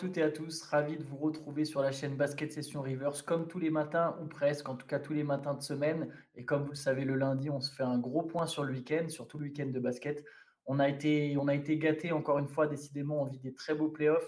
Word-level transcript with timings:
toutes 0.00 0.16
et 0.16 0.22
à 0.22 0.30
tous, 0.30 0.62
ravi 0.62 0.96
de 0.96 1.04
vous 1.04 1.18
retrouver 1.18 1.66
sur 1.66 1.82
la 1.82 1.92
chaîne 1.92 2.16
Basket 2.16 2.50
Session 2.50 2.80
Reverse, 2.80 3.20
comme 3.20 3.46
tous 3.46 3.58
les 3.58 3.68
matins, 3.68 4.16
ou 4.22 4.26
presque, 4.26 4.66
en 4.66 4.74
tout 4.74 4.86
cas 4.86 4.98
tous 4.98 5.12
les 5.12 5.24
matins 5.24 5.52
de 5.52 5.60
semaine. 5.60 6.10
Et 6.34 6.46
comme 6.46 6.62
vous 6.62 6.70
le 6.70 6.74
savez, 6.74 7.04
le 7.04 7.16
lundi, 7.16 7.50
on 7.50 7.60
se 7.60 7.70
fait 7.70 7.82
un 7.82 7.98
gros 7.98 8.22
point 8.22 8.46
sur 8.46 8.64
le 8.64 8.72
week-end, 8.72 9.10
sur 9.10 9.28
tout 9.28 9.38
le 9.38 9.44
week-end 9.44 9.66
de 9.66 9.78
basket. 9.78 10.24
On 10.64 10.78
a 10.78 10.88
été, 10.88 11.36
on 11.36 11.48
a 11.48 11.54
été 11.54 11.76
gâtés, 11.76 12.12
encore 12.12 12.38
une 12.38 12.48
fois, 12.48 12.66
décidément, 12.66 13.20
on 13.20 13.26
vit 13.26 13.40
des 13.40 13.52
très 13.52 13.74
beaux 13.74 13.90
playoffs. 13.90 14.26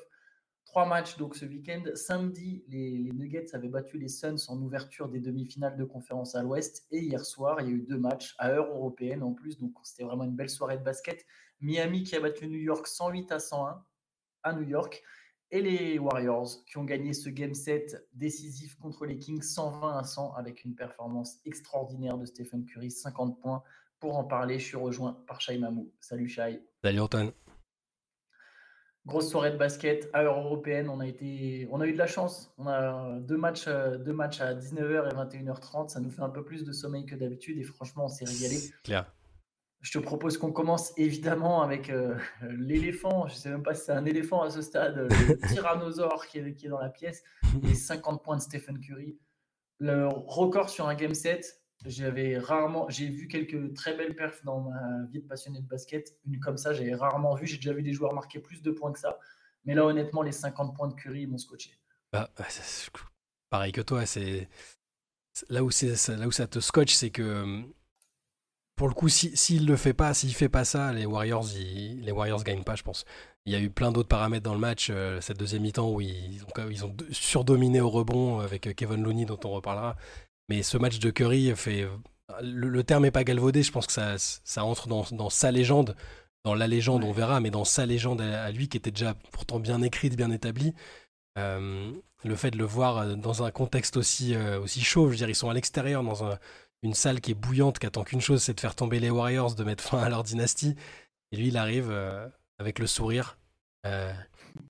Trois 0.66 0.84
matchs 0.84 1.16
donc 1.16 1.34
ce 1.36 1.46
week-end. 1.46 1.84
Samedi, 1.94 2.64
les, 2.68 3.10
Nuggets 3.14 3.54
avaient 3.54 3.68
battu 3.68 3.96
les 3.96 4.08
Suns 4.08 4.36
en 4.48 4.60
ouverture 4.60 5.08
des 5.08 5.20
demi-finales 5.20 5.78
de 5.78 5.84
conférence 5.84 6.34
à 6.34 6.42
l'Ouest. 6.42 6.86
Et 6.90 6.98
hier 6.98 7.24
soir, 7.24 7.62
il 7.62 7.68
y 7.68 7.70
a 7.70 7.76
eu 7.76 7.80
deux 7.80 7.98
matchs 7.98 8.34
à 8.36 8.50
heure 8.50 8.66
européenne 8.66 9.22
en 9.22 9.32
plus. 9.32 9.56
Donc 9.56 9.72
c'était 9.84 10.04
vraiment 10.04 10.24
une 10.24 10.36
belle 10.36 10.50
soirée 10.50 10.76
de 10.76 10.84
basket. 10.84 11.24
Miami 11.62 12.02
qui 12.02 12.14
a 12.14 12.20
battu 12.20 12.46
New 12.46 12.60
York 12.60 12.86
108 12.86 13.32
à 13.32 13.38
101 13.38 13.82
à 14.42 14.52
New 14.52 14.68
York. 14.68 15.02
Et 15.54 15.60
les 15.60 15.98
Warriors 15.98 16.64
qui 16.64 16.78
ont 16.78 16.84
gagné 16.84 17.12
ce 17.12 17.28
game 17.28 17.52
set 17.52 18.08
décisif 18.14 18.74
contre 18.78 19.04
les 19.04 19.18
Kings 19.18 19.42
120 19.42 19.98
à 19.98 20.02
100 20.02 20.32
avec 20.32 20.64
une 20.64 20.74
performance 20.74 21.40
extraordinaire 21.44 22.16
de 22.16 22.24
Stephen 22.24 22.64
Curry, 22.64 22.90
50 22.90 23.38
points. 23.38 23.62
Pour 24.00 24.16
en 24.16 24.24
parler, 24.24 24.58
je 24.58 24.64
suis 24.64 24.78
rejoint 24.78 25.22
par 25.26 25.42
Shai 25.42 25.58
Mamou. 25.58 25.92
Salut 26.00 26.26
Shai. 26.26 26.62
Salut 26.82 27.00
Antoine. 27.00 27.32
Grosse 29.04 29.28
soirée 29.28 29.50
de 29.50 29.58
basket 29.58 30.08
à 30.14 30.22
heure 30.22 30.38
européenne. 30.38 30.88
On 30.88 31.00
a, 31.00 31.06
été, 31.06 31.68
on 31.70 31.82
a 31.82 31.86
eu 31.86 31.92
de 31.92 31.98
la 31.98 32.06
chance. 32.06 32.50
On 32.56 32.66
a 32.66 33.20
deux 33.20 33.36
matchs, 33.36 33.68
deux 33.68 34.14
matchs 34.14 34.40
à 34.40 34.54
19h 34.54 35.10
et 35.10 35.36
21h30. 35.36 35.90
Ça 35.90 36.00
nous 36.00 36.10
fait 36.10 36.22
un 36.22 36.30
peu 36.30 36.42
plus 36.42 36.64
de 36.64 36.72
sommeil 36.72 37.04
que 37.04 37.14
d'habitude 37.14 37.58
et 37.58 37.62
franchement, 37.62 38.06
on 38.06 38.08
s'est 38.08 38.24
régalé. 38.24 38.58
Clair. 38.84 39.12
Je 39.82 39.90
te 39.90 39.98
propose 39.98 40.38
qu'on 40.38 40.52
commence 40.52 40.92
évidemment 40.96 41.62
avec 41.62 41.90
euh, 41.90 42.16
l'éléphant. 42.42 43.26
Je 43.26 43.34
ne 43.34 43.38
sais 43.38 43.50
même 43.50 43.62
pas 43.62 43.74
si 43.74 43.84
c'est 43.84 43.92
un 43.92 44.04
éléphant 44.04 44.42
à 44.42 44.50
ce 44.50 44.62
stade, 44.62 44.96
le 44.96 45.38
tyrannosaure 45.48 46.26
qui 46.26 46.38
est, 46.38 46.54
qui 46.54 46.66
est 46.66 46.68
dans 46.68 46.78
la 46.78 46.88
pièce. 46.88 47.22
Les 47.62 47.74
50 47.74 48.22
points 48.22 48.36
de 48.36 48.42
Stephen 48.42 48.78
Curry. 48.80 49.18
Le 49.78 50.06
record 50.08 50.70
sur 50.70 50.88
un 50.88 50.94
game 50.94 51.14
set. 51.14 51.58
J'avais 51.84 52.38
rarement, 52.38 52.88
j'ai 52.88 53.08
vu 53.08 53.26
quelques 53.26 53.74
très 53.74 53.96
belles 53.96 54.14
perfs 54.14 54.44
dans 54.44 54.60
ma 54.60 55.04
vie 55.10 55.20
de 55.20 55.26
passionné 55.26 55.60
de 55.60 55.66
basket. 55.66 56.16
Une 56.24 56.38
comme 56.38 56.56
ça, 56.56 56.72
j'avais 56.72 56.94
rarement 56.94 57.34
vu. 57.34 57.44
J'ai 57.48 57.56
déjà 57.56 57.72
vu 57.72 57.82
des 57.82 57.92
joueurs 57.92 58.14
marquer 58.14 58.38
plus 58.38 58.62
de 58.62 58.70
points 58.70 58.92
que 58.92 59.00
ça. 59.00 59.18
Mais 59.64 59.74
là, 59.74 59.84
honnêtement, 59.84 60.22
les 60.22 60.30
50 60.30 60.76
points 60.76 60.86
de 60.86 60.94
Curry 60.94 61.26
m'ont 61.26 61.38
scotché. 61.38 61.72
Bah, 62.12 62.30
pareil 63.50 63.72
que 63.72 63.80
toi, 63.80 64.06
c'est 64.06 64.48
là 65.48 65.64
où 65.64 65.70
là 65.70 66.26
où 66.26 66.30
ça 66.30 66.46
te 66.46 66.60
scotche, 66.60 66.94
c'est 66.94 67.10
que 67.10 67.64
pour 68.82 68.88
le 68.88 68.94
coup, 68.94 69.08
s'il 69.08 69.36
si, 69.36 69.60
ne 69.60 69.66
le 69.66 69.76
fait 69.76 69.92
pas, 69.92 70.12
s'il 70.12 70.34
fait 70.34 70.48
pas 70.48 70.64
ça, 70.64 70.92
les 70.92 71.06
Warriors, 71.06 71.46
ils, 71.54 72.00
les 72.00 72.10
Warriors 72.10 72.42
gagnent 72.42 72.64
pas, 72.64 72.74
je 72.74 72.82
pense. 72.82 73.04
Il 73.46 73.52
y 73.52 73.54
a 73.54 73.60
eu 73.60 73.70
plein 73.70 73.92
d'autres 73.92 74.08
paramètres 74.08 74.42
dans 74.42 74.54
le 74.54 74.58
match, 74.58 74.88
euh, 74.90 75.20
cette 75.20 75.38
deuxième 75.38 75.62
mi-temps 75.62 75.88
où 75.88 76.00
ils 76.00 76.42
ont, 76.42 76.68
ils 76.68 76.84
ont 76.84 76.92
surdominé 77.12 77.80
au 77.80 77.88
rebond 77.88 78.40
avec 78.40 78.66
euh, 78.66 78.72
Kevin 78.72 79.04
Looney, 79.04 79.24
dont 79.24 79.38
on 79.44 79.50
reparlera. 79.50 79.94
Mais 80.48 80.64
ce 80.64 80.78
match 80.78 80.98
de 80.98 81.10
Curry 81.10 81.54
fait. 81.54 81.86
Le, 82.42 82.82
terme 82.82 83.04
n'est 83.04 83.12
pas 83.12 83.22
galvaudé, 83.22 83.62
je 83.62 83.70
pense 83.70 83.86
que 83.86 83.92
ça, 83.92 84.16
ça 84.18 84.64
entre 84.64 84.88
dans, 84.88 85.06
dans 85.12 85.30
sa 85.30 85.52
légende. 85.52 85.94
Dans 86.44 86.56
la 86.56 86.66
légende, 86.66 87.04
on 87.04 87.12
verra, 87.12 87.38
mais 87.38 87.52
dans 87.52 87.64
sa 87.64 87.86
légende 87.86 88.20
à, 88.20 88.50
lui, 88.50 88.68
qui 88.68 88.78
était 88.78 88.90
déjà 88.90 89.14
pourtant 89.30 89.60
bien 89.60 89.80
écrite, 89.82 90.16
bien 90.16 90.32
établie. 90.32 90.74
Euh, 91.38 91.92
le 92.24 92.34
fait 92.34 92.50
de 92.50 92.58
le 92.58 92.64
voir 92.64 93.16
dans 93.16 93.44
un 93.44 93.52
contexte 93.52 93.96
aussi, 93.96 94.34
aussi 94.36 94.80
chaud, 94.80 95.06
je 95.06 95.10
veux 95.10 95.16
dire, 95.18 95.28
ils 95.28 95.36
sont 95.36 95.50
à 95.50 95.54
l'extérieur, 95.54 96.02
dans 96.02 96.24
un, 96.24 96.36
une 96.82 96.94
salle 96.94 97.20
qui 97.20 97.30
est 97.30 97.34
bouillante, 97.34 97.78
qui 97.78 97.86
attend 97.86 98.04
qu'une 98.04 98.20
chose, 98.20 98.42
c'est 98.42 98.54
de 98.54 98.60
faire 98.60 98.74
tomber 98.74 98.98
les 99.00 99.10
Warriors, 99.10 99.54
de 99.54 99.64
mettre 99.64 99.84
fin 99.84 99.98
à 99.98 100.08
leur 100.08 100.22
dynastie. 100.22 100.74
Et 101.30 101.36
lui, 101.36 101.48
il 101.48 101.56
arrive 101.56 101.90
euh, 101.90 102.28
avec 102.58 102.78
le 102.78 102.86
sourire, 102.86 103.38
euh, 103.86 104.12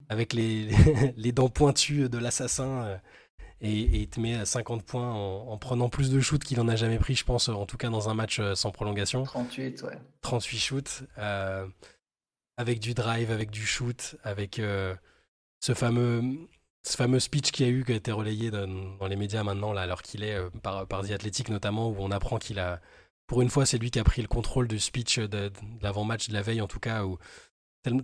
avec 0.08 0.32
les, 0.32 0.70
les, 1.16 1.32
dents 1.32 1.48
pointues 1.48 2.08
de 2.08 2.18
l'assassin, 2.18 2.84
euh, 2.84 2.98
et, 3.60 3.72
il 3.72 4.08
te 4.08 4.20
met 4.20 4.44
50 4.44 4.84
points 4.84 5.10
en, 5.12 5.56
prenant 5.56 5.88
plus 5.88 6.10
de 6.10 6.20
shoots 6.20 6.44
qu'il 6.44 6.60
en 6.60 6.68
a 6.68 6.76
jamais 6.76 6.98
pris, 6.98 7.14
je 7.14 7.24
pense, 7.24 7.48
en 7.48 7.64
tout 7.64 7.76
cas 7.76 7.90
dans 7.90 8.08
un 8.08 8.14
match 8.14 8.40
sans 8.54 8.72
prolongation. 8.72 9.22
38, 9.22 9.82
ouais. 9.82 9.98
38 10.20 10.58
shoots, 10.58 11.02
avec 12.56 12.80
du 12.80 12.92
drive, 12.92 13.30
avec 13.30 13.50
du 13.50 13.64
shoot, 13.64 14.16
avec 14.24 14.60
ce 15.60 15.74
fameux 15.74 16.22
ce 16.82 16.96
fameux 16.96 17.20
speech 17.20 17.52
qu'il 17.52 17.66
y 17.66 17.68
a 17.68 17.72
eu, 17.72 17.84
qui 17.84 17.92
a 17.92 17.96
été 17.96 18.12
relayé 18.12 18.50
dans, 18.50 19.06
les 19.06 19.16
médias 19.16 19.44
maintenant, 19.44 19.72
là, 19.72 19.82
alors 19.82 20.02
qu'il 20.02 20.24
est 20.24 20.34
euh, 20.34 20.50
par, 20.62 20.86
par 20.86 21.02
The 21.06 21.12
Athletic 21.12 21.48
notamment, 21.48 21.88
où 21.88 21.96
on 21.98 22.10
apprend 22.10 22.38
qu'il 22.38 22.58
a. 22.58 22.80
Pour 23.26 23.40
une 23.40 23.50
fois, 23.50 23.66
c'est 23.66 23.78
lui 23.78 23.90
qui 23.90 23.98
a 23.98 24.04
pris 24.04 24.20
le 24.20 24.28
contrôle 24.28 24.68
du 24.68 24.78
speech 24.78 25.18
de, 25.18 25.50
l'avant-match 25.80 26.28
de 26.28 26.34
la 26.34 26.42
veille, 26.42 26.60
en 26.60 26.66
tout 26.66 26.80
cas, 26.80 27.04
où 27.04 27.18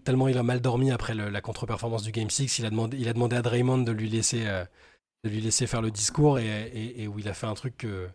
tellement 0.05 0.28
il 0.28 0.38
a 0.38 0.43
mal 0.43 0.61
dormi 0.61 0.91
après 0.91 1.15
la 1.15 1.41
contre-performance 1.41 2.03
du 2.03 2.12
Game 2.12 2.31
6, 2.31 2.59
il 2.59 2.67
a, 2.67 2.71
demandé, 2.71 2.97
il 2.99 3.09
a 3.09 3.12
demandé 3.12 3.37
à 3.37 3.43
Draymond 3.43 3.78
de 3.78 3.93
lui 3.93 4.09
laisser, 4.09 4.47
euh, 4.47 4.65
de 5.25 5.31
lui 5.31 5.41
laisser 5.41 5.67
faire 5.67 5.83
le 5.83 5.91
discours 5.91 6.38
et, 6.38 7.06
où 7.09 7.19
il 7.19 7.28
a 7.28 7.34
fait 7.34 7.47
un 7.47 7.55
truc 7.55 7.77
que, 7.77 8.09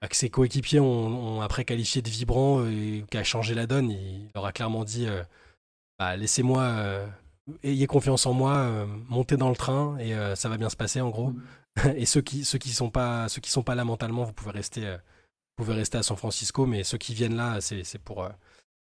bah, 0.00 0.08
ses 0.12 0.30
coéquipiers 0.30 0.80
ont, 0.80 1.40
après 1.40 1.64
qualifié 1.64 2.02
de 2.02 2.08
vibrant 2.08 2.66
et 2.66 3.04
qui 3.10 3.18
a 3.18 3.24
changé 3.24 3.54
la 3.54 3.66
donne. 3.66 3.90
Il 3.90 4.30
leur 4.34 4.46
a 4.46 4.52
clairement 4.52 4.84
dit 4.84 5.06
euh, 5.06 5.22
bah, 5.98 6.16
Laissez-moi 6.16 7.06
ayez 7.62 7.86
confiance 7.86 8.26
en 8.26 8.32
moi, 8.32 8.56
euh, 8.56 8.86
montez 9.08 9.36
dans 9.36 9.48
le 9.48 9.56
train 9.56 9.96
et 9.98 10.14
euh, 10.14 10.34
ça 10.34 10.48
va 10.48 10.56
bien 10.56 10.70
se 10.70 10.76
passer 10.76 11.00
en 11.00 11.10
gros. 11.10 11.32
et 11.96 12.06
ceux 12.06 12.22
qui 12.22 12.44
ceux 12.44 12.58
qui 12.58 12.70
sont 12.70 12.90
pas 12.90 13.28
ceux 13.28 13.40
qui 13.40 13.50
sont 13.50 13.62
pas 13.62 13.74
là 13.74 13.84
mentalement, 13.84 14.24
vous 14.24 14.32
pouvez 14.32 14.52
rester 14.52 14.86
euh, 14.86 14.96
vous 15.56 15.64
pouvez 15.64 15.74
rester 15.74 15.98
à 15.98 16.02
San 16.02 16.16
Francisco, 16.16 16.66
mais 16.66 16.84
ceux 16.84 16.98
qui 16.98 17.14
viennent 17.14 17.36
là, 17.36 17.60
c'est 17.60 17.98
pour 17.98 18.28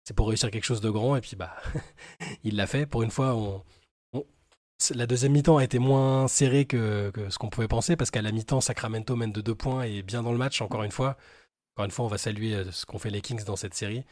c'est 0.03 0.15
pour 0.15 0.27
réussir 0.27 0.51
quelque 0.51 0.65
chose 0.65 0.81
de 0.81 0.89
grand 0.89 1.15
et 1.15 1.21
puis 1.21 1.35
bah 1.35 1.55
il 2.43 2.55
l'a 2.55 2.67
fait. 2.67 2.85
Pour 2.85 3.03
une 3.03 3.11
fois, 3.11 3.35
on, 3.35 3.63
la 4.95 5.07
deuxième 5.07 5.31
mi-temps 5.33 5.57
a 5.57 5.63
été 5.63 5.79
moins 5.79 6.27
serrée 6.27 6.65
que, 6.65 7.11
que 7.11 7.29
ce 7.29 7.37
qu'on 7.37 7.49
pouvait 7.49 7.67
penser 7.67 7.95
parce 7.95 8.11
qu'à 8.11 8.21
la 8.21 8.31
mi-temps, 8.31 8.61
Sacramento 8.61 9.15
mène 9.15 9.31
de 9.31 9.41
deux 9.41 9.55
points 9.55 9.83
et 9.83 10.01
bien 10.01 10.23
dans 10.23 10.31
le 10.31 10.37
match 10.37 10.61
encore 10.61 10.83
une 10.83 10.91
fois. 10.91 11.17
Encore 11.75 11.85
une 11.85 11.91
fois, 11.91 12.05
on 12.05 12.09
va 12.09 12.19
saluer 12.19 12.63
ce 12.71 12.85
qu'ont 12.85 12.99
fait 12.99 13.09
les 13.09 13.21
Kings 13.21 13.43
dans 13.45 13.55
cette 13.55 13.73
série. 13.73 14.03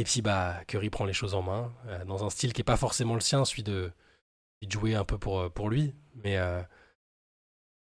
Et 0.00 0.04
puis 0.04 0.22
bah 0.22 0.54
Curry 0.66 0.88
prend 0.88 1.04
les 1.04 1.12
choses 1.12 1.34
en 1.34 1.42
main 1.42 1.70
euh, 1.88 2.06
dans 2.06 2.24
un 2.24 2.30
style 2.30 2.54
qui 2.54 2.62
est 2.62 2.64
pas 2.64 2.78
forcément 2.78 3.12
le 3.12 3.20
sien, 3.20 3.44
celui 3.44 3.62
de, 3.62 3.92
jouer 4.66 4.94
un 4.94 5.04
peu 5.04 5.18
pour, 5.18 5.40
euh, 5.40 5.50
pour 5.50 5.68
lui, 5.68 5.94
mais 6.24 6.38
euh, 6.38 6.62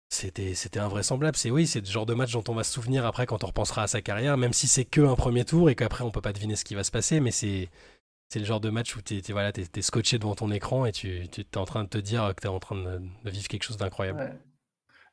c'était 0.08 0.54
c'était 0.54 0.80
invraisemblable. 0.80 1.36
C'est 1.36 1.52
oui, 1.52 1.68
c'est 1.68 1.78
le 1.78 1.86
genre 1.86 2.06
de 2.06 2.14
match 2.14 2.32
dont 2.32 2.42
on 2.48 2.54
va 2.54 2.64
se 2.64 2.72
souvenir 2.72 3.06
après 3.06 3.26
quand 3.26 3.44
on 3.44 3.46
repensera 3.46 3.84
à 3.84 3.86
sa 3.86 4.02
carrière, 4.02 4.36
même 4.36 4.52
si 4.52 4.66
c'est 4.66 4.84
que 4.84 5.00
un 5.00 5.14
premier 5.14 5.44
tour 5.44 5.70
et 5.70 5.76
qu'après 5.76 6.02
on 6.02 6.10
peut 6.10 6.20
pas 6.20 6.32
deviner 6.32 6.56
ce 6.56 6.64
qui 6.64 6.74
va 6.74 6.82
se 6.82 6.90
passer, 6.90 7.20
mais 7.20 7.30
c'est 7.30 7.70
le 8.34 8.44
genre 8.44 8.60
de 8.60 8.70
match 8.70 8.96
où 8.96 9.02
tu 9.02 9.18
es, 9.18 9.32
voilà, 9.32 9.52
es, 9.56 9.80
scotché 9.80 10.18
devant 10.18 10.34
ton 10.34 10.50
écran 10.50 10.86
et 10.86 10.90
tu, 10.90 11.28
tu 11.28 11.42
es 11.42 11.58
en 11.58 11.64
train 11.64 11.84
de 11.84 11.90
te 11.90 11.98
dire 11.98 12.32
que 12.34 12.40
tu 12.40 12.48
es 12.48 12.50
en 12.50 12.58
train 12.58 12.74
de, 12.74 13.30
vivre 13.30 13.46
quelque 13.46 13.62
chose 13.62 13.76
d'incroyable. 13.76 14.36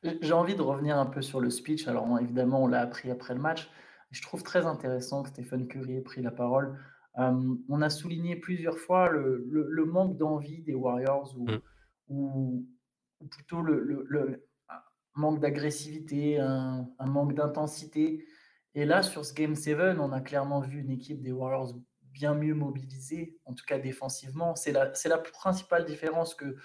J'ai 0.02 0.32
envie 0.32 0.56
de 0.56 0.62
revenir 0.62 0.98
un 0.98 1.06
peu 1.06 1.22
sur 1.22 1.38
le 1.38 1.50
speech. 1.50 1.86
Alors 1.86 2.08
évidemment, 2.20 2.64
on 2.64 2.66
l'a 2.66 2.80
appris 2.80 3.08
après 3.08 3.34
le 3.34 3.40
match, 3.40 3.68
je 4.10 4.22
trouve 4.22 4.42
très 4.42 4.66
intéressant 4.66 5.22
que 5.22 5.28
Stephen 5.28 5.68
Curry 5.68 5.96
ait 5.96 6.00
pris 6.00 6.22
la 6.22 6.30
parole. 6.30 6.78
Euh, 7.18 7.54
on 7.68 7.82
a 7.82 7.90
souligné 7.90 8.36
plusieurs 8.36 8.78
fois 8.78 9.10
le, 9.10 9.84
manque 9.86 10.16
d'envie 10.16 10.62
des 10.62 10.74
Warriors 10.74 11.34
ou, 11.36 11.46
mm. 12.08 13.28
plutôt 13.30 13.60
le, 13.60 14.46
manque 15.14 15.40
d'agressivité, 15.40 16.38
un, 16.38 16.88
manque 17.00 17.34
d'intensité. 17.34 18.24
Et 18.74 18.84
là, 18.84 19.02
sur 19.02 19.24
ce 19.24 19.34
Game 19.34 19.56
7, 19.56 19.98
on 19.98 20.12
a 20.12 20.20
clairement 20.20 20.60
vu 20.60 20.80
une 20.80 20.90
équipe 20.90 21.20
des 21.22 21.32
Warriors 21.32 21.74
bien 22.12 22.34
mieux 22.34 22.54
mobilisée, 22.54 23.38
en 23.44 23.54
tout 23.54 23.64
cas 23.66 23.78
défensivement. 23.78 24.54
C'est 24.54 24.72
la, 24.72 24.92
la 25.06 25.18
principale 25.18 25.84
différence 25.84 26.34
que, 26.34 26.56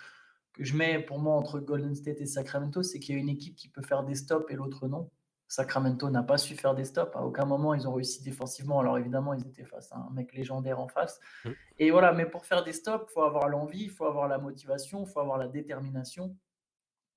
que 0.53 0.63
je 0.63 0.75
mets 0.75 0.99
pour 0.99 1.19
moi 1.19 1.35
entre 1.35 1.59
Golden 1.59 1.95
State 1.95 2.21
et 2.21 2.25
Sacramento, 2.25 2.83
c'est 2.83 2.99
qu'il 2.99 3.15
y 3.15 3.17
a 3.17 3.21
une 3.21 3.29
équipe 3.29 3.55
qui 3.55 3.69
peut 3.69 3.81
faire 3.81 4.03
des 4.03 4.15
stops 4.15 4.49
et 4.51 4.55
l'autre 4.55 4.87
non. 4.87 5.09
Sacramento 5.53 6.09
n'a 6.09 6.23
pas 6.23 6.39
su 6.39 6.55
faire 6.55 6.73
des 6.73 6.83
stops. 6.83 7.15
À 7.15 7.21
aucun 7.21 7.45
moment, 7.45 7.75
ils 7.75 7.87
ont 7.87 7.93
réussi 7.93 8.23
défensivement. 8.23 8.79
Alors 8.79 8.97
évidemment, 8.97 9.35
ils 9.35 9.45
étaient 9.45 9.65
face 9.65 9.91
à 9.91 9.97
un 9.97 10.09
mec 10.09 10.33
légendaire 10.33 10.79
en 10.79 10.87
face. 10.87 11.19
Mm. 11.45 11.49
Et 11.77 11.91
voilà, 11.91 12.11
mais 12.11 12.25
pour 12.25 12.43
faire 12.47 12.63
des 12.63 12.73
stops, 12.73 13.05
il 13.07 13.13
faut 13.13 13.21
avoir 13.21 13.47
l'envie, 13.49 13.83
il 13.83 13.91
faut 13.91 14.05
avoir 14.05 14.27
la 14.27 14.39
motivation, 14.39 15.05
il 15.05 15.07
faut 15.07 15.19
avoir 15.19 15.37
la 15.37 15.47
détermination. 15.47 16.35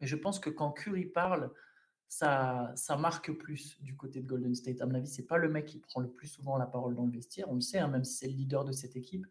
Et 0.03 0.07
je 0.07 0.17
pense 0.17 0.39
que 0.39 0.51
quand 0.51 0.71
Curry 0.71 1.07
parle, 1.07 1.51
ça, 2.09 2.73
ça 2.75 2.99
marque 2.99 3.33
plus 3.33 3.83
du 3.83 3.97
côté 3.97 4.21
de 4.21 4.27
Golden 4.27 4.55
State. 4.55 4.83
À 4.83 4.87
mon 4.87 4.97
avis, 4.97 5.09
c'est 5.09 5.27
pas 5.27 5.39
le 5.39 5.49
mec 5.49 5.65
qui 5.65 5.79
prend 5.79 6.03
le 6.03 6.09
plus 6.11 6.29
souvent 6.29 6.59
la 6.59 6.67
parole 6.67 6.95
dans 6.95 7.07
le 7.07 7.13
vestiaire. 7.13 7.51
On 7.51 7.55
le 7.55 7.63
sait, 7.63 7.79
hein, 7.79 7.89
même 7.89 8.05
si 8.05 8.19
c'est 8.19 8.29
le 8.29 8.35
leader 8.35 8.67
de 8.67 8.73
cette 8.73 8.97
équipe. 8.97 9.27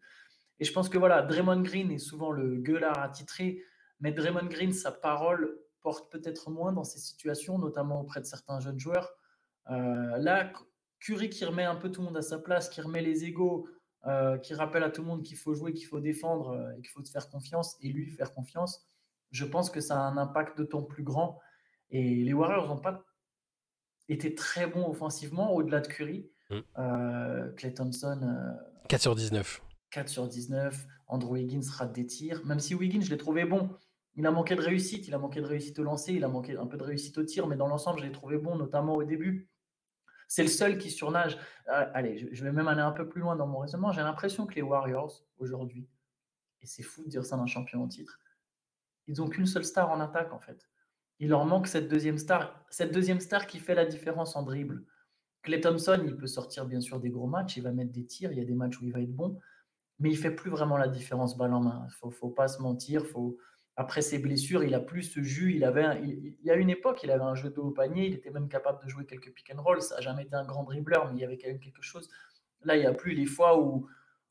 Et 0.58 0.64
je 0.64 0.72
pense 0.72 0.88
que 0.88 0.98
voilà, 0.98 1.22
Draymond 1.22 1.60
Green 1.60 1.92
est 1.92 1.98
souvent 1.98 2.32
le 2.32 2.56
gueulard 2.56 2.98
attitré, 2.98 3.62
mais 4.00 4.10
Draymond 4.10 4.46
Green, 4.46 4.72
sa 4.72 4.90
parole 4.90 5.60
peut-être 6.10 6.50
moins 6.50 6.72
dans 6.72 6.84
ces 6.84 6.98
situations, 6.98 7.58
notamment 7.58 8.00
auprès 8.00 8.20
de 8.20 8.26
certains 8.26 8.60
jeunes 8.60 8.78
joueurs. 8.78 9.12
Euh, 9.70 10.16
là, 10.18 10.52
Curry 11.00 11.30
qui 11.30 11.44
remet 11.44 11.64
un 11.64 11.76
peu 11.76 11.90
tout 11.90 12.00
le 12.00 12.06
monde 12.06 12.16
à 12.16 12.22
sa 12.22 12.38
place, 12.38 12.68
qui 12.68 12.80
remet 12.80 13.02
les 13.02 13.24
égaux, 13.24 13.68
euh, 14.06 14.38
qui 14.38 14.54
rappelle 14.54 14.84
à 14.84 14.90
tout 14.90 15.02
le 15.02 15.08
monde 15.08 15.22
qu'il 15.22 15.36
faut 15.36 15.54
jouer, 15.54 15.72
qu'il 15.72 15.86
faut 15.86 16.00
défendre 16.00 16.50
euh, 16.50 16.72
et 16.76 16.80
qu'il 16.80 16.90
faut 16.90 17.04
se 17.04 17.10
faire 17.10 17.28
confiance 17.28 17.76
et 17.80 17.88
lui 17.88 18.06
faire 18.06 18.32
confiance, 18.32 18.86
je 19.30 19.44
pense 19.44 19.70
que 19.70 19.80
ça 19.80 19.98
a 19.98 20.02
un 20.02 20.16
impact 20.16 20.56
d'autant 20.56 20.82
plus 20.82 21.02
grand. 21.02 21.40
Et 21.90 22.22
les 22.22 22.32
Warriors 22.32 22.68
n'ont 22.68 22.80
pas 22.80 23.04
été 24.08 24.34
très 24.34 24.66
bons 24.66 24.88
offensivement 24.88 25.52
au-delà 25.54 25.80
de 25.80 25.88
Curry. 25.88 26.30
Mm. 26.50 27.54
Clay 27.56 27.74
Thompson. 27.74 28.56
4 28.88 29.00
sur 29.00 29.14
19. 29.16 29.62
4 29.90 30.08
sur 30.08 30.28
19. 30.28 30.86
Andrew 31.08 31.32
Wiggins 31.32 31.68
rate 31.76 31.92
des 31.92 32.06
tirs. 32.06 32.44
Même 32.44 32.60
si 32.60 32.74
Wiggins, 32.74 33.00
je 33.00 33.10
l'ai 33.10 33.16
trouvé 33.16 33.44
bon, 33.44 33.70
il 34.16 34.26
a 34.26 34.30
manqué 34.30 34.56
de 34.56 34.62
réussite, 34.62 35.06
il 35.06 35.14
a 35.14 35.18
manqué 35.18 35.40
de 35.40 35.46
réussite 35.46 35.78
au 35.78 35.82
lancer, 35.82 36.14
il 36.14 36.24
a 36.24 36.28
manqué 36.28 36.56
un 36.56 36.66
peu 36.66 36.76
de 36.76 36.82
réussite 36.82 37.16
au 37.18 37.24
tir, 37.24 37.46
mais 37.46 37.56
dans 37.56 37.68
l'ensemble, 37.68 38.00
je 38.00 38.04
l'ai 38.04 38.12
trouvé 38.12 38.38
bon, 38.38 38.56
notamment 38.56 38.94
au 38.94 39.04
début. 39.04 39.48
C'est 40.26 40.42
le 40.42 40.48
seul 40.48 40.78
qui 40.78 40.90
surnage. 40.90 41.38
Euh, 41.68 41.86
allez, 41.94 42.28
je 42.32 42.42
vais 42.42 42.50
même 42.50 42.66
aller 42.66 42.80
un 42.80 42.92
peu 42.92 43.08
plus 43.08 43.20
loin 43.20 43.36
dans 43.36 43.46
mon 43.46 43.58
raisonnement. 43.58 43.92
J'ai 43.92 44.00
l'impression 44.00 44.46
que 44.46 44.54
les 44.54 44.62
Warriors, 44.62 45.22
aujourd'hui, 45.38 45.88
et 46.62 46.66
c'est 46.66 46.82
fou 46.82 47.04
de 47.04 47.08
dire 47.08 47.24
ça 47.24 47.36
d'un 47.36 47.46
champion 47.46 47.82
en 47.82 47.88
titre, 47.88 48.18
ils 49.06 49.18
n'ont 49.18 49.28
qu'une 49.28 49.46
seule 49.46 49.64
star 49.64 49.90
en 49.90 50.00
attaque, 50.00 50.32
en 50.32 50.40
fait. 50.40 50.68
Il 51.18 51.28
leur 51.28 51.44
manque 51.44 51.66
cette 51.66 51.88
deuxième 51.88 52.18
star, 52.18 52.64
cette 52.70 52.92
deuxième 52.92 53.20
star 53.20 53.46
qui 53.46 53.58
fait 53.58 53.74
la 53.74 53.86
différence 53.86 54.34
en 54.34 54.42
dribble. 54.42 54.84
Clay 55.42 55.60
Thompson, 55.60 56.02
il 56.04 56.16
peut 56.16 56.26
sortir 56.26 56.66
bien 56.66 56.80
sûr 56.80 56.98
des 56.98 57.10
gros 57.10 57.28
matchs, 57.28 57.56
il 57.56 57.62
va 57.62 57.70
mettre 57.70 57.92
des 57.92 58.04
tirs, 58.04 58.32
il 58.32 58.38
y 58.38 58.40
a 58.40 58.44
des 58.44 58.54
matchs 58.54 58.80
où 58.80 58.84
il 58.84 58.92
va 58.92 59.00
être 59.00 59.14
bon, 59.14 59.38
mais 60.00 60.10
il 60.10 60.16
fait 60.16 60.32
plus 60.32 60.50
vraiment 60.50 60.76
la 60.76 60.88
différence 60.88 61.36
balle 61.36 61.54
en 61.54 61.60
main. 61.60 61.86
Il 62.02 62.08
ne 62.08 62.12
faut, 62.12 62.30
pas 62.30 62.48
se 62.48 62.60
mentir, 62.60 63.06
faut, 63.06 63.38
après 63.76 64.00
ses 64.00 64.18
blessures, 64.18 64.64
il 64.64 64.74
a 64.74 64.80
plus 64.80 65.02
ce 65.02 65.22
jus. 65.22 65.54
Il 65.54 65.64
avait, 65.64 66.00
il, 66.02 66.34
y 66.42 66.50
a 66.50 66.54
une 66.54 66.70
époque, 66.70 67.02
il 67.02 67.10
avait 67.10 67.22
un 67.22 67.34
jeu 67.34 67.50
de 67.50 67.60
haut 67.60 67.70
panier. 67.70 68.06
Il 68.06 68.14
était 68.14 68.30
même 68.30 68.48
capable 68.48 68.82
de 68.82 68.88
jouer 68.88 69.04
quelques 69.04 69.32
pick 69.32 69.52
and 69.54 69.62
roll. 69.62 69.82
Ça 69.82 69.96
n'a 69.96 70.00
jamais 70.00 70.22
été 70.22 70.34
un 70.34 70.46
grand 70.46 70.64
dribbleur, 70.64 71.06
mais 71.06 71.18
il 71.18 71.20
y 71.20 71.24
avait 71.24 71.36
quand 71.36 71.48
même 71.48 71.60
quelque 71.60 71.82
chose. 71.82 72.08
Là, 72.64 72.76
il 72.76 72.80
n'y 72.80 72.86
a 72.86 72.94
plus 72.94 73.14
les 73.14 73.26
fois 73.26 73.60
où, 73.60 73.86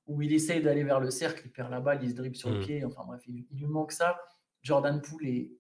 où 0.08 0.22
il 0.24 0.34
essaye 0.34 0.64
d'aller 0.64 0.84
vers 0.84 1.00
le 1.00 1.12
cercle, 1.12 1.44
il 1.46 1.52
perd 1.52 1.70
la 1.70 1.80
balle, 1.80 2.00
il 2.02 2.10
se 2.10 2.16
dribble 2.16 2.36
sur 2.36 2.50
le 2.50 2.58
mm. 2.58 2.64
pied. 2.64 2.86
Enfin 2.86 3.04
bref, 3.06 3.22
il, 3.28 3.46
lui 3.52 3.68
manque 3.68 3.92
ça. 3.92 4.20
Jordan 4.64 5.00
Poole 5.00 5.28
est 5.28 5.52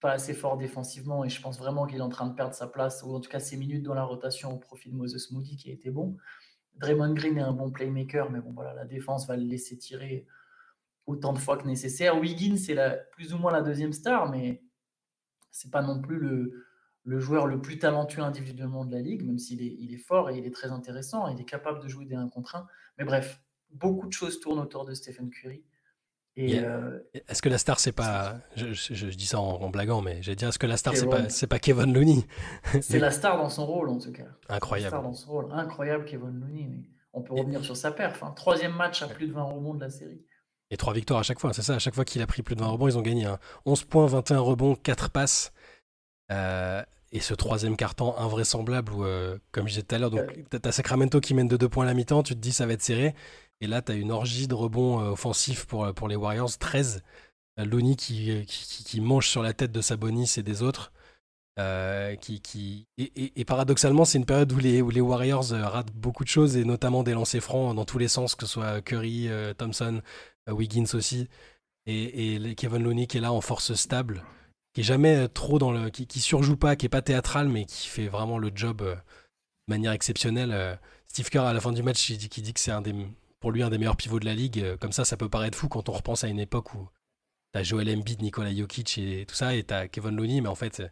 pas 0.00 0.12
assez 0.12 0.34
fort 0.34 0.58
défensivement 0.58 1.24
et 1.24 1.30
je 1.30 1.40
pense 1.40 1.58
vraiment 1.58 1.86
qu'il 1.86 1.98
est 1.98 2.02
en 2.02 2.10
train 2.10 2.26
de 2.26 2.34
perdre 2.34 2.54
sa 2.54 2.66
place, 2.66 3.02
ou 3.02 3.14
en 3.14 3.20
tout 3.20 3.30
cas 3.30 3.40
ses 3.40 3.56
minutes 3.56 3.84
dans 3.84 3.94
la 3.94 4.02
rotation 4.02 4.52
au 4.52 4.58
profit 4.58 4.90
de 4.90 4.96
Moses 4.96 5.30
Moody 5.30 5.56
qui 5.56 5.70
a 5.70 5.72
été 5.72 5.90
bon. 5.90 6.18
Draymond 6.76 7.14
Green 7.14 7.38
est 7.38 7.42
un 7.42 7.52
bon 7.52 7.70
playmaker, 7.70 8.30
mais 8.30 8.40
bon 8.40 8.52
voilà, 8.52 8.74
la 8.74 8.84
défense 8.84 9.26
va 9.26 9.36
le 9.36 9.44
laisser 9.44 9.78
tirer 9.78 10.26
autant 11.06 11.32
de 11.32 11.38
fois 11.38 11.56
que 11.56 11.66
nécessaire. 11.66 12.18
Wiggins, 12.18 12.56
c'est 12.56 12.76
plus 13.12 13.34
ou 13.34 13.38
moins 13.38 13.52
la 13.52 13.62
deuxième 13.62 13.92
star, 13.92 14.30
mais 14.30 14.62
c'est 15.50 15.70
pas 15.70 15.82
non 15.82 16.00
plus 16.00 16.18
le, 16.18 16.64
le, 17.04 17.20
joueur 17.20 17.46
le 17.46 17.60
plus 17.60 17.78
talentueux 17.78 18.22
individuellement 18.22 18.84
de 18.84 18.92
la 18.92 19.00
ligue, 19.00 19.24
même 19.24 19.38
s'il 19.38 19.62
est, 19.62 19.76
il 19.78 19.92
est 19.92 19.98
fort 19.98 20.30
et 20.30 20.38
il 20.38 20.46
est 20.46 20.54
très 20.54 20.70
intéressant, 20.70 21.28
il 21.28 21.40
est 21.40 21.44
capable 21.44 21.80
de 21.80 21.88
jouer 21.88 22.06
des 22.06 22.14
1 22.14 22.28
contre 22.28 22.56
1. 22.56 22.66
Mais 22.98 23.04
bref, 23.04 23.40
beaucoup 23.70 24.06
de 24.06 24.12
choses 24.12 24.40
tournent 24.40 24.60
autour 24.60 24.84
de 24.84 24.94
Stephen 24.94 25.30
Curry. 25.30 25.64
Euh, 26.38 26.98
est-ce 27.28 27.42
que 27.42 27.50
la 27.50 27.58
star 27.58 27.78
c'est 27.78 27.92
pas 27.92 28.38
je, 28.56 28.72
je, 28.72 29.06
dis 29.08 29.26
ça 29.26 29.38
en, 29.38 29.68
blaguant 29.68 30.00
mais 30.00 30.22
j'ai 30.22 30.34
dit 30.34 30.46
est-ce 30.46 30.58
que 30.58 30.66
la 30.66 30.78
star 30.78 30.96
c'est 30.96 31.06
pas 31.06 31.28
c'est 31.28 31.46
pas 31.46 31.58
Kevin 31.58 31.92
Looney? 31.92 32.26
C'est 32.80 32.98
la 32.98 33.10
star 33.10 33.36
dans 33.36 33.50
son 33.50 33.66
rôle 33.66 33.90
en 33.90 33.98
tout 33.98 34.12
cas 34.12 34.28
incroyable 34.48 34.96
dans 34.96 35.12
son 35.12 35.30
rôle 35.30 35.52
incroyable 35.52 36.06
Kevin 36.06 36.40
Looney 36.40 36.68
mais 36.70 36.88
on 37.12 37.20
peut 37.20 37.34
revenir 37.34 37.62
sur 37.62 37.76
sa 37.76 37.92
perf 37.92 38.22
hein. 38.22 38.32
troisième 38.34 38.74
match 38.74 39.02
à 39.02 39.08
plus 39.08 39.26
de 39.26 39.34
20 39.34 39.42
rebonds 39.42 39.74
de 39.74 39.80
la 39.80 39.90
série 39.90 40.24
et 40.72 40.78
trois 40.78 40.94
victoires 40.94 41.20
à 41.20 41.22
chaque 41.22 41.38
fois, 41.38 41.52
c'est 41.52 41.62
ça. 41.62 41.74
À 41.74 41.78
chaque 41.78 41.94
fois 41.94 42.06
qu'il 42.06 42.22
a 42.22 42.26
pris 42.26 42.42
plus 42.42 42.56
de 42.56 42.60
20 42.60 42.66
rebonds, 42.66 42.88
ils 42.88 42.96
ont 42.96 43.02
gagné. 43.02 43.30
11 43.66 43.84
points, 43.84 44.06
21 44.06 44.40
rebonds, 44.40 44.74
4 44.74 45.10
passes. 45.10 45.52
Euh, 46.32 46.82
et 47.12 47.20
ce 47.20 47.34
troisième 47.34 47.76
carton 47.76 48.16
invraisemblable 48.16 48.90
où, 48.94 49.04
euh, 49.04 49.36
comme 49.52 49.68
je 49.68 49.74
disais 49.74 49.82
tout 49.82 49.94
à 49.94 49.98
l'heure, 49.98 50.10
donc 50.10 50.24
t'as 50.48 50.72
Sacramento 50.72 51.20
qui 51.20 51.34
mène 51.34 51.46
de 51.46 51.58
2 51.58 51.68
points 51.68 51.84
à 51.84 51.88
la 51.88 51.92
mi-temps, 51.92 52.22
tu 52.22 52.34
te 52.34 52.40
dis 52.40 52.52
ça 52.52 52.64
va 52.64 52.72
être 52.72 52.82
serré. 52.82 53.14
Et 53.60 53.66
là, 53.66 53.82
tu 53.82 53.92
as 53.92 53.96
une 53.96 54.10
orgie 54.10 54.48
de 54.48 54.54
rebonds 54.54 55.00
euh, 55.00 55.10
offensifs 55.10 55.66
pour, 55.66 55.92
pour 55.92 56.08
les 56.08 56.16
Warriors, 56.16 56.56
13. 56.58 57.02
Loni 57.58 57.96
qui, 57.96 58.46
qui, 58.46 58.82
qui, 58.82 59.00
mange 59.02 59.28
sur 59.28 59.42
la 59.42 59.52
tête 59.52 59.72
de 59.72 59.82
Sabonis 59.82 60.36
et 60.38 60.42
des 60.42 60.62
autres. 60.62 60.90
qui, 62.22 62.40
qui... 62.40 62.86
Et, 62.96 63.44
paradoxalement, 63.44 64.06
c'est 64.06 64.16
une 64.16 64.24
période 64.24 64.50
où 64.52 64.58
les, 64.58 64.80
où 64.80 64.88
les 64.88 65.02
Warriors 65.02 65.50
ratent 65.50 65.92
beaucoup 65.92 66.24
de 66.24 66.30
choses, 66.30 66.56
et 66.56 66.64
notamment 66.64 67.02
des 67.02 67.12
lancers 67.12 67.42
francs 67.42 67.76
dans 67.76 67.84
tous 67.84 67.98
les 67.98 68.08
sens, 68.08 68.34
que 68.34 68.46
ce 68.46 68.52
soit 68.54 68.80
Curry, 68.80 69.28
Thompson, 69.58 70.00
Wiggins 70.48 70.94
aussi, 70.94 71.28
et, 71.86 72.54
Kevin 72.56 72.82
Looney 72.82 73.06
qui 73.06 73.18
est 73.18 73.20
là 73.20 73.32
en 73.32 73.40
force 73.40 73.74
stable, 73.74 74.24
qui 74.72 74.80
est 74.80 74.84
jamais 74.84 75.28
trop 75.28 75.58
dans 75.58 75.72
le, 75.72 75.90
qui, 75.90 76.20
surjoue 76.20 76.56
pas, 76.56 76.76
qui 76.76 76.86
est 76.86 76.90
pas 76.90 77.02
théâtral, 77.02 77.48
mais 77.48 77.64
qui 77.64 77.88
fait 77.88 78.08
vraiment 78.08 78.38
le 78.38 78.50
job 78.54 78.82
euh, 78.82 78.94
de 78.94 79.00
manière 79.68 79.92
exceptionnelle. 79.92 80.52
Euh. 80.52 80.76
Steve 81.08 81.28
Kerr 81.28 81.44
à 81.44 81.52
la 81.52 81.60
fin 81.60 81.72
du 81.72 81.82
match, 81.82 82.10
dit, 82.10 82.28
dit 82.28 82.54
que 82.54 82.60
c'est 82.60 82.72
pour 83.40 83.52
lui 83.52 83.62
un 83.62 83.70
des 83.70 83.78
meilleurs 83.78 83.96
pivots 83.96 84.20
de 84.20 84.24
la 84.24 84.34
ligue. 84.34 84.60
Euh, 84.60 84.76
comme 84.76 84.92
ça, 84.92 85.04
ça 85.04 85.16
peut 85.16 85.28
paraître 85.28 85.58
fou 85.58 85.68
quand 85.68 85.88
on 85.88 85.92
repense 85.92 86.24
à 86.24 86.28
une 86.28 86.40
époque 86.40 86.74
où 86.74 86.88
t'as 87.52 87.62
Joel 87.62 87.90
Embiid, 87.90 88.22
Nikola 88.22 88.54
Jokic 88.54 88.96
et 88.98 89.26
tout 89.26 89.34
ça, 89.34 89.54
et 89.54 89.62
t'as 89.62 89.88
Kevin 89.88 90.16
Looney, 90.16 90.40
mais 90.40 90.48
en 90.48 90.54
fait, 90.54 90.82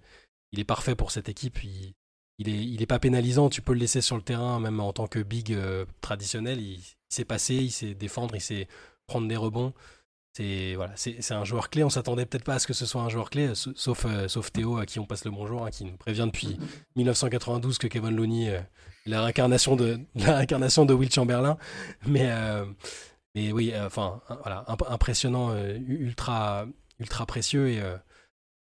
il 0.53 0.61
est 0.61 0.65
parfait 0.65 0.95
pour 0.95 1.11
cette 1.11 1.29
équipe. 1.31 1.63
Il, 1.63 1.95
il 2.39 2.83
est 2.83 2.87
pas 2.87 2.99
pénalisant. 2.99 3.49
Tu 3.49 3.63
peux 3.63 3.73
le 3.73 3.79
laisser 3.79 4.01
sur 4.03 4.17
le 4.17 4.23
terrain, 4.23 4.61
même 4.61 4.81
en 4.81 4.93
tant 4.93 5.07
que 5.07 5.21
big 5.21 5.57
traditionnel. 6.03 6.61
Il, 6.61 6.81
il 7.11 7.15
sait 7.15 7.25
passer, 7.25 7.55
il 7.55 7.71
sait 7.71 7.95
défendre, 7.95 8.35
il 8.35 8.41
sait 8.41 8.69
prendre 9.11 9.27
des 9.27 9.37
rebonds. 9.37 9.75
C'est 10.33 10.75
voilà, 10.77 10.93
c'est 10.95 11.33
un 11.33 11.45
joueur 11.45 11.71
clé. 11.71 11.83
On 11.83 11.91
s'attendait 11.91 12.25
peut-être 12.25 12.45
pas 12.45 12.55
à 12.55 12.59
ce 12.61 12.69
que 12.69 12.73
ce 12.73 12.87
soit 12.87 13.03
un 13.03 13.09
joueur 13.09 13.31
clé, 13.31 13.51
sauf, 13.55 14.07
euh, 14.07 14.29
sauf 14.29 14.53
Théo 14.53 14.79
à 14.79 14.87
qui 14.87 15.01
on 15.01 15.05
passe 15.05 15.25
le 15.25 15.33
bonjour, 15.33 15.67
hein, 15.67 15.71
qui 15.71 15.85
nous 15.85 15.97
prévient 15.97 16.27
depuis 16.27 16.57
1992 16.97 17.79
que 17.79 17.89
Kevin 17.89 18.15
Looney 18.15 18.45
est 18.47 18.65
la 19.07 19.23
réincarnation 19.23 19.75
de 19.75 19.99
la 20.15 20.37
réincarnation 20.37 20.87
de 20.87 20.95
Will 20.95 21.11
Chamberlain. 21.13 21.59
Mais 22.07 22.31
euh, 22.31 22.65
mais 23.35 23.51
oui, 23.51 23.73
euh, 23.75 23.87
enfin 23.87 24.21
voilà, 24.43 24.65
impressionnant, 24.89 25.53
ultra 25.89 26.67
ultra 27.01 27.27
précieux 27.27 27.69
et, 27.71 27.83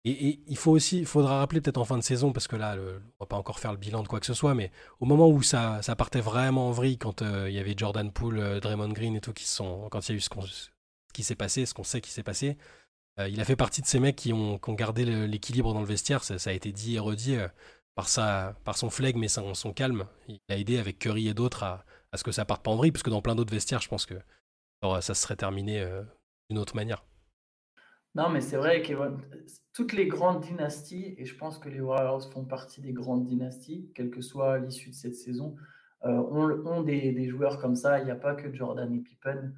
et, 0.05 0.39
il 0.47 0.57
faut 0.57 0.71
aussi, 0.71 1.05
faudra 1.05 1.39
rappeler 1.39 1.61
peut-être 1.61 1.77
en 1.77 1.85
fin 1.85 1.97
de 1.97 2.03
saison 2.03 2.31
parce 2.31 2.47
que 2.47 2.55
là, 2.55 2.75
le, 2.75 3.01
on 3.19 3.25
va 3.25 3.27
pas 3.27 3.37
encore 3.37 3.59
faire 3.59 3.71
le 3.71 3.77
bilan 3.77 4.03
de 4.03 4.07
quoi 4.07 4.19
que 4.19 4.25
ce 4.25 4.33
soit, 4.33 4.55
mais 4.55 4.71
au 4.99 5.05
moment 5.05 5.27
où 5.27 5.41
ça, 5.43 5.81
ça 5.81 5.95
partait 5.95 6.21
vraiment 6.21 6.69
en 6.69 6.71
vrille, 6.71 6.97
quand 6.97 7.21
il 7.21 7.53
y 7.53 7.59
avait 7.59 7.73
Jordan 7.75 8.11
Poole, 8.11 8.59
Draymond 8.61 8.89
Green 8.89 9.15
et 9.15 9.21
tout 9.21 9.33
qui 9.33 9.45
sont, 9.45 9.89
quand 9.91 10.07
il 10.07 10.11
y 10.11 10.15
a 10.15 10.17
eu 10.17 10.21
ce 10.21 10.29
qui 11.13 11.23
s'est 11.23 11.35
passé, 11.35 11.65
ce 11.65 11.73
qu'on 11.73 11.83
sait 11.83 12.01
qui 12.01 12.11
s'est 12.11 12.23
passé. 12.23 12.57
Euh, 13.19 13.27
il 13.27 13.39
a 13.41 13.45
fait 13.45 13.55
partie 13.55 13.81
de 13.81 13.87
ces 13.87 13.99
mecs 13.99 14.15
qui 14.15 14.33
ont, 14.33 14.59
gardé 14.69 15.05
l'équilibre 15.27 15.73
dans 15.73 15.81
le 15.81 15.85
vestiaire. 15.85 16.23
Ça, 16.23 16.35
a 16.49 16.53
été 16.53 16.71
dit 16.71 16.95
et 16.95 16.99
redit 16.99 17.35
euh, 17.35 17.47
par, 17.95 18.07
sa, 18.07 18.55
par 18.63 18.77
son 18.77 18.89
flegme 18.89 19.23
et 19.23 19.27
son, 19.27 19.73
calme. 19.73 20.07
Il 20.27 20.39
a 20.49 20.57
aidé 20.57 20.77
avec 20.77 20.99
Curry 20.99 21.27
et 21.27 21.33
d'autres 21.33 21.63
à, 21.63 21.85
ce 22.15 22.23
que 22.23 22.31
ça 22.31 22.45
parte 22.45 22.63
pas 22.63 22.71
en 22.71 22.75
vrille, 22.75 22.91
parce 22.91 23.03
que 23.03 23.09
dans 23.09 23.21
plein 23.21 23.35
d'autres 23.35 23.53
vestiaires, 23.53 23.81
je 23.81 23.89
pense 23.89 24.05
que 24.05 24.15
ça 25.01 25.13
serait 25.13 25.35
terminé 25.35 25.81
euh, 25.81 26.01
d'une 26.49 26.59
autre 26.59 26.75
manière. 26.75 27.03
Non, 28.19 28.27
mais 28.27 28.41
c'est 28.41 28.57
vrai 28.57 28.81
que 28.81 28.93
toutes 29.71 29.93
les 29.93 30.05
grandes 30.05 30.41
dynasties, 30.41 31.15
et 31.17 31.23
je 31.23 31.37
pense 31.37 31.57
que 31.57 31.69
les 31.69 31.79
Warriors 31.79 32.29
font 32.33 32.43
partie 32.43 32.81
des 32.81 32.91
grandes 32.91 33.23
dynasties, 33.23 33.89
quelle 33.95 34.09
que 34.09 34.19
soit 34.19 34.59
l'issue 34.59 34.89
de 34.89 34.95
cette 34.95 35.15
saison, 35.15 35.55
ont, 36.03 36.81
des, 36.81 37.13
des, 37.13 37.29
joueurs 37.29 37.59
comme 37.61 37.75
ça. 37.75 37.99
Il 37.99 38.03
n'y 38.03 38.11
a 38.11 38.17
pas 38.17 38.35
que 38.35 38.53
Jordan 38.53 38.93
et 38.93 38.99
Pippen. 38.99 39.53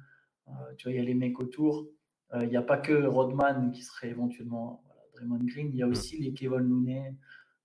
Euh, 0.46 0.52
tu 0.76 0.84
vois, 0.84 0.92
il 0.92 0.96
y 0.96 1.00
a 1.00 1.04
les 1.04 1.14
mecs 1.14 1.40
autour. 1.40 1.88
Euh, 2.34 2.44
il 2.44 2.50
n'y 2.50 2.56
a 2.56 2.62
pas 2.62 2.78
que 2.78 3.04
Rodman 3.04 3.72
qui 3.72 3.82
serait 3.82 4.10
éventuellement 4.10 4.84
Draymond 5.16 5.40
Green. 5.42 5.70
Il 5.72 5.76
y 5.76 5.82
a 5.82 5.86
mm. 5.88 5.90
aussi 5.90 6.18
les 6.18 6.32
Kevin 6.32 6.60
Looney. 6.60 7.16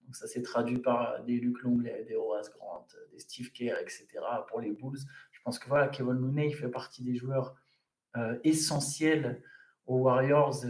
Donc 0.04 0.16
ça 0.16 0.26
s'est 0.26 0.42
traduit 0.42 0.80
par 0.80 1.24
des 1.26 1.40
Luc 1.40 1.62
Longley, 1.62 2.06
des 2.08 2.16
Horace 2.16 2.52
Grant, 2.58 2.88
des 3.12 3.20
Steve 3.20 3.52
Kerr, 3.52 3.78
etc. 3.80 4.08
pour 4.48 4.62
les 4.62 4.72
Bulls. 4.72 4.98
Je 5.32 5.42
pense 5.44 5.60
que 5.60 5.68
voilà, 5.68 5.90
Kevin 5.90 6.14
Looney, 6.14 6.48
il 6.48 6.56
fait 6.56 6.70
partie 6.70 7.04
des 7.04 7.16
joueurs 7.16 7.56
euh, 8.16 8.36
essentiels 8.44 9.44
aux 9.88 10.00
Warriors, 10.00 10.64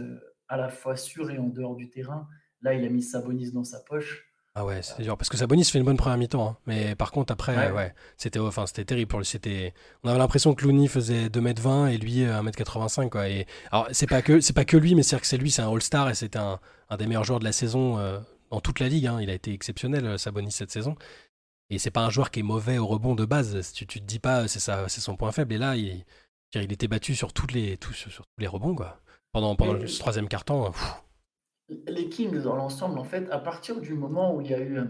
à 0.48 0.56
la 0.56 0.68
fois 0.68 0.96
sur 0.96 1.30
et 1.30 1.38
en 1.38 1.48
dehors 1.48 1.76
du 1.76 1.90
terrain. 1.90 2.26
Là, 2.62 2.74
il 2.74 2.84
a 2.84 2.88
mis 2.88 3.02
Sabonis 3.02 3.52
dans 3.52 3.64
sa 3.64 3.80
poche. 3.80 4.24
Ah 4.54 4.64
ouais, 4.64 4.82
c'est 4.82 5.02
dur. 5.02 5.16
Parce 5.16 5.28
que 5.28 5.36
Sabonis 5.36 5.64
fait 5.66 5.78
une 5.78 5.84
bonne 5.84 5.96
première 5.96 6.18
mi-temps. 6.18 6.48
Hein. 6.48 6.56
Mais 6.66 6.96
par 6.96 7.12
contre, 7.12 7.32
après, 7.32 7.70
ouais, 7.70 7.94
c'était 8.16 8.40
enfin, 8.40 8.64
terrible. 8.64 9.08
Pour. 9.08 9.24
C'était, 9.24 9.72
on 10.02 10.08
avait 10.08 10.18
l'impression 10.18 10.52
que 10.52 10.64
Looney 10.64 10.88
faisait 10.88 11.28
2m20 11.28 11.92
et 11.92 11.98
lui 11.98 12.24
1m85. 12.24 13.04
Euh, 13.04 13.08
quoi. 13.08 13.28
Et, 13.28 13.46
alors, 13.70 13.86
c'est 13.92 14.08
pas, 14.08 14.20
que, 14.20 14.40
c'est 14.40 14.54
pas 14.54 14.64
que 14.64 14.76
lui, 14.76 14.96
mais 14.96 15.04
c'est 15.04 15.20
que 15.20 15.26
c'est 15.26 15.36
lui, 15.36 15.52
c'est 15.52 15.62
un 15.62 15.72
All-Star 15.72 16.10
et 16.10 16.14
c'est 16.14 16.34
un, 16.34 16.58
un, 16.88 16.96
des 16.96 17.06
meilleurs 17.06 17.22
joueurs 17.22 17.38
de 17.38 17.44
la 17.44 17.52
saison 17.52 17.98
euh, 17.98 18.18
dans 18.50 18.60
toute 18.60 18.80
la 18.80 18.88
ligue. 18.88 19.06
Hein. 19.06 19.20
Il 19.20 19.30
a 19.30 19.34
été 19.34 19.52
exceptionnel, 19.52 20.04
euh, 20.04 20.18
Sabonis, 20.18 20.50
cette 20.50 20.72
saison. 20.72 20.96
Et 21.70 21.78
c'est 21.78 21.92
pas 21.92 22.00
un 22.00 22.10
joueur 22.10 22.32
qui 22.32 22.40
est 22.40 22.44
mauvais 22.44 22.78
au 22.78 22.86
rebond 22.86 23.14
de 23.14 23.26
base. 23.26 23.72
Tu, 23.72 23.86
tu 23.86 24.00
te 24.00 24.06
dis 24.06 24.18
pas, 24.18 24.48
c'est, 24.48 24.60
ça, 24.60 24.88
c'est 24.88 25.00
son 25.00 25.16
point 25.16 25.30
faible. 25.30 25.54
Et 25.54 25.58
là, 25.58 25.76
il, 25.76 26.04
il 26.54 26.72
était 26.72 26.88
battu 26.88 27.14
sur, 27.14 27.32
toutes 27.32 27.52
les, 27.52 27.76
tous, 27.76 27.92
sur, 27.92 28.26
tous 28.26 28.40
les 28.40 28.48
rebonds. 28.48 28.74
Quoi. 28.74 28.98
Pendant, 29.32 29.54
pendant 29.56 29.74
le 29.74 29.98
troisième 29.98 30.28
quart-temps 30.28 30.72
les 31.86 32.08
Kings 32.08 32.42
dans 32.42 32.56
l'ensemble, 32.56 32.98
en 32.98 33.04
fait, 33.04 33.30
à 33.30 33.38
partir 33.38 33.80
du 33.80 33.94
moment 33.94 34.34
où 34.34 34.40
il 34.40 34.50
y 34.50 34.54
a 34.54 34.60
eu. 34.60 34.78
Euh, 34.78 34.84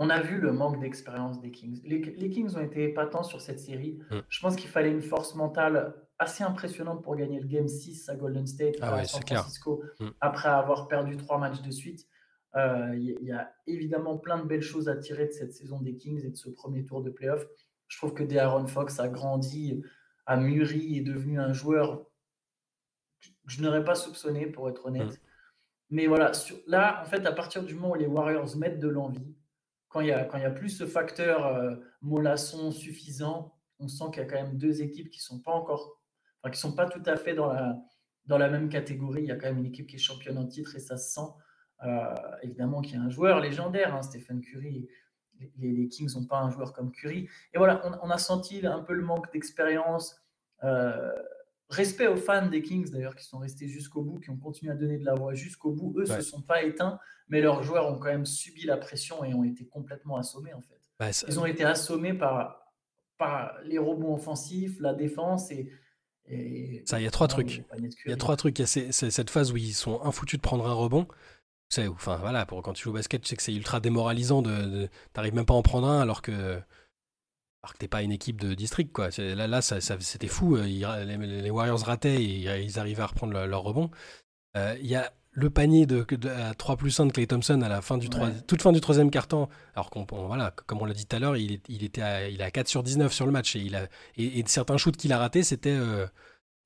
on 0.00 0.10
a 0.10 0.20
vu 0.20 0.40
le 0.40 0.52
manque 0.52 0.78
d'expérience 0.78 1.40
des 1.40 1.50
Kings. 1.50 1.80
Les, 1.84 2.30
Kings 2.30 2.54
ont 2.54 2.60
été 2.60 2.84
épatants 2.84 3.24
sur 3.24 3.40
cette 3.40 3.58
série. 3.58 3.98
Mm. 4.10 4.18
Je 4.28 4.40
pense 4.40 4.54
qu'il 4.54 4.70
fallait 4.70 4.92
une 4.92 5.02
force 5.02 5.34
mentale 5.34 5.92
assez 6.20 6.44
impressionnante 6.44 7.02
pour 7.02 7.16
gagner 7.16 7.40
le 7.40 7.48
Game 7.48 7.66
6 7.66 8.08
à 8.08 8.14
Golden 8.14 8.46
State, 8.46 8.76
ah 8.80 8.94
à 8.94 9.04
San 9.04 9.22
Francisco, 9.26 9.82
mm. 9.98 10.08
après 10.20 10.48
avoir 10.48 10.86
perdu 10.86 11.16
trois 11.16 11.38
matchs 11.38 11.62
de 11.62 11.70
suite. 11.72 12.06
Euh, 12.54 12.94
il 12.96 13.24
y, 13.24 13.32
a 13.32 13.52
évidemment 13.66 14.16
plein 14.16 14.38
de 14.38 14.46
belles 14.46 14.62
choses 14.62 14.88
à 14.88 14.96
tirer 14.96 15.26
de 15.26 15.32
cette 15.32 15.52
saison 15.52 15.80
des 15.80 15.96
Kings 15.96 16.24
et 16.24 16.30
de 16.30 16.36
ce 16.36 16.48
premier 16.48 16.84
tour 16.84 17.02
de 17.02 17.10
playoff. 17.10 17.44
Je 17.88 17.98
trouve 17.98 18.14
que 18.14 18.22
De'Aaron 18.22 18.68
Fox 18.68 19.00
a 19.00 19.08
grandi, 19.08 19.82
a 20.26 20.36
mûri, 20.36 20.96
est 20.96 21.02
devenu 21.02 21.40
un 21.40 21.52
joueur 21.52 22.06
je 23.48 23.62
n'aurais 23.62 23.84
pas 23.84 23.94
soupçonné, 23.94 24.46
pour 24.46 24.68
être 24.68 24.86
honnête. 24.86 25.10
Mm. 25.10 25.18
Mais 25.90 26.06
voilà, 26.06 26.32
là, 26.66 27.02
en 27.02 27.06
fait, 27.06 27.24
à 27.26 27.32
partir 27.32 27.64
du 27.64 27.74
moment 27.74 27.92
où 27.92 27.94
les 27.94 28.06
Warriors 28.06 28.56
mettent 28.56 28.78
de 28.78 28.88
l'envie, 28.88 29.34
quand 29.88 30.00
il 30.00 30.04
n'y 30.04 30.12
a, 30.12 30.24
quand 30.24 30.36
il 30.36 30.42
y 30.42 30.46
a 30.46 30.50
plus 30.50 30.68
ce 30.68 30.86
facteur 30.86 31.46
euh, 31.46 31.74
mollasson 32.02 32.70
suffisant, 32.70 33.54
on 33.78 33.88
sent 33.88 34.04
qu'il 34.12 34.22
y 34.22 34.26
a 34.26 34.28
quand 34.28 34.42
même 34.42 34.58
deux 34.58 34.82
équipes 34.82 35.10
qui 35.10 35.20
sont 35.20 35.40
pas 35.40 35.52
encore, 35.52 36.00
enfin, 36.42 36.50
qui 36.50 36.60
sont 36.60 36.74
pas 36.74 36.86
tout 36.86 37.02
à 37.06 37.16
fait 37.16 37.34
dans 37.34 37.50
la, 37.50 37.76
dans 38.26 38.38
la 38.38 38.50
même 38.50 38.68
catégorie, 38.68 39.22
il 39.22 39.28
y 39.28 39.32
a 39.32 39.36
quand 39.36 39.46
même 39.46 39.58
une 39.58 39.66
équipe 39.66 39.86
qui 39.86 39.96
est 39.96 39.98
championne 39.98 40.36
en 40.36 40.46
titre 40.46 40.76
et 40.76 40.80
ça 40.80 40.96
se 40.96 41.14
sent. 41.14 41.28
Euh, 41.84 42.14
évidemment 42.42 42.80
qu'il 42.82 42.96
y 42.96 42.98
a 42.98 43.02
un 43.02 43.08
joueur 43.08 43.40
légendaire, 43.40 43.94
hein, 43.94 44.02
Stephen 44.02 44.40
Curry. 44.40 44.88
Les, 45.56 45.88
Kings 45.88 46.12
n'ont 46.16 46.26
pas 46.26 46.40
un 46.40 46.50
joueur 46.50 46.72
comme 46.72 46.90
Curry. 46.90 47.28
Et 47.54 47.58
voilà, 47.58 47.80
on, 48.02 48.10
a 48.10 48.18
senti 48.18 48.66
un 48.66 48.80
peu 48.80 48.92
le 48.92 49.02
manque 49.02 49.32
d'expérience. 49.32 50.20
Euh, 50.64 51.12
respect 51.68 52.06
aux 52.06 52.16
fans 52.16 52.46
des 52.46 52.62
Kings 52.62 52.90
d'ailleurs 52.90 53.14
qui 53.14 53.24
sont 53.24 53.38
restés 53.38 53.68
jusqu'au 53.68 54.02
bout, 54.02 54.18
qui 54.20 54.30
ont 54.30 54.36
continué 54.36 54.72
à 54.72 54.74
donner 54.74 54.98
de 54.98 55.04
la 55.04 55.14
voix 55.14 55.34
jusqu'au 55.34 55.72
bout. 55.72 55.94
Eux 55.98 56.02
ne 56.02 56.06
se 56.06 56.22
sont 56.22 56.42
pas 56.42 56.62
éteints, 56.62 56.98
mais 57.28 57.40
leurs 57.40 57.62
joueurs 57.62 57.86
ont 57.86 57.98
quand 57.98 58.08
même 58.08 58.26
subi 58.26 58.64
la 58.64 58.76
pression 58.76 59.24
et 59.24 59.34
ont 59.34 59.44
été 59.44 59.66
complètement 59.66 60.16
assommés 60.16 60.54
en 60.54 60.62
fait. 60.62 60.80
Bah, 60.98 61.10
Ils 61.28 61.38
ont 61.38 61.46
été 61.46 61.64
assommés 61.64 62.14
par, 62.14 62.72
par 63.18 63.54
les 63.64 63.78
rebonds 63.78 64.14
offensifs, 64.14 64.80
la 64.80 64.94
défense 64.94 65.50
et, 65.50 65.70
ça, 66.84 67.00
il 67.00 67.04
y 67.04 67.06
a 67.06 67.10
trois 67.10 67.26
trucs. 67.26 67.64
Il 67.78 68.10
y 68.10 68.12
a 68.12 68.16
trois 68.16 68.36
trucs. 68.36 68.58
Il 68.58 68.62
y 68.62 68.64
a 68.64 68.92
cette 68.92 69.30
phase 69.30 69.50
où 69.50 69.56
ils 69.56 69.72
sont 69.72 70.02
infoutus 70.02 70.36
de 70.36 70.42
prendre 70.42 70.66
un 70.66 70.74
rebond 70.74 71.06
enfin 71.88 72.16
voilà, 72.16 72.46
pour 72.46 72.62
quand 72.62 72.72
tu 72.72 72.84
joues 72.84 72.90
au 72.90 72.94
basket, 72.94 73.22
tu 73.22 73.28
sais 73.28 73.36
que 73.36 73.42
c'est 73.42 73.54
ultra 73.54 73.80
démoralisant 73.80 74.42
de, 74.42 74.88
t'arrives 75.12 75.34
même 75.34 75.44
pas 75.44 75.54
à 75.54 75.56
en 75.56 75.62
prendre 75.62 75.86
un 75.86 76.00
alors 76.00 76.22
que 76.22 76.60
alors 77.68 77.74
que 77.74 77.78
t'es 77.78 77.88
pas 77.88 78.02
une 78.02 78.12
équipe 78.12 78.40
de 78.40 78.54
district 78.54 78.92
quoi. 78.92 79.10
Là 79.18 79.46
là 79.46 79.60
ça, 79.60 79.80
c'était 79.80 80.26
fou, 80.26 80.56
euh, 80.56 80.64
les, 80.64 81.50
Warriors 81.50 81.80
rataient 81.80 82.22
et 82.22 82.62
ils 82.62 82.78
arrivaient 82.78 83.02
à 83.02 83.06
reprendre 83.06 83.34
leur, 83.44 83.62
rebond. 83.62 83.90
Euh, 84.56 84.74
il 84.80 84.86
y 84.86 84.96
a 84.96 85.12
le 85.32 85.50
panier 85.50 85.84
de, 85.84 86.06
à 86.28 86.54
3 86.54 86.76
plus 86.76 86.98
1 86.98 87.06
de 87.06 87.12
Clay 87.12 87.26
Thompson 87.26 87.60
à 87.60 87.68
la 87.68 87.82
fin 87.82 87.98
du 87.98 88.08
toute 88.08 88.62
fin 88.62 88.72
du 88.72 88.80
troisième 88.80 89.10
quart-temps, 89.10 89.50
alors 89.74 89.90
qu'on 89.90 90.06
voilà, 90.26 90.52
comme 90.66 90.80
on 90.80 90.86
l'a 90.86 90.94
dit 90.94 91.04
tout 91.04 91.14
à 91.14 91.18
l'heure, 91.18 91.36
il, 91.36 91.60
il, 91.68 91.84
était 91.84 92.02
à, 92.02 92.28
il 92.28 92.40
a 92.42 92.50
4 92.50 92.68
sur 92.68 92.82
19 92.82 93.12
sur 93.12 93.26
le 93.26 93.32
match 93.32 93.54
et, 93.54 93.60
il 93.60 93.76
a, 93.76 93.86
et, 94.16 94.42
certains 94.46 94.78
shoots 94.78 94.96
qu'il 94.96 95.12
a 95.12 95.18
ratés, 95.18 95.42
c'était 95.42 95.76
euh, 95.76 96.06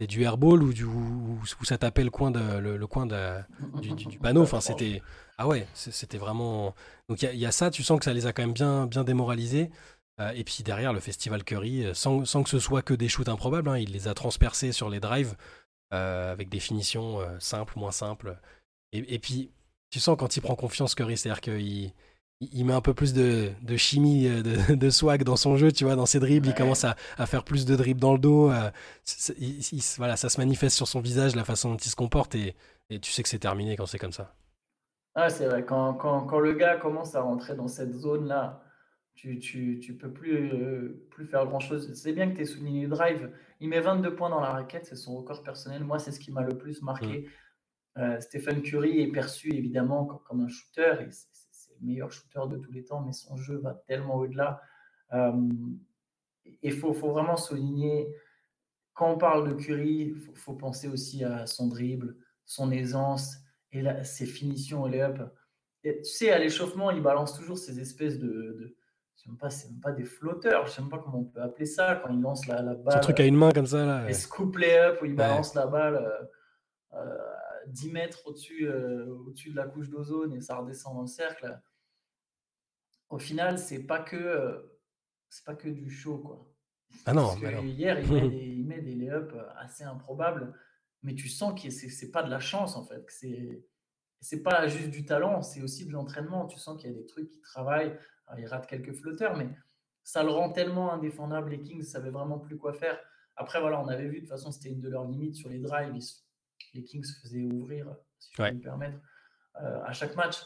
du 0.07 0.23
airball 0.23 0.63
ou 0.63 0.73
du 0.73 0.85
où, 0.85 1.41
ça 1.65 1.79
tapait 1.79 2.05
le 2.05 2.11
coin 2.11 2.31
de 2.31 2.59
le, 2.59 2.87
coin 2.87 3.07
de, 3.07 3.41
du, 3.81 4.19
panneau. 4.19 4.43
Enfin, 4.43 4.61
c'était 4.61 5.03
ah 5.39 5.49
ouais, 5.49 5.67
c'était 5.75 6.19
vraiment. 6.19 6.75
Donc 7.09 7.23
il 7.23 7.39
y, 7.39 7.47
a 7.47 7.53
ça. 7.53 7.71
Tu 7.71 7.83
sens 7.83 7.99
que 7.99 8.05
ça 8.05 8.13
les 8.13 8.27
a 8.27 8.33
quand 8.33 8.43
même 8.43 8.53
bien 8.53 8.87
bien 8.87 9.05
démoralisés. 9.05 9.71
Euh, 10.21 10.31
et 10.35 10.45
puis 10.45 10.63
derrière 10.63 10.93
le 10.93 11.01
festival 11.01 11.43
Curry, 11.43 11.85
euh, 11.85 11.95
sans, 11.95 12.25
sans, 12.25 12.43
que 12.43 12.51
ce 12.51 12.59
soit 12.59 12.83
que 12.83 12.95
des 12.95 13.09
shoots 13.09 13.29
improbables, 13.29 13.69
hein, 13.69 13.79
il 13.79 13.93
les 13.93 14.09
a 14.09 14.15
transpercés 14.15 14.73
sur 14.73 14.91
les 14.91 15.01
drives 15.01 15.37
euh, 15.95 16.33
avec 16.33 16.49
des 16.49 16.61
finitions 16.61 17.21
simples, 17.39 17.79
moins 17.79 17.93
simples. 17.93 18.39
Et, 18.93 19.15
et, 19.15 19.19
puis 19.19 19.51
tu 19.91 20.01
sens 20.01 20.17
quand 20.19 20.37
il 20.37 20.41
prend 20.41 20.55
confiance 20.55 20.95
Curry, 20.95 21.17
c'est-à-dire 21.17 21.41
qu'il 21.41 21.93
il 22.53 22.65
met 22.65 22.73
un 22.73 22.81
peu 22.81 22.95
plus 22.95 23.13
de, 23.13 23.53
chimie, 23.77 24.27
euh, 24.27 24.43
de, 24.77 24.91
swag 24.91 25.23
dans 25.25 25.37
son 25.37 25.57
jeu, 25.57 25.71
tu 25.71 25.85
vois, 25.85 25.97
dans 25.97 26.07
ses 26.07 26.19
dribbles. 26.19 26.49
Il 26.49 26.55
commence 26.55 26.85
à, 26.85 26.97
faire 27.27 27.45
plus 27.45 27.65
de 27.65 27.77
dribbles 27.77 28.01
dans 28.01 28.13
le 28.13 28.19
dos. 28.19 28.51
Euh, 28.51 28.71
voilà, 29.97 30.17
ça 30.17 30.29
se 30.29 30.41
manifeste 30.41 30.77
sur 30.77 30.89
son 30.89 31.01
visage, 31.01 31.37
la 31.37 31.45
façon 31.45 31.71
dont 31.71 31.77
il 31.77 31.91
se 31.91 31.97
comporte, 31.97 32.35
et, 32.35 32.57
tu 33.01 33.11
sais 33.11 33.23
que 33.23 33.29
c'est 33.29 33.39
terminé 33.39 33.77
quand 33.77 33.87
c'est 33.87 33.99
comme 33.99 34.13
ça. 34.13 34.35
Ah, 35.15 35.31
c'est 35.31 35.47
vrai, 35.47 35.65
quand, 35.65 35.95
quand, 35.95 36.39
le 36.39 36.55
gars 36.55 36.77
commence 36.77 37.15
à 37.15 37.23
rentrer 37.23 37.55
dans 37.55 37.69
cette 37.69 37.93
zone-là, 37.93 38.63
tu, 39.15 39.39
tu, 39.39 39.79
tu, 39.81 39.97
peux 39.97 40.13
plus, 40.13 40.53
euh, 40.53 41.07
plus 41.11 41.27
faire 41.27 41.47
grand-chose. 41.47 41.93
C'est 41.95 42.13
bien 42.13 42.31
que 42.31 42.37
tu 42.37 42.43
aies 42.43 42.47
souligné 42.47 42.83
le 42.83 42.89
drive. 42.89 43.31
Il 43.61 43.69
met 43.69 43.81
22 43.81 44.15
points 44.15 44.31
dans 44.31 44.41
la 44.41 44.51
raquette, 44.51 44.87
c'est 44.87 44.97
son 44.97 45.17
record 45.17 45.43
personnel. 45.43 45.85
Moi, 45.85 45.99
c'est 45.99 46.13
ce 46.13 46.19
qui 46.21 46.33
m'a 46.33 46.43
le 46.43 46.57
plus 46.57 46.83
marqué. 46.83 47.29
Mm. 47.97 48.21
Stephen 48.21 48.63
Curry 48.63 49.01
est 49.03 49.13
perçu 49.13 49.55
évidemment 49.55 50.07
comme 50.07 50.41
un 50.41 50.49
shooter, 50.49 50.95
et 51.03 51.11
meilleur 51.83 52.11
shooter 52.11 52.41
de 52.49 52.57
tous 52.57 52.73
les 52.73 52.85
temps, 52.85 53.03
mais 53.03 53.13
son 53.13 53.37
jeu 53.37 53.57
va 53.57 53.75
tellement 53.87 54.17
au-delà. 54.17 54.61
Euh, 55.13 55.33
il 56.63 56.73
faut, 56.73 56.93
faut, 56.93 57.11
vraiment 57.11 57.37
souligner, 57.37 58.09
quand 58.95 59.13
on 59.13 59.19
parle 59.19 59.49
de 59.49 59.55
Curry, 59.55 60.15
il 60.15 60.15
faut, 60.35 60.55
penser 60.55 60.89
aussi 60.89 61.25
à 61.25 61.47
son 61.47 61.69
dribble, 61.69 62.17
son 62.45 62.71
aisance 62.71 63.37
et 63.73 63.85
ses 64.05 64.27
finitions 64.27 64.83
au 64.83 64.89
lay-up. 64.89 65.19
Tu 65.83 66.05
sais, 66.05 66.31
à 66.31 66.39
l'échauffement, 66.39 66.91
il 66.91 67.03
balance 67.03 67.37
toujours 67.39 67.59
ces 67.59 67.81
espèces 67.81 68.19
de. 68.19 68.29
de 68.29 68.77
je 69.25 69.31
sais 69.31 69.37
pas, 69.39 69.51
c'est 69.51 69.71
même 69.71 69.81
pas 69.81 69.93
des 69.93 70.05
flotteurs, 70.05 70.67
je 70.67 70.73
sais 70.73 70.81
même 70.81 70.91
pas 70.91 70.99
comment 70.99 71.21
on 71.21 71.25
peut 71.25 71.41
appeler 71.41 71.67
ça 71.67 71.97
quand 71.97 72.13
il 72.13 72.21
lance 72.21 72.47
la, 72.47 72.61
la 72.63 72.75
balle. 72.75 72.95
Ce 72.95 73.01
truc 73.01 73.21
à 73.21 73.25
une 73.25 73.37
main 73.37 73.53
comme 73.53 73.67
ça 73.67 73.87
là. 73.87 74.07
Les 74.07 74.15
scoop 74.15 74.57
lay-up 74.57 75.01
où 75.01 75.05
il 75.05 75.15
balance 75.15 75.55
la 75.55 75.67
balle. 75.67 75.97
Euh, 75.97 76.25
euh, 76.95 77.19
10 77.69 77.93
mètres 77.93 78.27
au-dessus 78.27 78.67
euh, 78.67 79.07
au-dessus 79.27 79.51
de 79.51 79.57
la 79.57 79.67
couche 79.67 79.89
d'ozone 79.89 80.35
et 80.35 80.41
ça 80.41 80.57
redescend 80.57 80.97
dans 80.97 81.03
le 81.03 81.07
cercle 81.07 81.59
au 83.13 83.19
final, 83.19 83.59
c'est 83.59 83.85
pas 83.85 84.01
que 84.01 84.17
euh, 84.17 84.81
c'est 85.29 85.45
pas 85.45 85.55
que 85.55 85.69
du 85.69 85.91
show 85.91 86.19
quoi. 86.19 86.49
Ah 87.07 87.13
non, 87.13 87.37
hier 87.37 88.01
il 88.01 88.13
met 88.13 88.21
des, 88.29 88.37
il 88.37 88.67
met 88.67 88.81
des 88.81 88.95
lay-ups 88.95 89.35
euh, 89.35 89.45
assez 89.57 89.85
improbables, 89.85 90.55
mais 91.03 91.15
tu 91.15 91.29
sens 91.29 91.61
que 91.61 91.71
c'est 91.71 92.11
pas 92.11 92.23
de 92.23 92.31
la 92.31 92.41
chance 92.41 92.75
en 92.75 92.85
fait, 92.85 93.05
que 93.05 93.13
c'est 93.13 93.67
c'est 94.21 94.43
pas 94.43 94.67
juste 94.69 94.91
du 94.91 95.05
talent, 95.05 95.43
c'est 95.43 95.63
aussi 95.63 95.85
de 95.85 95.93
l'entraînement. 95.93 96.47
Tu 96.47 96.59
sens 96.59 96.81
qu'il 96.81 96.91
y 96.91 96.95
a 96.95 96.97
des 96.97 97.07
trucs 97.07 97.29
qui 97.29 97.41
travaillent. 97.41 97.99
Il 98.39 98.47
rate 98.47 98.67
quelques 98.67 98.93
flotteurs, 98.93 99.37
mais 99.37 99.49
ça 100.03 100.23
le 100.23 100.31
rend 100.31 100.51
tellement 100.51 100.93
indéfendable. 100.93 101.51
Les 101.51 101.61
Kings 101.61 101.79
ne 101.79 101.85
savaient 101.85 102.11
vraiment 102.11 102.39
plus 102.39 102.57
quoi 102.57 102.73
faire. 102.73 102.99
Après, 103.37 103.61
voilà, 103.61 103.81
on 103.81 103.89
avait 103.89 104.09
vu, 104.09 104.17
de 104.17 104.21
toute 104.21 104.29
façon, 104.29 104.51
c'était 104.51 104.69
une 104.69 104.81
de 104.81 104.89
leurs 104.89 105.07
limites 105.07 105.37
sur 105.37 105.49
les 105.49 105.59
drives. 105.59 105.93
les 106.75 106.85
Kings 106.85 107.05
se 107.05 107.21
faisaient 107.21 107.43
ouvrir, 107.43 107.95
si 108.19 108.31
je 108.33 108.43
peux 108.43 108.51
me 108.51 108.61
permettre, 108.61 108.99
euh, 109.61 109.83
à 109.85 109.93
chaque 109.93 110.17
match. 110.17 110.37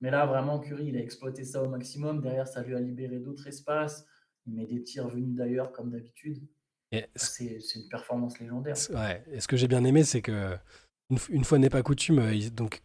Mais 0.00 0.10
là, 0.10 0.26
vraiment, 0.26 0.60
Curry, 0.60 0.88
il 0.88 0.96
a 0.96 1.00
exploité 1.00 1.44
ça 1.44 1.62
au 1.62 1.68
maximum. 1.68 2.20
Derrière, 2.20 2.46
ça 2.46 2.62
lui 2.62 2.74
a 2.74 2.80
libéré 2.80 3.18
d'autres 3.18 3.46
espaces. 3.46 4.06
Il 4.46 4.54
met 4.54 4.66
des 4.66 4.82
tirs 4.82 5.08
venus 5.08 5.34
d'ailleurs, 5.34 5.72
comme 5.72 5.90
d'habitude. 5.90 6.46
C'est 7.14 7.58
une 7.74 7.88
performance 7.88 8.38
légendaire. 8.38 8.76
Ouais. 8.90 9.24
Et 9.32 9.40
ce 9.40 9.48
que 9.48 9.56
j'ai 9.56 9.68
bien 9.68 9.84
aimé, 9.84 10.04
c'est 10.04 10.22
que 10.22 10.56
une, 11.10 11.44
fois 11.44 11.58
n'est 11.58 11.70
pas 11.70 11.82
coutume, 11.82 12.18
euh, 12.18 12.50
donc, 12.50 12.80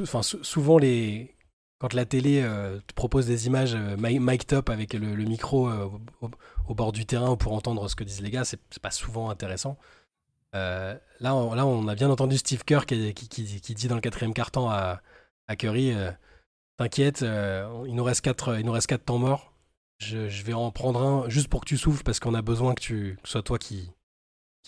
enfin, 0.00 0.22
souvent 0.22 0.78
les, 0.78 1.34
quand 1.78 1.92
la 1.94 2.04
télé 2.04 2.42
euh, 2.42 2.78
te 2.86 2.94
propose 2.94 3.26
des 3.26 3.46
images 3.46 3.74
euh, 3.74 3.96
mic 3.98 4.46
top 4.46 4.68
avec 4.70 4.94
le, 4.94 5.14
micro 5.24 5.70
au, 6.68 6.74
bord 6.74 6.92
du 6.92 7.06
terrain 7.06 7.36
pour 7.36 7.52
entendre 7.52 7.88
ce 7.88 7.96
que 7.96 8.04
disent 8.04 8.22
les 8.22 8.30
gars, 8.30 8.44
c'est 8.44 8.60
pas 8.82 8.90
souvent 8.90 9.30
intéressant. 9.30 9.78
là, 10.52 10.98
on, 11.22 11.54
là, 11.54 11.66
on 11.66 11.88
a 11.88 11.94
bien 11.94 12.10
entendu 12.10 12.36
Steve 12.38 12.64
Kerr 12.64 12.86
qui, 12.86 13.14
qui, 13.14 13.74
dit 13.74 13.88
dans 13.88 13.94
le 13.94 14.00
quatrième 14.00 14.34
carton 14.34 14.68
à, 14.68 15.00
à 15.46 15.56
Curry 15.56 15.94
T'inquiète, 16.78 17.22
euh, 17.22 17.84
il, 17.88 17.96
nous 17.96 18.04
reste 18.04 18.20
quatre, 18.20 18.56
il 18.56 18.64
nous 18.64 18.70
reste 18.70 18.86
quatre 18.86 19.04
temps 19.04 19.18
morts. 19.18 19.52
Je, 19.98 20.44
vais 20.44 20.52
en 20.52 20.70
prendre 20.70 21.02
un 21.02 21.28
juste 21.28 21.48
pour 21.48 21.62
que 21.62 21.66
tu 21.66 21.76
souffles 21.76 22.04
parce 22.04 22.20
qu'on 22.20 22.34
a 22.34 22.42
besoin 22.42 22.72
que, 22.74 22.80
tu, 22.80 23.18
que 23.20 23.28
soit 23.28 23.42
toi 23.42 23.58
qui, 23.58 23.90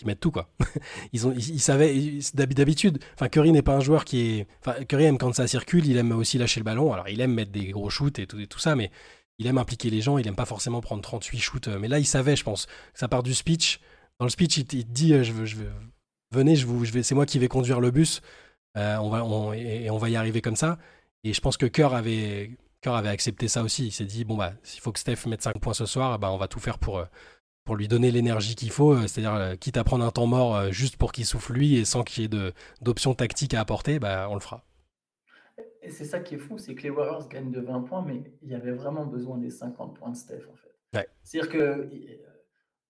qui 0.01 0.07
mette 0.07 0.19
tout 0.19 0.31
quoi. 0.31 0.49
ils, 1.13 1.27
ont, 1.27 1.33
ils, 1.33 1.59
savaient 1.59 2.19
d'habitude. 2.33 2.99
Enfin, 3.13 3.29
Curry 3.29 3.51
n'est 3.51 3.61
pas 3.61 3.75
un 3.75 3.79
joueur 3.79 4.03
qui 4.03 4.21
est. 4.21 4.47
Curry 4.87 5.05
aime 5.05 5.17
quand 5.17 5.33
ça 5.33 5.47
circule, 5.47 5.85
il 5.85 5.97
aime 5.97 6.11
aussi 6.11 6.37
lâcher 6.37 6.59
le 6.59 6.63
ballon. 6.63 6.91
Alors, 6.91 7.07
il 7.07 7.21
aime 7.21 7.33
mettre 7.33 7.51
des 7.51 7.67
gros 7.67 7.89
shoots 7.89 8.19
et 8.19 8.27
tout, 8.27 8.39
et 8.39 8.47
tout 8.47 8.59
ça, 8.59 8.75
mais 8.75 8.91
il 9.37 9.47
aime 9.47 9.57
impliquer 9.57 9.89
les 9.89 10.01
gens. 10.01 10.17
Il 10.17 10.27
aime 10.27 10.35
pas 10.35 10.45
forcément 10.45 10.81
prendre 10.81 11.01
38 11.01 11.39
shoots. 11.39 11.67
Mais 11.67 11.87
là, 11.87 11.99
il 11.99 12.05
savait, 12.05 12.35
je 12.35 12.43
pense. 12.43 12.67
Ça 12.93 13.07
part 13.07 13.23
du 13.23 13.33
speech. 13.33 13.79
Dans 14.19 14.25
le 14.25 14.31
speech, 14.31 14.57
il, 14.57 14.65
te 14.65 14.75
dit 14.75 15.13
euh, 15.13 15.23
je 15.23 15.31
veux, 15.31 15.45
je 15.45 15.55
veux, 15.57 15.71
venez, 16.31 16.55
je 16.55 16.65
vous, 16.65 16.83
je 16.83 16.91
vais, 16.91 17.03
c'est 17.03 17.15
moi 17.15 17.25
qui 17.25 17.39
vais 17.39 17.47
conduire 17.47 17.79
le 17.79 17.91
bus. 17.91 18.21
Euh, 18.77 18.97
on 18.97 19.09
va, 19.09 19.57
et 19.57 19.89
on 19.89 19.97
va 19.97 20.09
y 20.09 20.15
arriver 20.15 20.41
comme 20.41 20.55
ça. 20.55 20.77
Et 21.23 21.33
je 21.33 21.41
pense 21.41 21.57
que 21.57 21.65
Kerr 21.65 21.93
avait, 21.93 22.57
avait 22.85 23.09
accepté 23.09 23.47
ça 23.47 23.63
aussi. 23.63 23.87
Il 23.87 23.91
s'est 23.91 24.05
dit 24.05 24.25
bon, 24.25 24.37
bah, 24.37 24.53
s'il 24.63 24.81
faut 24.81 24.91
que 24.91 24.99
Steph 24.99 25.27
mette 25.27 25.43
5 25.43 25.59
points 25.59 25.73
ce 25.73 25.85
soir, 25.85 26.17
bah, 26.19 26.31
on 26.31 26.37
va 26.37 26.47
tout 26.47 26.59
faire 26.59 26.79
pour, 26.79 26.99
euh, 26.99 27.05
pour 27.63 27.75
lui 27.75 27.87
donner 27.87 28.11
l'énergie 28.11 28.55
qu'il 28.55 28.71
faut. 28.71 28.93
Euh, 28.93 29.07
c'est-à-dire, 29.07 29.35
euh, 29.35 29.55
quitte 29.55 29.77
à 29.77 29.83
prendre 29.83 30.03
un 30.03 30.11
temps 30.11 30.27
mort 30.27 30.71
juste 30.71 30.97
pour 30.97 31.11
qu'il 31.11 31.25
souffle 31.25 31.53
lui 31.53 31.75
et 31.75 31.85
sans 31.85 32.03
qu'il 32.03 32.23
y 32.23 32.25
ait 32.25 32.53
d'options 32.81 33.13
tactiques 33.13 33.53
à 33.53 33.61
apporter, 33.61 33.99
bah, 33.99 34.27
on 34.29 34.33
le 34.33 34.39
fera. 34.39 34.63
Et 35.81 35.89
c'est 35.89 36.05
ça 36.05 36.19
qui 36.19 36.35
est 36.35 36.37
fou, 36.37 36.57
c'est 36.57 36.75
que 36.75 36.83
les 36.83 36.89
Warriors 36.91 37.27
gagnent 37.27 37.51
de 37.51 37.59
20 37.59 37.81
points, 37.81 38.03
mais 38.05 38.21
il 38.43 38.49
y 38.49 38.55
avait 38.55 38.71
vraiment 38.71 39.05
besoin 39.05 39.37
des 39.37 39.49
50 39.49 39.97
points 39.97 40.11
de 40.11 40.15
Steph 40.15 40.43
en 40.51 40.55
fait. 40.55 40.69
C'est-à-dire 41.23 41.51
que 41.51 41.89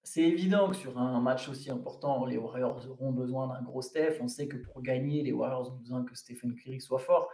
c'est 0.04 0.24
évident 0.24 0.70
que 0.70 0.76
sur 0.76 0.98
un 0.98 1.22
match 1.22 1.48
aussi 1.48 1.70
important, 1.70 2.26
les 2.26 2.38
Warriors 2.38 2.90
auront 2.90 3.12
besoin 3.12 3.48
d'un 3.48 3.62
gros 3.62 3.82
Steph. 3.82 4.18
On 4.20 4.28
sait 4.28 4.48
que 4.48 4.58
pour 4.58 4.82
gagner, 4.82 5.22
les 5.22 5.32
Warriors 5.32 5.72
ont 5.72 5.78
besoin 5.78 6.04
que 6.04 6.16
Stephen 6.16 6.56
Curry 6.56 6.82
soit 6.82 7.00
fort. 7.00 7.30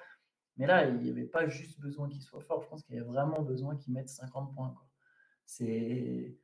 Mais 0.58 0.67
là, 0.67 0.86
il 0.86 0.98
n'y 0.98 1.10
avait 1.10 1.25
pas 1.25 1.48
juste 1.48 1.79
besoin 1.79 2.10
qu'il 2.10 2.22
soit 2.22 2.41
fort. 2.41 2.62
Je 2.63 2.67
pense 2.67 2.84
qu'il 2.84 2.96
y 2.96 3.00
a 3.00 3.03
vraiment 3.03 3.41
besoin 3.41 3.77
qu'il 3.77 3.94
mette 3.94 4.10
50 4.10 4.53
points. 4.53 4.75
C'est 5.46 6.36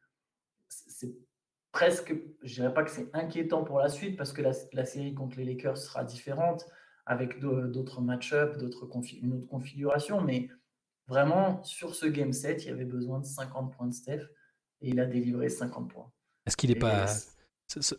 presque, 1.73 2.13
je 2.43 2.53
dirais 2.53 2.73
pas 2.73 2.83
que 2.83 2.91
c'est 2.91 3.09
inquiétant 3.13 3.63
pour 3.63 3.79
la 3.79 3.89
suite 3.89 4.15
parce 4.15 4.31
que 4.31 4.41
la, 4.41 4.85
série 4.85 5.13
contre 5.13 5.37
les 5.37 5.43
Lakers 5.43 5.77
sera 5.77 6.05
différente 6.05 6.65
avec 7.05 7.39
d'autres 7.39 7.99
match-ups, 7.99 8.57
d'autres 8.57 8.87
une 9.21 9.33
autre 9.33 9.47
configuration. 9.47 10.21
Mais 10.21 10.49
vraiment, 11.07 11.61
sur 11.63 11.95
ce 11.95 12.05
game 12.05 12.31
set, 12.31 12.63
il 12.63 12.67
y 12.69 12.71
avait 12.71 12.85
besoin 12.85 13.19
de 13.19 13.25
50 13.25 13.75
points 13.75 13.87
de 13.87 13.93
Steph 13.93 14.21
et 14.81 14.89
il 14.89 14.99
a 14.99 15.05
délivré 15.05 15.49
50 15.49 15.89
points. 15.89 16.09
Est-ce 16.45 16.55
qu'il 16.55 16.69
n'est 16.69 16.79
pas. 16.79 17.07
Ce 17.67 17.95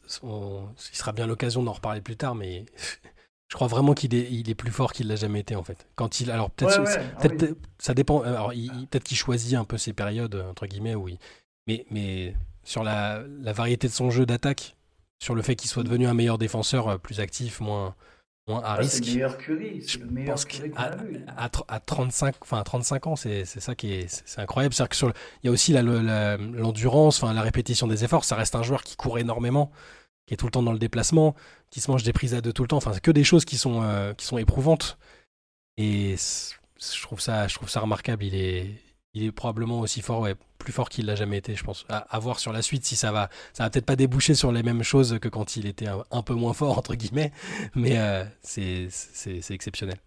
sera 0.76 1.12
bien 1.12 1.26
l'occasion 1.26 1.62
d'en 1.62 1.72
reparler 1.72 2.00
plus 2.00 2.16
tard, 2.16 2.36
mais 2.36 2.64
je 3.48 3.56
crois 3.56 3.66
vraiment 3.66 3.92
qu'il 3.92 4.14
est, 4.14 4.30
il 4.30 4.48
est 4.48 4.54
plus 4.54 4.70
fort 4.70 4.92
qu'il 4.92 5.08
l'a 5.08 5.16
jamais 5.16 5.40
été 5.40 5.56
en 5.56 5.64
fait. 5.64 5.88
Quand 5.96 6.20
il, 6.20 6.30
alors 6.30 6.50
peut-être, 6.50 6.80
ah 6.86 7.56
ça 7.78 7.92
dépend. 7.92 8.22
Alors 8.22 8.50
peut-être 8.50 9.04
qu'il 9.04 9.16
choisit 9.16 9.54
un 9.54 9.64
peu 9.64 9.78
ses 9.78 9.92
périodes 9.92 10.36
entre 10.36 10.66
guillemets, 10.66 10.94
oui. 10.94 11.18
Mais, 11.66 11.86
mais 11.90 12.34
sur 12.64 12.82
la, 12.82 13.22
la 13.40 13.52
variété 13.52 13.88
de 13.88 13.92
son 13.92 14.10
jeu 14.10 14.26
d'attaque, 14.26 14.76
sur 15.22 15.34
le 15.34 15.42
fait 15.42 15.54
qu'il 15.56 15.70
soit 15.70 15.84
devenu 15.84 16.06
un 16.06 16.14
meilleur 16.14 16.38
défenseur, 16.38 16.98
plus 16.98 17.20
actif, 17.20 17.60
moins, 17.60 17.94
moins 18.46 18.62
à 18.62 18.74
risque. 18.74 19.04
C'est 19.04 19.10
le 19.10 19.14
meilleur 19.14 19.38
Curry, 19.38 19.82
c'est 19.82 19.98
le 19.98 20.06
meilleur 20.06 20.44
Curry 20.44 20.70
qu'on 20.70 20.82
a 20.82 20.96
vu. 20.96 21.24
À, 21.36 21.50
à, 21.68 21.80
35, 21.80 22.36
enfin, 22.42 22.58
à 22.58 22.64
35 22.64 23.06
ans, 23.06 23.16
c'est 23.16 23.44
ça 23.44 23.74
qui 23.74 23.92
est, 23.92 24.22
c'est 24.26 24.40
incroyable. 24.40 24.74
C'est-à-dire 24.74 24.90
que 24.90 24.96
sur 24.96 25.12
il 25.42 25.46
y 25.46 25.48
a 25.48 25.52
aussi 25.52 25.72
l'endurance, 25.72 27.22
enfin, 27.22 27.32
la 27.32 27.42
répétition 27.42 27.86
des 27.86 28.04
efforts. 28.04 28.24
Ça 28.24 28.36
reste 28.36 28.54
un 28.54 28.62
joueur 28.62 28.82
qui 28.82 28.96
court 28.96 29.18
énormément, 29.18 29.70
qui 30.26 30.34
est 30.34 30.36
tout 30.36 30.46
le 30.46 30.52
temps 30.52 30.62
dans 30.62 30.72
le 30.72 30.78
déplacement, 30.78 31.34
qui 31.70 31.80
se 31.80 31.90
mange 31.90 32.02
des 32.02 32.12
prises 32.12 32.34
à 32.34 32.40
deux 32.40 32.52
tout 32.52 32.62
le 32.62 32.68
temps. 32.68 32.76
Enfin, 32.78 32.92
c'est 32.92 33.02
que 33.02 33.10
des 33.10 33.24
choses 33.24 33.44
qui 33.44 33.56
sont, 33.56 33.82
euh, 33.82 34.14
qui 34.14 34.26
sont 34.26 34.38
éprouvantes. 34.38 34.98
Et 35.76 36.16
je 36.16 37.02
trouve 37.02 37.20
ça, 37.20 37.48
je 37.48 37.54
trouve 37.54 37.68
ça 37.68 37.80
remarquable. 37.80 38.24
Il 38.24 38.34
est, 38.34 38.70
il 39.14 39.24
est 39.24 39.32
probablement 39.32 39.80
aussi 39.80 40.00
fort, 40.00 40.20
ouais, 40.20 40.34
plus 40.58 40.72
fort 40.72 40.88
qu'il 40.88 41.06
l'a 41.06 41.14
jamais 41.14 41.38
été, 41.38 41.54
je 41.54 41.64
pense. 41.64 41.86
À, 41.88 42.18
voir 42.18 42.38
sur 42.40 42.52
la 42.52 42.62
suite 42.62 42.84
si 42.84 42.96
ça 42.96 43.12
va. 43.12 43.30
Ça 43.52 43.64
va 43.64 43.70
peut-être 43.70 43.86
pas 43.86 43.96
déboucher 43.96 44.34
sur 44.34 44.50
les 44.50 44.62
mêmes 44.62 44.82
choses 44.82 45.18
que 45.20 45.28
quand 45.28 45.56
il 45.56 45.66
était 45.66 45.86
un, 45.86 46.22
peu 46.22 46.34
moins 46.34 46.52
fort, 46.52 46.78
entre 46.78 46.94
guillemets, 46.94 47.32
mais 47.74 47.98
euh, 47.98 48.24
c'est 48.42 48.88
exceptionnel. 49.50 49.98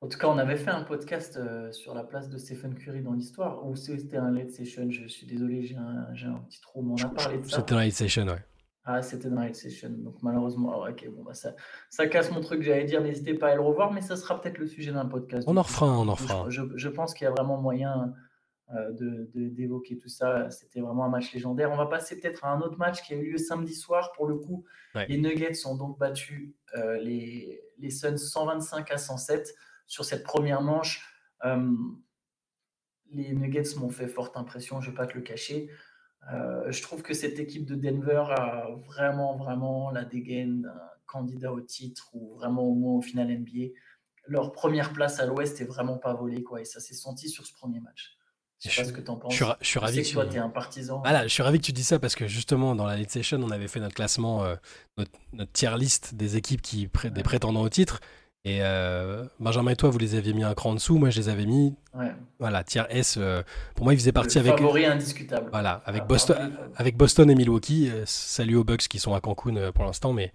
En 0.00 0.06
tout 0.06 0.16
cas, 0.16 0.28
on 0.28 0.38
avait 0.38 0.56
fait 0.56 0.70
un 0.70 0.84
podcast 0.84 1.36
euh, 1.36 1.72
sur 1.72 1.92
la 1.92 2.04
place 2.04 2.28
de 2.28 2.38
Stephen 2.38 2.76
Curry 2.76 3.02
dans 3.02 3.14
l'histoire, 3.14 3.66
ou 3.66 3.74
c'était 3.74 4.16
un 4.16 4.30
late 4.30 4.52
session, 4.52 4.88
je 4.90 5.08
suis 5.08 5.26
désolé, 5.26 5.64
j'ai 5.64 5.74
un, 5.74 6.06
un, 6.12 6.38
petit 6.48 6.60
trou, 6.60 6.82
mais 6.82 7.02
on 7.02 7.06
a 7.06 7.08
parlé 7.08 7.38
de 7.38 7.48
ça. 7.48 7.56
C'était 7.56 7.72
un 7.72 7.80
late 7.80 7.92
session, 7.92 8.26
ouais. 8.26 8.44
Ah, 8.90 9.02
c'était 9.02 9.28
Night 9.28 9.54
Session. 9.54 9.90
Donc 9.90 10.22
malheureusement, 10.22 10.82
ah, 10.82 10.90
ok, 10.90 11.10
bon, 11.10 11.22
bah, 11.22 11.34
ça, 11.34 11.54
ça 11.90 12.06
casse 12.06 12.30
mon 12.30 12.40
truc, 12.40 12.62
j'allais 12.62 12.84
dire, 12.84 13.02
n'hésitez 13.02 13.34
pas 13.34 13.48
à 13.48 13.54
le 13.54 13.60
revoir, 13.60 13.92
mais 13.92 14.00
ça 14.00 14.16
sera 14.16 14.40
peut-être 14.40 14.56
le 14.56 14.66
sujet 14.66 14.92
d'un 14.92 15.04
podcast. 15.04 15.46
On 15.46 15.58
en 15.58 15.62
refera, 15.62 15.86
on 15.86 16.08
en 16.08 16.14
refera. 16.14 16.46
Je, 16.48 16.62
je, 16.74 16.88
pense 16.88 17.12
qu'il 17.12 17.26
y 17.26 17.28
a 17.28 17.30
vraiment 17.30 17.60
moyen 17.60 18.14
euh, 18.74 18.90
de, 18.92 19.28
d'évoquer 19.34 19.98
tout 19.98 20.08
ça. 20.08 20.48
C'était 20.48 20.80
vraiment 20.80 21.04
un 21.04 21.10
match 21.10 21.34
légendaire. 21.34 21.70
On 21.70 21.76
va 21.76 21.84
passer 21.84 22.18
peut-être 22.18 22.46
à 22.46 22.50
un 22.50 22.62
autre 22.62 22.78
match 22.78 23.02
qui 23.02 23.12
a 23.12 23.18
eu 23.18 23.32
lieu 23.32 23.36
samedi 23.36 23.74
soir. 23.74 24.10
Pour 24.16 24.26
le 24.26 24.36
coup, 24.36 24.64
les 25.06 25.18
Nuggets 25.18 25.66
ont 25.66 25.76
donc 25.76 25.98
battu 25.98 26.56
euh, 26.74 26.96
les, 26.96 27.60
les 27.76 27.90
Suns 27.90 28.16
125 28.16 28.90
à 28.90 28.96
107 28.96 29.54
sur 29.86 30.06
cette 30.06 30.22
première 30.22 30.62
manche. 30.62 31.06
Euh, 31.44 31.76
les 33.10 33.34
Nuggets 33.34 33.76
m'ont 33.76 33.90
fait 33.90 34.08
forte 34.08 34.34
impression, 34.38 34.80
je 34.80 34.86
ne 34.88 34.92
vais 34.92 34.96
pas 34.96 35.06
te 35.06 35.14
le 35.14 35.20
cacher. 35.20 35.68
Euh, 36.32 36.70
je 36.70 36.82
trouve 36.82 37.02
que 37.02 37.14
cette 37.14 37.38
équipe 37.38 37.64
de 37.64 37.74
Denver 37.74 38.24
a 38.30 38.68
vraiment, 38.86 39.36
vraiment 39.36 39.90
la 39.90 40.04
dégaine 40.04 40.62
d'un 40.62 40.80
candidat 41.06 41.52
au 41.52 41.60
titre 41.60 42.10
ou 42.12 42.34
vraiment 42.34 42.62
au 42.62 42.74
moins 42.74 42.94
au 42.94 43.02
final 43.02 43.28
NBA. 43.28 43.72
Leur 44.26 44.52
première 44.52 44.92
place 44.92 45.20
à 45.20 45.26
l'Ouest 45.26 45.60
est 45.60 45.64
vraiment 45.64 45.96
pas 45.96 46.12
volée, 46.12 46.42
quoi, 46.42 46.60
et 46.60 46.64
ça 46.64 46.80
s'est 46.80 46.94
senti 46.94 47.30
sur 47.30 47.46
ce 47.46 47.54
premier 47.54 47.80
match. 47.80 48.18
Je 48.60 48.70
sais 48.70 48.82
pas 48.82 48.88
ce 48.88 48.92
que 48.92 49.00
tu 49.00 49.10
en 49.10 49.16
penses. 49.16 49.32
Je 49.32 49.44
suis, 49.62 49.78
ravi 49.78 50.02
que, 50.02 50.12
toi, 50.12 50.26
tu 50.26 50.34
es 50.34 50.38
un 50.38 50.48
partisan. 50.48 51.00
Voilà, 51.00 51.22
je 51.22 51.32
suis 51.32 51.42
ravi 51.42 51.60
que 51.60 51.64
tu 51.64 51.72
dis 51.72 51.84
ça 51.84 51.98
parce 51.98 52.16
que 52.16 52.26
justement, 52.26 52.74
dans 52.74 52.86
la 52.86 52.96
League 52.96 53.08
Session, 53.08 53.40
on 53.42 53.50
avait 53.50 53.68
fait 53.68 53.78
notre 53.80 53.94
classement, 53.94 54.44
euh, 54.44 54.56
notre, 54.96 55.52
tier 55.52 55.76
list 55.78 56.14
des 56.16 56.36
équipes 56.36 56.60
qui, 56.60 56.90
des 57.04 57.22
prétendants 57.22 57.62
au 57.62 57.68
titre. 57.68 58.00
Et 58.48 58.60
euh, 58.62 59.24
Benjamin 59.40 59.72
et 59.72 59.76
toi, 59.76 59.90
vous 59.90 59.98
les 59.98 60.14
aviez 60.14 60.32
mis 60.32 60.42
un 60.42 60.54
cran 60.54 60.70
en 60.70 60.74
dessous. 60.74 60.96
Moi, 60.96 61.10
je 61.10 61.20
les 61.20 61.28
avais 61.28 61.44
mis. 61.44 61.74
Voilà, 62.38 62.64
tier 62.64 62.84
S. 62.88 63.16
Euh, 63.18 63.42
pour 63.74 63.84
moi, 63.84 63.92
ils 63.92 63.98
faisaient 63.98 64.12
partie 64.12 64.38
avec. 64.38 64.52
Favori 64.52 64.86
indiscutable. 64.86 65.48
Voilà, 65.50 65.82
avec, 65.84 66.06
Boston, 66.06 66.56
avec 66.76 66.96
Boston 66.96 67.30
et 67.30 67.34
Milwaukee. 67.34 67.90
Euh, 67.90 68.04
salut 68.06 68.56
aux 68.56 68.64
Bucks 68.64 68.88
qui 68.88 68.98
sont 68.98 69.12
à 69.12 69.20
Cancun 69.20 69.70
pour 69.72 69.84
l'instant, 69.84 70.14
mais 70.14 70.32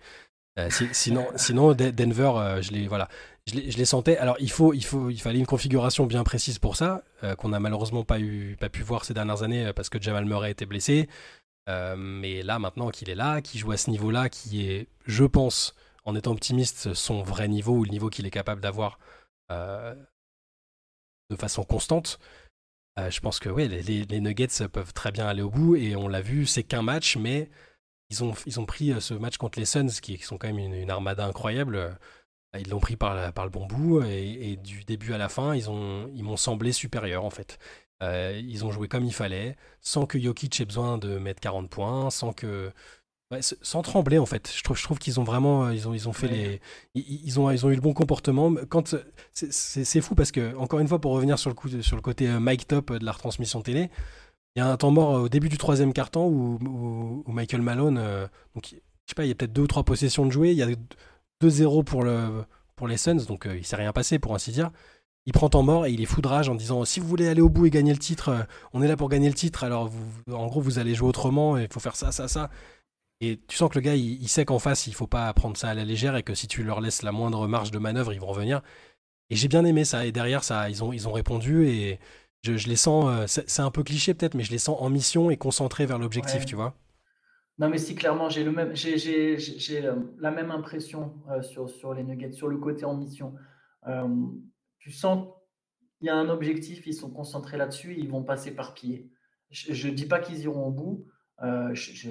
sinon, 0.92 1.26
sinon, 1.38 1.74
Denver, 1.74 2.60
je 2.62 2.72
les 2.72 2.88
voilà, 2.88 3.10
je 3.48 3.56
les, 3.56 3.72
je 3.72 3.80
les, 3.80 3.86
sentais. 3.86 4.18
Alors, 4.18 4.36
il 4.40 4.52
faut, 4.52 4.76
il 4.76 4.86
faut, 4.86 5.10
il 5.10 5.20
fallait 5.20 5.40
une 5.40 5.48
configuration 5.48 6.06
bien 6.06 6.24
précise 6.24 6.60
pour 6.60 6.76
ça, 6.76 7.02
qu'on 7.40 7.50
n'a 7.50 7.60
malheureusement 7.60 8.04
pas 8.04 8.20
eu, 8.20 8.58
pas 8.60 8.70
pu 8.70 8.84
voir 8.84 9.06
ces 9.06 9.16
dernières 9.16 9.42
années 9.42 9.72
parce 9.76 9.90
que 9.90 10.00
Jamal 10.00 10.26
Murray 10.26 10.52
était 10.52 10.68
blessé. 10.68 11.10
mais 11.98 12.44
là, 12.44 12.60
maintenant 12.60 12.92
qu'il 12.92 13.10
est 13.10 13.16
là, 13.16 13.42
qu'il 13.42 13.60
joue 13.60 13.72
à 13.72 13.78
ce 13.78 13.90
niveau-là, 13.90 14.30
qui 14.30 14.70
est, 14.70 14.88
je 15.08 15.24
pense 15.24 15.74
en 16.06 16.16
étant 16.16 16.32
optimiste, 16.32 16.94
son 16.94 17.24
vrai 17.24 17.48
niveau 17.48 17.74
ou 17.74 17.84
le 17.84 17.90
niveau 17.90 18.10
qu'il 18.10 18.26
est 18.26 18.32
capable 18.32 18.62
d'avoir 18.62 19.00
euh, 19.52 19.96
de 21.30 21.36
façon 21.36 21.64
constante. 21.64 22.20
Euh, 23.00 23.10
je 23.10 23.20
pense 23.22 23.40
que 23.40 23.50
oui, 23.50 23.68
les, 23.68 24.20
Nuggets 24.20 24.68
peuvent 24.72 24.94
très 24.94 25.12
bien 25.12 25.28
aller 25.28 25.42
au 25.42 25.50
bout 25.50 25.76
et 25.76 25.96
on 25.96 26.08
l'a 26.08 26.22
vu, 26.22 26.46
c'est 26.46 26.64
qu'un 26.64 26.82
match, 26.82 27.18
mais 27.18 27.50
ils 28.10 28.24
ont, 28.24 28.66
pris 28.66 28.92
euh, 28.92 29.00
ce 29.00 29.14
match 29.14 29.38
contre 29.38 29.58
les 29.60 29.66
Suns 29.66 29.88
qui, 30.02 30.18
sont 30.20 30.38
quand 30.38 30.48
même 30.48 30.60
une, 30.60 30.90
armada 30.92 31.26
incroyable. 31.26 31.98
Ils 32.56 32.70
l'ont 32.70 32.80
pris 32.80 32.96
par, 32.96 33.16
le 33.16 33.50
bon 33.50 33.66
bout 33.66 34.04
et, 34.04 34.58
du 34.58 34.84
début 34.84 35.14
à 35.14 35.18
la 35.18 35.30
fin, 35.30 35.56
ils 35.56 36.24
m'ont 36.24 36.38
semblé 36.38 36.72
supérieurs 36.72 37.26
en 37.26 37.32
fait. 37.32 37.58
ils 38.02 38.64
ont 38.64 38.72
joué 38.72 38.88
comme 38.88 39.06
il 39.06 39.14
fallait, 39.14 39.56
sans 39.82 40.06
que 40.06 40.20
Jokic 40.20 40.62
ait 40.62 40.66
besoin 40.66 41.00
de 41.00 41.18
mettre 41.18 41.40
40 41.40 41.68
points, 41.68 42.12
sans 42.12 42.32
que 42.32 42.72
sans 43.42 43.82
trembler 43.82 44.18
en 44.18 44.26
fait. 44.26 44.52
Je 44.56 44.64
trouve, 44.64 44.78
je 44.78 44.84
trouve 44.84 45.00
qu'ils 45.00 45.20
ont 45.20 45.24
vraiment, 45.24 45.66
euh, 45.66 45.74
ils 45.74 45.88
ont, 45.88 45.94
ils 45.94 46.10
ont 46.10 46.14
fait 46.14 46.28
les, 46.28 46.62
ils, 46.96 47.40
ont, 47.40 47.50
ils 47.52 47.66
ont 47.66 47.70
eu 47.70 47.76
le 47.76 47.82
bon 47.82 47.94
comportement. 47.94 48.54
Quand 48.70 48.96
c'est 49.32 50.02
fou 50.02 50.16
parce 50.16 50.32
que 50.32 50.56
encore 50.56 50.80
une 50.80 50.88
fois 50.88 51.00
pour 51.00 51.14
revenir 51.14 51.40
sur 51.40 51.50
le 51.50 51.56
coup, 51.56 51.70
sur 51.82 51.96
le 51.96 52.02
côté 52.02 52.28
euh, 52.28 52.40
mic 52.40 52.68
top 52.68 52.94
de 52.94 53.06
la 53.06 53.12
retransmission 53.12 53.62
télé, 53.62 53.90
il 54.56 54.60
y 54.60 54.62
a 54.62 54.68
un 54.68 54.78
temps 54.78 54.92
mort 54.92 55.22
au 55.22 55.30
début 55.30 55.50
du 55.50 55.58
troisième 55.58 55.94
quart-temps 55.94 56.28
où, 56.28 57.24
Michael 57.28 57.62
Malone, 57.62 57.98
euh, 57.98 58.28
donc 58.56 58.68
je 58.68 58.76
sais 59.08 59.16
pas, 59.16 59.26
il 59.26 59.30
y 59.30 59.32
a 59.32 59.36
peut-être 59.36 59.54
deux 59.54 59.64
ou 59.64 59.68
trois 59.68 59.84
possessions 59.84 60.26
de 60.26 60.32
jouer, 60.32 60.52
il 60.52 60.58
y 60.58 60.64
a 60.64 60.68
2-0 61.42 61.84
pour 61.84 62.04
le 62.04 62.44
pour 62.76 62.88
les 62.88 62.98
Suns, 62.98 63.26
donc 63.28 63.48
il 63.56 63.66
s'est 63.66 63.76
rien 63.76 63.94
passé 63.94 64.20
pour 64.20 64.34
ainsi 64.36 64.52
dire. 64.52 64.72
Il 65.26 65.32
prend 65.32 65.48
temps 65.48 65.64
mort 65.64 65.86
et 65.86 65.92
il 65.92 66.02
est 66.02 66.06
fou 66.06 66.22
de 66.22 66.28
rage 66.28 66.50
en 66.50 66.56
disant 66.56 66.84
si 66.84 67.00
vous 67.00 67.08
voulez 67.08 67.30
aller 67.30 67.40
au 67.40 67.50
bout 67.50 67.66
et 67.66 67.70
gagner 67.70 67.94
le 67.94 68.00
titre, 68.00 68.46
on 68.74 68.82
est 68.82 68.88
là 68.88 68.98
pour 68.98 69.10
gagner 69.10 69.30
le 69.30 69.36
titre. 69.36 69.64
Alors 69.64 69.88
vous, 69.88 70.34
en 70.34 70.48
gros 70.48 70.60
vous 70.60 70.80
allez 70.80 70.96
jouer 70.96 71.08
autrement, 71.08 71.58
il 71.58 71.68
faut 71.72 71.80
faire 71.80 71.96
ça, 71.96 72.12
ça, 72.12 72.28
ça. 72.28 72.50
Et 73.22 73.40
tu 73.48 73.56
sens 73.56 73.70
que 73.70 73.76
le 73.76 73.82
gars, 73.82 73.96
il, 73.96 74.28
sait 74.28 74.44
qu'en 74.44 74.60
face, 74.60 74.88
il 74.88 74.94
faut 74.94 75.08
pas 75.08 75.32
prendre 75.34 75.56
ça 75.56 75.70
à 75.70 75.74
la 75.74 75.86
légère 75.86 76.16
et 76.16 76.24
que 76.24 76.34
si 76.34 76.48
tu 76.48 76.64
leur 76.64 76.82
laisses 76.82 77.04
la 77.04 77.12
moindre 77.12 77.48
marge 77.48 77.72
de 77.72 77.78
manœuvre, 77.80 78.12
ils 78.12 78.20
vont 78.20 78.28
revenir. 78.28 78.62
Et 79.30 79.36
j'ai 79.36 79.48
bien 79.48 79.64
aimé 79.64 79.86
ça. 79.86 80.06
Et 80.06 80.12
derrière, 80.12 80.44
ça, 80.44 80.70
ils 80.70 80.84
ont, 80.84 80.92
ils 80.92 81.08
ont 81.08 81.14
répondu 81.14 81.68
et 81.68 82.00
je, 82.44 82.68
les 82.68 82.76
sens. 82.76 83.06
Euh, 83.08 83.42
c'est 83.48 83.62
un 83.62 83.72
peu 83.72 83.84
cliché 83.84 84.14
peut-être, 84.14 84.36
mais 84.36 84.44
je 84.44 84.52
les 84.52 84.58
sens 84.58 84.78
en 84.80 84.90
mission 84.90 85.32
et 85.32 85.38
concentrés 85.38 85.86
vers 85.86 85.98
l'objectif, 85.98 86.46
tu 86.46 86.56
vois. 86.56 86.76
Non, 87.60 87.70
mais 87.70 87.78
si 87.78 87.96
clairement, 87.96 88.30
j'ai 88.30 88.44
le 88.44 88.52
même, 88.52 88.76
j'ai 88.76 89.38
euh, 89.86 89.96
la 90.20 90.32
même 90.32 90.52
impression 90.52 91.14
euh, 91.30 91.42
sur, 91.42 91.70
sur 91.70 91.94
les 91.94 92.04
Nuggets, 92.04 92.32
sur 92.32 92.48
le 92.48 92.58
côté 92.58 92.84
en 92.84 92.96
mission. 92.96 93.36
tu 94.80 94.92
sens 94.92 95.28
il 96.02 96.08
y 96.08 96.10
a 96.10 96.16
un 96.18 96.28
objectif, 96.28 96.86
ils 96.86 96.94
sont 96.94 97.10
concentrés 97.10 97.56
là-dessus, 97.56 97.96
ils 97.98 98.10
vont 98.10 98.24
passer 98.24 98.52
par 98.54 98.74
pied. 98.74 99.10
Je 99.52 99.88
ne 99.88 99.94
dis 99.94 100.06
pas 100.06 100.20
qu'ils 100.20 100.42
iront 100.42 100.66
au 100.66 100.72
bout. 100.72 101.08
je, 101.42 101.94
je 101.94 102.10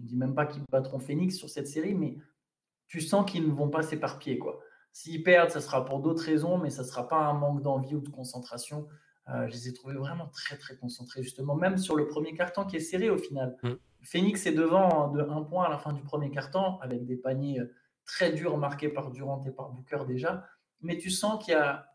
ne 0.00 0.06
dis 0.06 0.16
même 0.16 0.34
pas 0.34 0.46
qu'ils 0.46 0.62
battront 0.70 0.98
Phoenix 0.98 1.36
sur 1.36 1.50
cette 1.50 1.68
série, 1.68 1.94
mais 1.94 2.16
tu 2.86 3.00
sens 3.00 3.30
qu'ils 3.30 3.46
ne 3.46 3.52
vont 3.52 3.68
pas 3.68 3.82
s'éparpiller. 3.82 4.38
quoi. 4.38 4.60
S'ils 4.92 5.22
perdent, 5.22 5.50
ça 5.50 5.60
sera 5.60 5.84
pour 5.84 6.00
d'autres 6.00 6.24
raisons, 6.24 6.58
mais 6.58 6.70
ça 6.70 6.82
ne 6.82 6.86
sera 6.86 7.08
pas 7.08 7.16
un 7.16 7.32
manque 7.32 7.62
d'envie 7.62 7.94
ou 7.94 8.00
de 8.00 8.10
concentration. 8.10 8.88
Euh, 9.28 9.46
je 9.46 9.52
les 9.52 9.68
ai 9.68 9.72
trouvés 9.72 9.94
vraiment 9.94 10.26
très 10.28 10.56
très 10.56 10.76
concentrés, 10.76 11.22
justement, 11.22 11.54
même 11.54 11.78
sur 11.78 11.96
le 11.96 12.06
premier 12.06 12.34
carton 12.34 12.64
qui 12.64 12.76
est 12.76 12.80
serré 12.80 13.08
au 13.08 13.18
final. 13.18 13.56
Mm. 13.62 13.70
Phoenix 14.02 14.46
est 14.46 14.52
devant 14.52 15.08
de 15.08 15.20
1 15.22 15.42
point 15.42 15.64
à 15.64 15.70
la 15.70 15.78
fin 15.78 15.92
du 15.92 16.02
premier 16.02 16.30
carton, 16.30 16.78
avec 16.80 17.06
des 17.06 17.16
paniers 17.16 17.60
euh, 17.60 17.72
très 18.04 18.32
durs 18.32 18.58
marqués 18.58 18.88
par 18.88 19.10
Durant 19.10 19.42
et 19.44 19.50
par 19.50 19.70
Booker 19.70 20.04
déjà. 20.06 20.44
Mais 20.80 20.98
tu 20.98 21.10
sens 21.10 21.42
qu'il 21.42 21.54
y 21.54 21.56
a. 21.56 21.88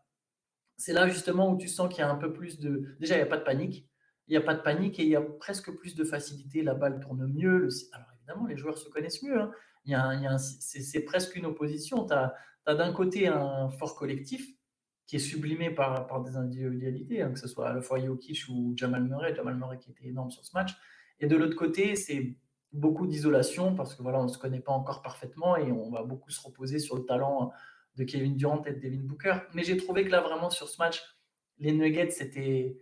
C'est 0.76 0.92
là 0.92 1.08
justement 1.08 1.50
où 1.50 1.58
tu 1.58 1.68
sens 1.68 1.88
qu'il 1.88 1.98
y 1.98 2.02
a 2.02 2.10
un 2.10 2.16
peu 2.16 2.32
plus 2.32 2.58
de. 2.58 2.96
Déjà, 2.98 3.14
il 3.14 3.18
n'y 3.18 3.24
a 3.24 3.26
pas 3.26 3.36
de 3.36 3.44
panique 3.44 3.88
il 4.28 4.32
n'y 4.32 4.36
a 4.36 4.42
pas 4.42 4.54
de 4.54 4.60
panique 4.60 5.00
et 5.00 5.04
il 5.04 5.08
y 5.08 5.16
a 5.16 5.22
presque 5.22 5.70
plus 5.72 5.94
de 5.94 6.04
facilité. 6.04 6.62
La 6.62 6.74
balle 6.74 7.00
tourne 7.00 7.26
mieux. 7.26 7.68
Alors 7.92 8.08
évidemment, 8.16 8.46
les 8.46 8.56
joueurs 8.56 8.76
se 8.76 8.88
connaissent 8.88 9.22
mieux. 9.22 9.40
Hein. 9.40 9.52
Y 9.86 9.94
a, 9.94 10.38
c'est, 10.38 11.00
presque 11.00 11.34
une 11.36 11.46
opposition. 11.46 12.04
Tu 12.04 12.12
as, 12.12 12.34
d'un 12.66 12.92
côté 12.92 13.26
un 13.26 13.70
fort 13.70 13.96
collectif 13.96 14.46
qui 15.06 15.16
est 15.16 15.20
sublimé 15.20 15.70
par, 15.70 16.06
par 16.06 16.22
des 16.22 16.36
individualités, 16.36 17.22
hein, 17.22 17.32
que 17.32 17.38
ce 17.38 17.48
soit 17.48 17.70
à 17.70 17.72
la 17.72 17.80
fois 17.80 17.98
Jokic 17.98 18.44
ou 18.50 18.74
Jamal 18.76 19.04
Murray. 19.04 19.34
Jamal 19.34 19.56
Murray 19.56 19.78
qui 19.78 19.90
était 19.90 20.08
énorme 20.08 20.30
sur 20.30 20.44
ce 20.44 20.54
match. 20.54 20.76
Et 21.20 21.26
de 21.26 21.34
l'autre 21.34 21.56
côté, 21.56 21.96
c'est 21.96 22.36
beaucoup 22.72 23.06
d'isolation 23.06 23.74
parce 23.74 23.94
que 23.94 24.02
voilà, 24.02 24.20
on 24.20 24.24
ne 24.24 24.28
se 24.28 24.36
connaît 24.36 24.60
pas 24.60 24.72
encore 24.72 25.00
parfaitement 25.00 25.56
et 25.56 25.72
on 25.72 25.90
va 25.90 26.02
beaucoup 26.02 26.30
se 26.30 26.40
reposer 26.42 26.78
sur 26.78 26.96
le 26.96 27.06
talent 27.06 27.50
de 27.96 28.04
Kevin 28.04 28.36
Durant 28.36 28.62
et 28.64 28.74
de 28.74 28.78
Devin 28.78 29.04
Booker. 29.04 29.38
Mais 29.54 29.64
j'ai 29.64 29.78
trouvé 29.78 30.04
que 30.04 30.10
là, 30.10 30.20
vraiment, 30.20 30.50
sur 30.50 30.68
ce 30.68 30.76
match, 30.78 31.02
les 31.56 31.72
Nuggets, 31.72 32.10
c'était 32.10 32.76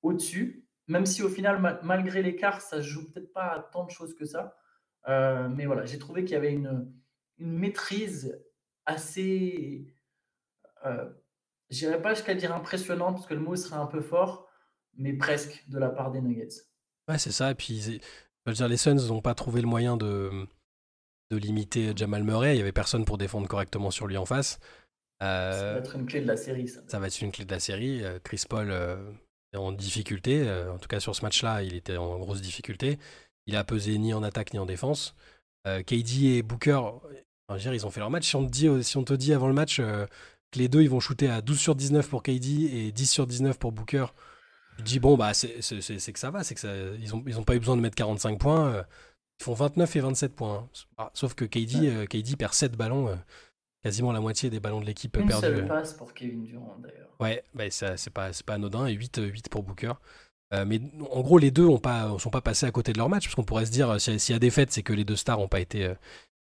au-dessus 0.00 0.67
même 0.88 1.06
si 1.06 1.22
au 1.22 1.28
final, 1.28 1.80
malgré 1.82 2.22
l'écart, 2.22 2.60
ça 2.60 2.78
ne 2.78 2.82
joue 2.82 3.10
peut-être 3.10 3.32
pas 3.32 3.52
à 3.52 3.60
tant 3.60 3.84
de 3.84 3.90
choses 3.90 4.14
que 4.14 4.24
ça. 4.24 4.56
Euh, 5.06 5.48
mais 5.48 5.66
voilà, 5.66 5.84
j'ai 5.84 5.98
trouvé 5.98 6.24
qu'il 6.24 6.32
y 6.32 6.36
avait 6.36 6.52
une, 6.52 6.90
une 7.38 7.58
maîtrise 7.58 8.42
assez, 8.86 9.94
euh, 10.84 11.08
je 11.70 11.86
n'irais 11.86 12.02
pas 12.02 12.14
jusqu'à 12.14 12.34
dire 12.34 12.54
impressionnante, 12.54 13.16
parce 13.16 13.26
que 13.26 13.34
le 13.34 13.40
mot 13.40 13.54
serait 13.54 13.76
un 13.76 13.86
peu 13.86 14.00
fort, 14.00 14.48
mais 14.94 15.12
presque 15.12 15.64
de 15.68 15.78
la 15.78 15.90
part 15.90 16.10
des 16.10 16.20
Nuggets. 16.20 16.62
Ouais, 17.06 17.18
c'est 17.18 17.32
ça. 17.32 17.50
Et 17.50 17.54
puis, 17.54 17.80
je 17.80 18.00
veux 18.46 18.54
dire, 18.54 18.68
les 18.68 18.76
Suns 18.76 19.08
n'ont 19.08 19.22
pas 19.22 19.34
trouvé 19.34 19.60
le 19.60 19.68
moyen 19.68 19.96
de, 19.96 20.30
de 21.30 21.36
limiter 21.36 21.92
Jamal 21.94 22.24
Murray. 22.24 22.52
Il 22.52 22.56
n'y 22.56 22.62
avait 22.62 22.72
personne 22.72 23.04
pour 23.04 23.18
défendre 23.18 23.46
correctement 23.46 23.90
sur 23.90 24.06
lui 24.06 24.16
en 24.16 24.26
face. 24.26 24.58
ça 25.20 25.72
va 25.74 25.78
être 25.78 25.96
une 25.96 26.06
clé 26.06 26.20
de 26.20 26.26
la 26.26 26.36
série, 26.36 26.68
ça. 26.68 26.80
Ça 26.88 26.98
va 26.98 27.06
être 27.06 27.20
une 27.20 27.32
clé 27.32 27.44
de 27.44 27.52
la 27.52 27.60
série. 27.60 28.04
Euh, 28.04 28.18
Chris 28.22 28.44
Paul 28.48 28.70
en 29.56 29.72
difficulté. 29.72 30.42
Euh, 30.46 30.72
en 30.72 30.78
tout 30.78 30.88
cas, 30.88 31.00
sur 31.00 31.14
ce 31.14 31.22
match-là, 31.22 31.62
il 31.62 31.74
était 31.74 31.96
en 31.96 32.18
grosse 32.18 32.40
difficulté. 32.40 32.98
il 33.46 33.56
a 33.56 33.64
pesé 33.64 33.96
ni 33.98 34.12
en 34.12 34.22
attaque 34.22 34.52
ni 34.52 34.58
en 34.58 34.66
défense. 34.66 35.14
KD 35.64 36.36
et 36.36 36.42
Booker, 36.42 36.80
ils 37.54 37.86
ont 37.86 37.90
fait 37.90 38.00
leur 38.00 38.10
match. 38.10 38.26
Si 38.26 38.36
on 38.36 38.46
te 38.46 38.50
dit, 38.50 38.68
si 38.82 38.96
on 38.96 39.04
te 39.04 39.12
dit 39.12 39.34
avant 39.34 39.48
le 39.48 39.52
match 39.52 39.76
que 39.76 40.58
les 40.58 40.68
deux 40.68 40.80
ils 40.80 40.88
vont 40.88 41.00
shooter 41.00 41.28
à 41.28 41.42
12 41.42 41.58
sur 41.58 41.74
19 41.74 42.08
pour 42.08 42.22
KD 42.22 42.70
et 42.72 42.90
10 42.90 43.06
sur 43.06 43.26
19 43.26 43.58
pour 43.58 43.72
Booker, 43.72 44.06
tu 44.78 44.82
dis 44.82 44.98
bon 44.98 45.18
bah 45.18 45.34
c'est 45.34 45.58
que 45.58 46.18
ça 46.18 46.30
va, 46.30 46.42
c'est 46.42 46.54
que 46.54 46.60
ça, 46.60 46.74
ils 46.98 47.14
ont 47.14 47.22
ils 47.26 47.38
ont 47.38 47.42
pas 47.42 47.54
eu 47.54 47.58
besoin 47.58 47.76
de 47.76 47.82
mettre 47.82 47.96
45 47.96 48.38
points. 48.38 48.86
Ils 49.40 49.44
font 49.44 49.52
29 49.52 49.96
et 49.96 50.00
27 50.00 50.34
points. 50.34 50.54
Hein. 50.56 50.68
Ah, 50.96 51.10
sauf 51.12 51.34
que 51.34 51.44
KD, 51.44 52.06
KD 52.08 52.36
perd 52.36 52.54
7 52.54 52.76
ballons 52.76 53.18
quasiment 53.82 54.12
la 54.12 54.20
moitié 54.20 54.50
des 54.50 54.60
ballons 54.60 54.80
de 54.80 54.86
l'équipe 54.86 55.12
perdus. 55.12 55.32
Une 55.32 55.40
seule 55.40 55.66
passe 55.66 55.94
pour 55.94 56.14
Kevin 56.14 56.44
Durant 56.44 56.76
d'ailleurs. 56.78 57.08
Ouais, 57.20 57.42
bah, 57.54 57.64
c'est 57.70 58.10
pas, 58.10 58.30
pas 58.46 58.54
anodin 58.54 58.86
et 58.86 58.92
8, 58.92 59.20
8 59.22 59.48
pour 59.48 59.62
Booker. 59.62 59.92
Euh, 60.54 60.64
mais 60.66 60.80
en 61.10 61.20
gros, 61.20 61.38
les 61.38 61.50
deux 61.50 61.68
ne 61.68 61.76
pas, 61.76 62.16
sont 62.18 62.30
pas 62.30 62.40
passés 62.40 62.66
à 62.66 62.70
côté 62.70 62.92
de 62.92 62.98
leur 62.98 63.08
match, 63.08 63.24
parce 63.24 63.34
qu'on 63.34 63.44
pourrait 63.44 63.66
se 63.66 63.70
dire, 63.70 64.00
s'il 64.00 64.42
y 64.42 64.46
a 64.46 64.50
fêtes, 64.50 64.72
c'est 64.72 64.82
que 64.82 64.92
les 64.92 65.04
deux 65.04 65.16
stars 65.16 65.38
n'ont 65.38 65.48
pas 65.48 65.60
été. 65.60 65.84
Euh, 65.84 65.94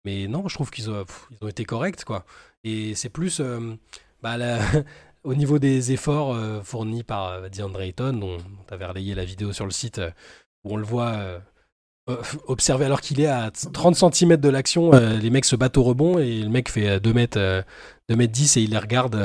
mais 0.06 0.28
non, 0.28 0.48
je 0.48 0.54
trouve 0.54 0.70
qu'ils 0.70 0.90
ont, 0.92 1.06
ils 1.32 1.44
ont 1.44 1.48
été 1.48 1.66
corrects, 1.66 2.04
quoi. 2.04 2.26
Et 2.64 2.94
c'est 2.94 3.10
plus 3.10 3.40
euh, 3.40 3.76
bah, 4.22 4.38
au 5.24 5.34
niveau 5.34 5.58
des 5.58 5.92
efforts 5.92 6.64
fournis 6.64 7.04
par 7.04 7.50
DeAndre 7.50 7.82
Ayton, 7.82 8.14
dont 8.14 8.38
tu 8.38 8.74
avais 8.74 8.86
relayé 8.86 9.16
la 9.16 9.26
vidéo 9.26 9.54
sur 9.54 9.66
le 9.66 9.72
site, 9.72 10.00
où 10.66 10.74
on 10.74 10.78
le 10.78 10.84
voit 10.84 11.14
euh, 11.14 11.40
observer 12.48 12.86
alors 12.86 13.02
qu'il 13.02 13.20
est 13.20 13.28
à 13.28 13.52
30 13.52 13.96
cm 13.96 14.38
de 14.38 14.50
l'action, 14.50 14.94
euh, 14.94 15.18
les 15.18 15.30
mecs 15.30 15.46
se 15.46 15.56
battent 15.56 15.78
au 15.78 15.84
rebond 15.84 16.20
et 16.20 16.42
le 16.42 16.50
mec 16.50 16.70
fait 16.70 17.00
2 17.00 17.14
mètres, 17.14 17.64
2 18.10 18.16
mètres 18.16 18.34
10 18.34 18.58
et 18.58 18.62
il 18.62 18.72
les 18.72 18.78
regarde. 18.78 19.16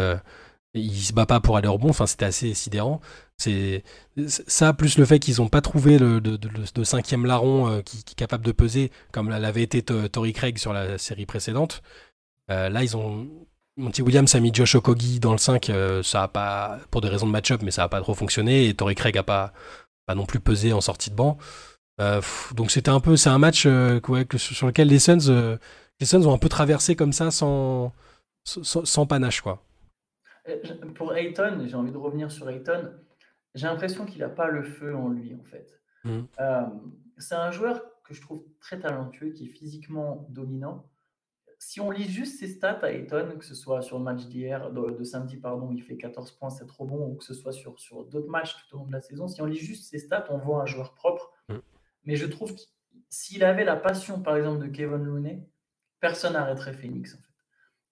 et 0.75 0.81
il 0.81 1.01
se 1.01 1.13
bat 1.13 1.27
pas 1.27 1.41
pour 1.41 1.57
aller 1.57 1.69
au 1.69 1.75
rebond. 1.75 1.91
Enfin, 1.91 2.07
c'était 2.07 2.25
assez 2.25 2.55
sidérant. 2.55 3.01
C'est 3.37 3.85
ça 4.27 4.73
plus 4.73 4.99
le 4.99 5.05
fait 5.05 5.19
qu'ils 5.19 5.37
n'ont 5.39 5.49
pas 5.49 5.61
trouvé 5.61 5.99
le, 5.99 6.21
cinquième 6.85 7.27
larron 7.27 7.69
euh, 7.69 7.83
qui, 7.83 7.99
est 7.99 8.15
capable 8.15 8.45
de 8.45 8.53
peser 8.53 8.91
comme 9.13 9.29
l'avait 9.31 9.63
été 9.63 9.83
Tory 9.83 10.33
Craig 10.33 10.59
sur 10.59 10.73
la 10.73 10.99
série 10.99 11.27
précédente. 11.27 11.83
là, 12.49 12.83
ils 12.83 12.97
ont 12.97 13.29
Monty 13.77 14.03
Williams 14.03 14.35
a 14.35 14.41
mis 14.41 14.53
Josh 14.53 14.75
Okogi 14.75 15.21
dans 15.21 15.33
le 15.33 15.39
5, 15.39 15.71
ça 16.03 16.25
a 16.25 16.29
pas 16.29 16.79
pour 16.91 17.01
des 17.01 17.09
raisons 17.09 17.27
de 17.27 17.33
match-up, 17.33 17.63
mais 17.63 17.71
ça 17.71 17.85
a 17.85 17.89
pas 17.89 18.01
trop 18.01 18.15
fonctionné 18.15 18.69
et 18.69 18.75
Tory 18.75 18.95
Craig 18.95 19.17
a 19.17 19.23
pas 19.23 19.53
pas 20.07 20.15
non 20.15 20.27
plus 20.27 20.41
pesé 20.41 20.73
en 20.73 20.81
sortie 20.81 21.11
de 21.11 21.15
banc. 21.15 21.39
Euh, 22.01 22.21
donc 22.55 22.71
c'était 22.71 22.91
un 22.91 23.01
peu, 23.01 23.17
c'est 23.17 23.29
un 23.29 23.39
match 23.39 23.67
euh, 23.67 24.01
sur 24.37 24.67
lequel 24.67 24.89
les 24.89 24.99
Suns, 24.99 25.29
euh, 25.29 25.57
les 26.01 26.07
Suns 26.07 26.27
ont 26.27 26.33
un 26.33 26.39
peu 26.39 26.49
traversé 26.49 26.97
comme 26.97 27.13
ça 27.13 27.31
sans, 27.31 27.93
sans, 28.45 29.07
panache 29.07 29.43
quoi. 29.43 29.63
Pour 30.95 31.15
Ayton, 31.15 31.63
j'ai 31.67 31.75
envie 31.75 31.93
de 31.93 31.99
revenir 31.99 32.33
sur 32.33 32.49
Ayton. 32.49 32.91
J'ai 33.55 33.67
l'impression 33.67 34.07
qu'il 34.07 34.21
n'a 34.21 34.29
pas 34.29 34.49
le 34.49 34.63
feu 34.63 34.97
en 34.97 35.09
lui 35.09 35.35
en 35.35 35.45
fait. 35.45 35.79
Mmh. 36.05 36.21
c'est 37.19 37.35
un 37.35 37.51
joueur 37.51 37.83
que 38.05 38.15
je 38.15 38.23
trouve 38.23 38.43
très 38.59 38.81
talentueux, 38.81 39.33
qui 39.33 39.45
est 39.45 39.49
physiquement 39.49 40.27
dominant. 40.31 40.87
Si 41.59 41.79
on 41.79 41.91
lit 41.91 42.09
juste 42.09 42.41
ses 42.41 42.49
stats 42.49 42.81
à 42.81 42.91
Ayton, 42.91 43.35
que 43.39 43.45
ce 43.45 43.55
soit 43.55 43.83
sur 43.83 43.99
le 43.99 44.05
match 44.05 44.25
d'hier, 44.25 44.71
de, 44.71 45.05
samedi, 45.05 45.37
pardon, 45.37 45.71
il 45.71 45.83
fait 45.83 45.99
14 45.99 46.31
points, 46.33 46.49
c'est 46.49 46.67
trop 46.67 46.87
bon, 46.87 47.09
ou 47.09 47.17
que 47.17 47.25
ce 47.25 47.35
soit 47.35 47.53
sur, 47.53 47.79
sur 47.79 48.07
d'autres 48.07 48.31
matchs 48.31 48.57
tout 48.57 48.77
au 48.77 48.79
long 48.79 48.87
de 48.87 48.93
la 48.93 49.03
saison, 49.03 49.29
si 49.29 49.43
on 49.43 49.45
lit 49.45 49.59
juste 49.59 49.91
ses 49.91 49.99
stats, 49.99 50.25
on 50.31 50.39
voit 50.39 50.63
un 50.63 50.67
joueur 50.67 50.95
propre. 50.95 51.30
Mais 52.11 52.17
je 52.17 52.27
trouve 52.27 52.57
que 52.57 52.61
s'il 53.09 53.45
avait 53.45 53.63
la 53.63 53.77
passion, 53.77 54.21
par 54.21 54.37
exemple, 54.37 54.67
de 54.67 54.67
Kevin 54.67 55.05
Looney, 55.05 55.49
personne 56.01 56.33
n'arrêterait 56.33 56.73
Phoenix. 56.73 57.15
En 57.15 57.19
fait. 57.19 57.33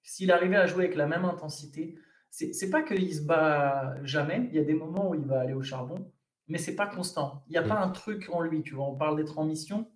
S'il 0.02 0.32
arrivait 0.32 0.56
à 0.56 0.66
jouer 0.66 0.86
avec 0.86 0.96
la 0.96 1.06
même 1.06 1.24
intensité, 1.24 1.96
c'est 2.28 2.68
pas 2.68 2.82
qu'il 2.82 3.14
se 3.14 3.22
bat 3.22 3.94
jamais. 4.02 4.48
Il 4.50 4.56
y 4.56 4.58
a 4.58 4.64
des 4.64 4.74
moments 4.74 5.10
où 5.10 5.14
il 5.14 5.24
va 5.24 5.42
aller 5.42 5.52
au 5.52 5.62
charbon, 5.62 6.12
mais 6.48 6.58
c'est 6.58 6.74
pas 6.74 6.88
constant. 6.88 7.44
Il 7.46 7.52
n'y 7.52 7.58
a 7.58 7.62
pas 7.62 7.78
un 7.78 7.90
truc 7.90 8.28
en 8.32 8.40
lui. 8.40 8.64
Tu 8.64 8.74
vois, 8.74 8.88
on 8.88 8.96
parle 8.96 9.18
d'être 9.18 9.38
en 9.38 9.44
mission. 9.44 9.88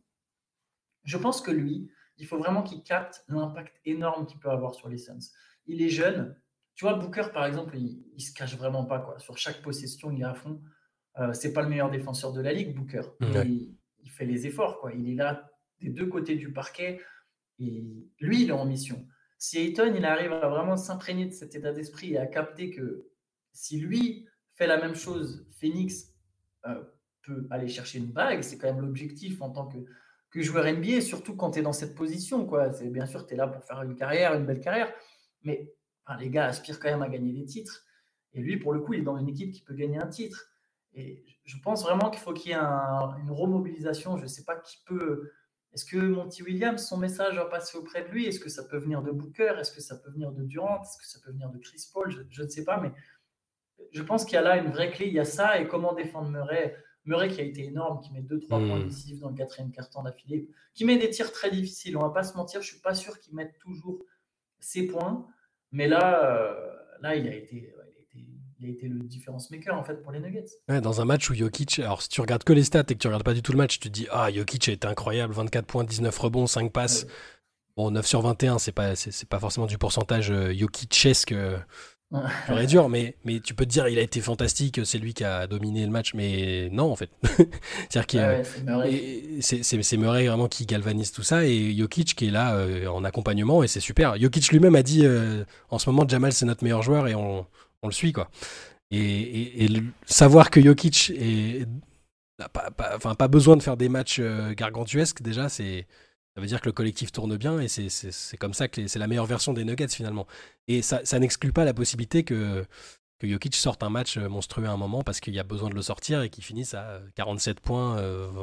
Je 1.03 1.19
pense 1.19 1.41
que 1.41 1.51
lui, 1.51 1.91
il 2.17 2.27
faut 2.29 2.39
vraiment 2.39 2.63
qu'il 2.63 2.85
capte 2.85 3.25
l'impact 3.27 3.75
énorme 3.85 4.27
qu'il 4.27 4.39
peut 4.39 4.51
avoir 4.51 4.77
sur 4.77 4.89
les 4.89 4.99
Suns. 4.99 5.33
Il 5.67 5.83
est 5.83 5.89
jeune. 5.89 6.41
Tu 6.77 6.85
vois, 6.85 6.95
Booker, 6.95 7.33
par 7.35 7.45
exemple, 7.45 7.77
il, 7.77 8.07
il 8.15 8.21
se 8.21 8.33
cache 8.33 8.57
vraiment 8.57 8.85
pas. 8.85 9.01
Quoi. 9.01 9.19
Sur 9.19 9.37
chaque 9.37 9.63
possession, 9.63 10.13
il 10.13 10.21
est 10.21 10.25
à 10.25 10.35
fond. 10.35 10.63
Euh, 11.19 11.33
c'est 11.33 11.53
pas 11.53 11.63
le 11.63 11.69
meilleur 11.69 11.91
défenseur 11.91 12.33
de 12.33 12.41
la 12.41 12.53
ligue, 12.53 12.77
Booker 12.77 13.03
il 13.21 13.77
fait 14.11 14.25
les 14.25 14.47
efforts. 14.47 14.81
Quoi. 14.81 14.93
Il 14.93 15.11
est 15.11 15.15
là 15.15 15.51
des 15.81 15.91
deux 15.91 16.07
côtés 16.07 16.37
du 16.37 16.53
parquet. 16.53 17.01
Et 17.59 17.85
lui, 18.21 18.43
il 18.43 18.49
est 18.49 18.53
en 18.53 18.65
mission. 18.65 19.07
Si 19.39 19.59
Ayton, 19.59 19.95
il 19.97 20.05
arrive 20.05 20.33
à 20.33 20.49
vraiment 20.49 20.77
s'imprégner 20.77 21.27
de 21.27 21.33
cet 21.33 21.55
état 21.55 21.73
d'esprit 21.73 22.13
et 22.13 22.19
à 22.19 22.27
capter 22.27 22.71
que 22.71 23.09
si 23.53 23.79
lui 23.79 24.27
fait 24.55 24.67
la 24.67 24.79
même 24.79 24.95
chose, 24.95 25.47
Phoenix 25.59 26.15
euh, 26.67 26.83
peut 27.23 27.47
aller 27.51 27.69
chercher 27.69 27.99
une 27.99 28.13
bague. 28.13 28.43
C'est 28.43 28.59
quand 28.59 28.73
même 28.73 28.85
l'objectif 28.85 29.43
en 29.43 29.51
tant 29.51 29.67
que, 29.67 29.79
que 30.31 30.43
joueur 30.43 30.65
NBA, 30.73 31.01
surtout 31.01 31.37
quand 31.37 31.53
tu 31.53 31.59
es 31.59 31.63
dans 31.63 31.73
cette 31.73 31.95
position. 31.95 32.47
Quoi. 32.47 32.69
Bien 32.69 33.07
sûr, 33.07 33.27
tu 33.27 33.35
es 33.35 33.37
là 33.37 33.49
pour 33.49 33.65
faire 33.65 33.83
une 33.83 33.97
carrière, 33.97 34.35
une 34.35 34.47
belle 34.47 34.61
carrière. 34.61 34.93
Mais 35.43 35.73
les 36.19 36.31
gars 36.31 36.47
aspirent 36.47 36.81
quand 36.81 36.91
même 36.91 37.03
à 37.03 37.09
gagner 37.09 37.33
des 37.33 37.45
titres. 37.45 37.85
Et 38.33 38.41
lui, 38.41 38.57
pour 38.57 38.73
le 38.73 38.81
coup, 38.81 38.95
il 38.95 39.01
est 39.01 39.05
dans 39.05 39.19
une 39.19 39.29
équipe 39.29 39.53
qui 39.53 39.63
peut 39.63 39.75
gagner 39.75 39.99
un 39.99 40.09
titre. 40.09 40.52
Et 40.95 41.25
je 41.45 41.57
pense 41.59 41.83
vraiment 41.83 42.11
qu'il 42.11 42.21
faut 42.21 42.33
qu'il 42.33 42.51
y 42.51 42.55
ait 42.55 42.59
une 42.59 43.31
remobilisation. 43.31 44.17
Je 44.17 44.25
ne 44.25 44.29
sais 44.29 44.45
pas 44.45 44.57
qui 44.57 44.79
peut. 44.87 45.31
Est-ce 45.73 45.87
que 45.87 45.97
Monty 45.97 46.43
Williams, 46.43 46.87
son 46.87 46.99
message 46.99 47.37
va 47.37 47.47
passer 47.47 47.79
auprès 47.79 48.05
de 48.05 48.09
lui? 48.09 48.27
Est-ce 48.27 48.41
que 48.41 48.51
ça 48.51 48.65
peut 48.65 48.77
venir 48.77 49.03
de 49.03 49.11
Booker? 49.11 49.55
Est-ce 49.59 49.73
que 49.73 49.81
ça 49.81 49.97
peut 49.97 50.11
venir 50.11 50.33
de 50.33 50.43
Durant? 50.45 50.83
Est-ce 50.83 50.99
que 50.99 51.07
ça 51.07 51.19
peut 51.25 51.31
venir 51.31 51.49
de 51.49 51.59
Chris 51.59 51.83
Paul? 51.93 52.11
Je, 52.29 52.43
ne 52.43 52.49
sais 52.49 52.65
pas, 52.65 52.79
mais 52.79 52.93
je 53.91 54.03
pense 54.03 54.25
qu'il 54.25 54.35
y 54.35 54.37
a 54.37 54.43
là 54.43 54.59
une 54.59 54.71
vraie 54.71 54.91
clé. 54.91 55.07
Il 55.07 55.15
y 55.15 55.21
a 55.21 55.25
ça 55.25 55.59
et 55.59 55.67
comment 55.67 55.95
défendre 55.95 56.29
Murray. 56.29 56.77
Murray 57.05 57.29
qui 57.29 57.41
a 57.41 57.45
été 57.45 57.65
énorme, 57.65 58.01
qui 58.01 58.13
met 58.13 58.21
2-3 58.21 58.47
points 58.49 58.79
hmm. 58.79 58.85
décisifs 58.85 59.19
dans 59.19 59.31
le 59.31 59.35
quatrième 59.35 59.73
quart-temps 59.73 60.03
d'affilée, 60.03 60.49
qui 60.75 60.85
met 60.85 60.99
des 60.99 61.11
tirs 61.11 61.33
très 61.33 61.51
difficiles. 61.51 61.97
On 61.97 62.03
va 62.03 62.11
pas 62.11 62.23
se 62.23 62.37
mentir, 62.37 62.61
je 62.63 62.69
suis 62.69 62.81
pas 62.81 62.95
sûr 62.95 63.19
qu'il 63.19 63.35
mette 63.35 63.59
toujours 63.59 64.05
ses 64.61 64.87
points, 64.87 65.27
mais 65.73 65.89
là, 65.89 66.25
euh, 66.25 66.77
là 67.01 67.17
il 67.17 67.27
a 67.27 67.35
été 67.35 67.75
il 68.63 68.69
a 68.69 68.73
été 68.73 68.89
le 68.89 69.01
difference 69.01 69.51
maker 69.51 69.75
en 69.75 69.83
fait 69.83 70.03
pour 70.03 70.13
les 70.13 70.21
Nuggets. 70.21 70.81
dans 70.81 71.01
un 71.01 71.05
match 71.05 71.29
où 71.31 71.35
Jokic, 71.35 71.81
alors 71.81 72.03
si 72.03 72.09
tu 72.09 72.21
regardes 72.21 72.45
que 72.45 72.53
les 72.53 72.65
stats 72.65 72.81
et 72.89 72.95
que 72.95 72.99
tu 72.99 73.07
regardes 73.07 73.25
pas 73.25 73.35
du 73.35 73.43
tout 73.43 73.53
le 73.53 73.59
match, 73.59 73.79
tu 73.79 73.89
te 73.89 73.93
dis 73.93 74.07
ah 74.11 74.31
Jokic 74.31 74.69
a 74.69 74.73
été 74.73 74.87
incroyable, 74.87 75.33
24 75.35 75.67
points, 75.67 75.85
19 75.85 76.17
rebonds, 76.17 76.47
5 76.47 76.73
passes. 76.73 77.07
Bon 77.77 77.91
9 77.91 78.07
sur 78.07 78.21
21, 78.21 78.59
c'est 78.59 78.73
pas 78.73 78.95
c'est, 78.95 79.29
pas 79.29 79.39
forcément 79.39 79.67
du 79.67 79.79
pourcentage 79.79 80.31
euh, 80.31 80.53
Jokicesque 80.53 81.33
euh, 81.33 81.57
dur, 82.67 82.91
mais, 82.91 83.17
mais 83.25 83.41
tu 83.41 83.55
peux 83.55 83.65
te 83.65 83.71
dire 83.71 83.89
il 83.89 83.99
a 83.99 84.03
été 84.03 84.21
fantastique, 84.21 84.85
c'est 84.85 84.99
lui 84.99 85.15
qui 85.15 85.25
a 85.25 85.47
dominé 85.47 85.83
le 85.87 85.91
match, 85.91 86.13
mais 86.13 86.69
non 86.71 86.93
en 86.93 86.97
fait. 86.97 87.09
C'est-à-dire 87.89 88.07
que 88.07 89.41
c'est 89.41 89.97
Murray 89.97 90.27
vraiment 90.27 90.49
qui 90.49 90.67
galvanise 90.67 91.13
tout 91.13 91.23
ça 91.23 91.47
et 91.47 91.75
Jokic 91.75 92.15
qui 92.15 92.29
est 92.29 92.31
là 92.31 92.57
euh, 92.57 92.87
en 92.89 93.05
accompagnement 93.05 93.63
et 93.63 93.69
c'est 93.69 93.81
super. 93.81 94.19
Jokic 94.21 94.53
lui-même 94.53 94.75
a 94.75 94.83
dit 94.83 95.07
en 95.71 95.79
ce 95.79 95.89
moment 95.89 96.07
Jamal 96.07 96.33
c'est 96.35 96.45
notre 96.45 96.63
meilleur 96.63 96.83
joueur 96.83 97.09
et 97.09 97.15
on, 97.15 97.47
on 97.83 97.89
le 97.89 97.93
suit, 97.93 98.13
quoi. 98.13 98.31
Et, 98.91 99.69
savoir 100.05 100.51
que 100.51 100.61
Jokic 100.61 101.13
n'a 102.39 102.49
pas, 102.49 102.71
enfin, 102.95 103.15
pas 103.15 103.29
besoin 103.29 103.57
de 103.57 103.63
faire 103.63 103.77
des 103.77 103.89
matchs 103.89 104.19
euh, 104.21 104.55
gargantuesques, 104.55 105.23
déjà, 105.23 105.49
c'est. 105.49 105.87
Ça 106.35 106.41
veut 106.41 106.47
dire 106.47 106.63
que 106.63 106.67
le 106.67 106.73
collectif 106.73 107.13
tourne 107.13 107.37
bien 107.37 107.61
et 107.61 107.69
c'est 107.69 108.37
comme 108.39 108.55
ça 108.55 108.67
que 108.67 108.87
c'est 108.87 108.99
la 108.99 109.07
meilleure 109.07 109.27
version 109.27 109.53
des 109.53 109.65
Nuggets 109.65 109.89
finalement. 109.89 110.27
Et 110.67 110.81
ça, 110.81 111.03
ça 111.05 111.19
n'exclut 111.19 111.53
pas 111.53 111.67
la 111.67 111.75
possibilité 111.75 112.25
que, 112.25 112.65
que 113.19 113.29
Jokic 113.29 113.55
sorte 113.55 113.83
un 113.83 113.91
match 113.91 114.17
euh, 114.17 114.31
monstrueux 114.31 114.67
à 114.67 114.71
un 114.71 114.79
moment 114.79 115.03
parce 115.03 115.21
qu'il 115.21 115.35
y 115.35 115.39
a 115.39 115.43
besoin 115.43 115.69
de 115.69 115.75
le 115.75 115.83
sortir 115.83 116.23
et 116.23 116.31
qu'il 116.31 116.43
finisse 116.43 116.73
à 116.73 117.03
47 117.17 117.61
points, 117.61 117.97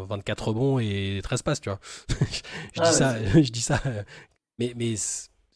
24 0.08 0.41
euh, 0.41 0.45
rebonds 0.45 0.78
et 0.78 1.19
13 1.23 1.41
passes, 1.41 1.62
tu 1.62 1.69
vois. 1.69 1.80
je, 2.10 2.15
dis 2.15 2.80
ah 2.80 2.91
ça, 2.91 3.23
je 3.41 3.49
dis 3.49 3.62
ça. 3.62 3.82
Mais, 4.60 4.73
mais 4.75 4.93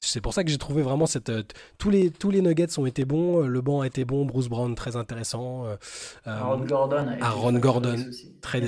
c'est 0.05 0.21
pour 0.21 0.33
ça 0.33 0.43
que 0.43 0.49
j'ai 0.49 0.57
trouvé 0.57 0.81
vraiment 0.81 1.05
cette. 1.05 1.29
Euh, 1.29 1.43
tous, 1.77 1.89
les, 1.89 2.11
tous 2.11 2.29
les 2.29 2.41
Nuggets 2.41 2.77
ont 2.77 2.85
été 2.85 3.05
bons. 3.05 3.43
Euh, 3.43 3.47
le 3.47 3.61
banc 3.61 3.81
a 3.81 3.87
été 3.87 4.03
bon. 4.03 4.25
Bruce 4.25 4.49
Brown, 4.49 4.75
très 4.75 4.95
intéressant. 4.95 5.65
Euh, 5.65 5.77
Aaron 6.25 6.65
Gordon. 6.65 7.07
Aaron 7.21 7.53
Gordon, 7.53 7.95
très. 8.41 8.61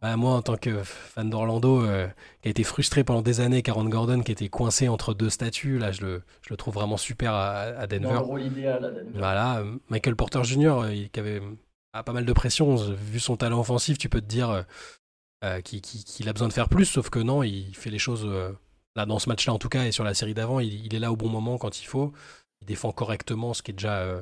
Bah, 0.00 0.16
moi, 0.16 0.32
en 0.32 0.42
tant 0.42 0.56
que 0.56 0.82
fan 0.82 1.30
d'Orlando, 1.30 1.82
qui 1.82 2.48
a 2.48 2.50
été 2.50 2.64
frustré 2.64 3.04
pendant 3.04 3.22
des 3.22 3.40
années, 3.40 3.62
qu'Aaron 3.62 3.84
Gordon, 3.84 4.22
qui 4.22 4.32
était 4.32 4.48
coincé 4.48 4.88
entre 4.88 5.14
deux 5.14 5.30
statues, 5.30 5.78
là, 5.78 5.92
je 5.92 6.00
le, 6.02 6.22
je 6.42 6.48
le 6.50 6.56
trouve 6.56 6.74
vraiment 6.74 6.96
super 6.96 7.32
à, 7.32 7.86
Denver. 7.86 8.16
rôle 8.16 8.42
idéal 8.42 8.84
à 8.84 8.90
Denver. 8.90 9.12
Voilà. 9.14 9.62
Michael 9.88 10.16
Porter 10.16 10.42
Jr., 10.42 10.86
il, 10.92 11.10
qui 11.10 11.20
avait 11.20 11.40
pas 11.92 12.12
mal 12.12 12.24
de 12.24 12.32
pression. 12.32 12.74
Vu 12.74 13.20
son 13.20 13.36
talent 13.36 13.60
offensif, 13.60 13.98
tu 13.98 14.08
peux 14.08 14.20
te 14.20 14.26
dire 14.26 14.64
qu'il 15.62 16.28
a 16.28 16.32
besoin 16.32 16.48
de 16.48 16.52
faire 16.52 16.68
plus, 16.68 16.86
sauf 16.86 17.08
que 17.08 17.20
non, 17.20 17.44
il 17.44 17.72
fait 17.76 17.90
les 17.90 18.00
choses 18.00 18.28
Là, 18.94 19.06
dans 19.06 19.18
ce 19.18 19.28
match-là, 19.28 19.54
en 19.54 19.58
tout 19.58 19.68
cas, 19.68 19.84
et 19.84 19.92
sur 19.92 20.04
la 20.04 20.14
série 20.14 20.34
d'avant, 20.34 20.60
il, 20.60 20.94
est 20.94 20.98
là 20.98 21.10
au 21.12 21.16
bon 21.16 21.28
moment 21.28 21.56
quand 21.56 21.80
il 21.80 21.86
faut. 21.86 22.12
Il 22.60 22.66
défend 22.66 22.92
correctement, 22.92 23.54
ce 23.54 23.62
qui 23.62 23.70
est 23.70 23.74
déjà 23.74 24.00
euh, 24.00 24.20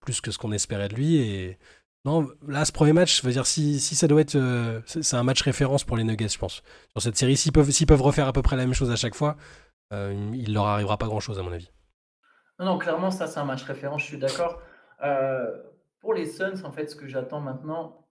plus 0.00 0.20
que 0.20 0.30
ce 0.30 0.38
qu'on 0.38 0.52
espérait 0.52 0.88
de 0.88 0.94
lui. 0.94 1.16
Et 1.16 1.58
non, 2.06 2.26
là, 2.46 2.64
ce 2.64 2.72
premier 2.72 2.94
match, 2.94 3.20
je 3.20 3.26
veux 3.26 3.32
dire, 3.32 3.46
si, 3.46 3.78
si 3.80 3.94
ça 3.94 4.08
doit 4.08 4.22
être. 4.22 4.36
Euh, 4.36 4.80
c'est 4.86 5.16
un 5.16 5.22
match 5.22 5.42
référence 5.42 5.84
pour 5.84 5.96
les 5.96 6.04
Nuggets, 6.04 6.28
je 6.28 6.38
pense. 6.38 6.62
Sur 6.92 7.02
cette 7.02 7.16
série, 7.16 7.36
s'ils 7.36 7.52
peuvent, 7.52 7.70
peuvent 7.86 8.02
refaire 8.02 8.28
à 8.28 8.32
peu 8.32 8.40
près 8.40 8.56
la 8.56 8.64
même 8.64 8.74
chose 8.74 8.90
à 8.90 8.96
chaque 8.96 9.14
fois, 9.14 9.36
euh, 9.92 10.30
il 10.34 10.54
leur 10.54 10.66
arrivera 10.66 10.96
pas 10.96 11.06
grand-chose, 11.06 11.38
à 11.38 11.42
mon 11.42 11.52
avis. 11.52 11.70
Non, 12.58 12.64
non, 12.64 12.78
clairement, 12.78 13.10
ça, 13.10 13.26
c'est 13.26 13.38
un 13.38 13.44
match 13.44 13.62
référence, 13.62 14.02
je 14.02 14.06
suis 14.06 14.18
d'accord. 14.18 14.62
pour 16.00 16.14
les 16.14 16.26
Suns, 16.26 16.64
en 16.64 16.72
fait, 16.72 16.88
ce 16.88 16.96
que 16.96 17.06
j'attends 17.06 17.40
maintenant. 17.40 18.06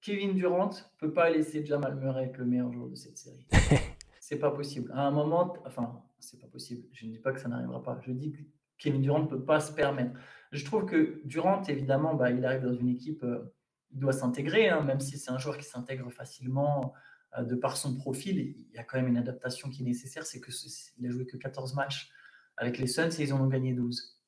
Kevin 0.00 0.34
Durant 0.34 0.70
peut 0.98 1.12
pas 1.12 1.30
laisser 1.30 1.64
Jamal 1.64 1.96
Murray 1.96 2.26
être 2.26 2.36
le 2.36 2.44
meilleur 2.44 2.70
joueur 2.70 2.88
de 2.88 2.94
cette 2.94 3.16
série. 3.16 3.46
c'est 4.26 4.38
pas 4.38 4.50
possible. 4.50 4.90
À 4.94 5.06
un 5.06 5.10
moment, 5.10 5.54
enfin, 5.66 6.02
c'est 6.18 6.40
pas 6.40 6.46
possible. 6.46 6.88
Je 6.92 7.04
ne 7.04 7.10
dis 7.10 7.18
pas 7.18 7.32
que 7.32 7.40
ça 7.40 7.46
n'arrivera 7.46 7.82
pas. 7.82 8.00
Je 8.06 8.10
dis 8.10 8.32
que 8.32 8.38
Kevin 8.78 9.02
Durant 9.02 9.20
ne 9.20 9.26
peut 9.26 9.44
pas 9.44 9.60
se 9.60 9.70
permettre. 9.70 10.18
Je 10.50 10.64
trouve 10.64 10.86
que 10.86 11.20
Durant, 11.26 11.62
évidemment, 11.64 12.14
bah, 12.14 12.30
il 12.30 12.42
arrive 12.46 12.62
dans 12.62 12.72
une 12.72 12.88
équipe, 12.88 13.22
euh, 13.22 13.54
il 13.90 14.00
doit 14.00 14.14
s'intégrer, 14.14 14.70
hein, 14.70 14.80
même 14.80 14.98
si 14.98 15.18
c'est 15.18 15.30
un 15.30 15.36
joueur 15.36 15.58
qui 15.58 15.64
s'intègre 15.64 16.10
facilement 16.10 16.94
euh, 17.36 17.44
de 17.44 17.54
par 17.54 17.76
son 17.76 17.96
profil. 17.96 18.38
Il 18.38 18.74
y 18.74 18.78
a 18.78 18.82
quand 18.82 18.96
même 18.96 19.08
une 19.08 19.18
adaptation 19.18 19.68
qui 19.68 19.82
est 19.82 19.84
nécessaire. 19.84 20.24
C'est 20.24 20.40
qu'il 20.40 21.06
a 21.06 21.10
joué 21.10 21.26
que 21.26 21.36
14 21.36 21.74
matchs 21.74 22.10
avec 22.56 22.78
les 22.78 22.86
Suns 22.86 23.10
et 23.10 23.24
ils 23.24 23.34
en 23.34 23.42
ont 23.42 23.48
gagné 23.48 23.74
12. 23.74 24.22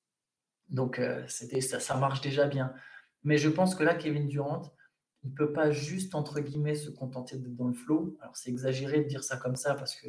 Donc, 0.68 0.98
euh, 0.98 1.26
ça, 1.26 1.80
ça 1.80 1.96
marche 1.96 2.20
déjà 2.20 2.46
bien. 2.46 2.74
Mais 3.24 3.38
je 3.38 3.48
pense 3.48 3.74
que 3.74 3.82
là, 3.82 3.94
Kevin 3.94 4.28
Durant, 4.28 4.74
il 5.26 5.30
ne 5.30 5.34
peut 5.34 5.52
pas 5.52 5.72
juste, 5.72 6.14
entre 6.14 6.38
guillemets, 6.38 6.76
se 6.76 6.88
contenter 6.88 7.36
d'être 7.36 7.56
dans 7.56 7.66
le 7.66 7.74
flow. 7.74 8.16
Alors, 8.20 8.36
c'est 8.36 8.48
exagéré 8.48 9.00
de 9.00 9.08
dire 9.08 9.24
ça 9.24 9.36
comme 9.36 9.56
ça 9.56 9.74
parce 9.74 9.96
que 9.96 10.06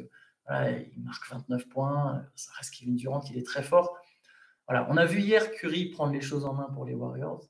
il 0.50 1.02
marque 1.02 1.28
29 1.28 1.68
points, 1.68 2.24
ça 2.36 2.52
reste 2.56 2.72
Kevin 2.72 2.94
Durant, 2.96 3.20
il 3.28 3.36
est 3.36 3.44
très 3.44 3.62
fort. 3.62 3.98
Voilà, 4.68 4.86
on 4.90 4.96
a 4.96 5.04
vu 5.04 5.20
hier 5.20 5.50
Curry 5.50 5.86
prendre 5.86 6.12
les 6.12 6.20
choses 6.20 6.44
en 6.44 6.54
main 6.54 6.68
pour 6.72 6.84
les 6.84 6.94
Warriors. 6.94 7.48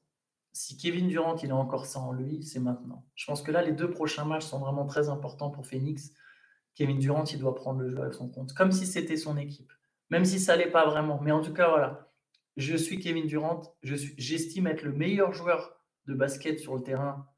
Si 0.52 0.76
Kevin 0.76 1.08
Durant, 1.08 1.36
il 1.36 1.50
a 1.50 1.56
encore 1.56 1.86
ça 1.86 2.00
en 2.00 2.12
lui, 2.12 2.42
c'est 2.42 2.58
maintenant. 2.58 3.04
Je 3.14 3.26
pense 3.26 3.42
que 3.42 3.52
là, 3.52 3.62
les 3.62 3.72
deux 3.72 3.90
prochains 3.90 4.24
matchs 4.24 4.46
sont 4.46 4.58
vraiment 4.58 4.86
très 4.86 5.10
importants 5.10 5.50
pour 5.50 5.66
Phoenix. 5.66 6.12
Kevin 6.74 6.98
Durant, 6.98 7.24
il 7.24 7.38
doit 7.38 7.54
prendre 7.54 7.80
le 7.80 7.90
jeu 7.90 8.00
avec 8.00 8.14
son 8.14 8.30
compte, 8.30 8.54
comme 8.54 8.72
si 8.72 8.86
c'était 8.86 9.16
son 9.16 9.36
équipe, 9.36 9.72
même 10.10 10.24
si 10.24 10.40
ça 10.40 10.56
l'est 10.56 10.70
pas 10.70 10.86
vraiment. 10.86 11.20
Mais 11.20 11.32
en 11.32 11.42
tout 11.42 11.52
cas, 11.52 11.68
voilà, 11.68 12.10
je 12.56 12.76
suis 12.76 12.98
Kevin 12.98 13.26
Durant, 13.26 13.62
j'estime 13.82 14.66
être 14.66 14.82
le 14.82 14.92
meilleur 14.92 15.34
joueur 15.34 15.76
de 16.06 16.14
basket 16.14 16.58
sur 16.58 16.74
le 16.74 16.82
terrain 16.82 17.28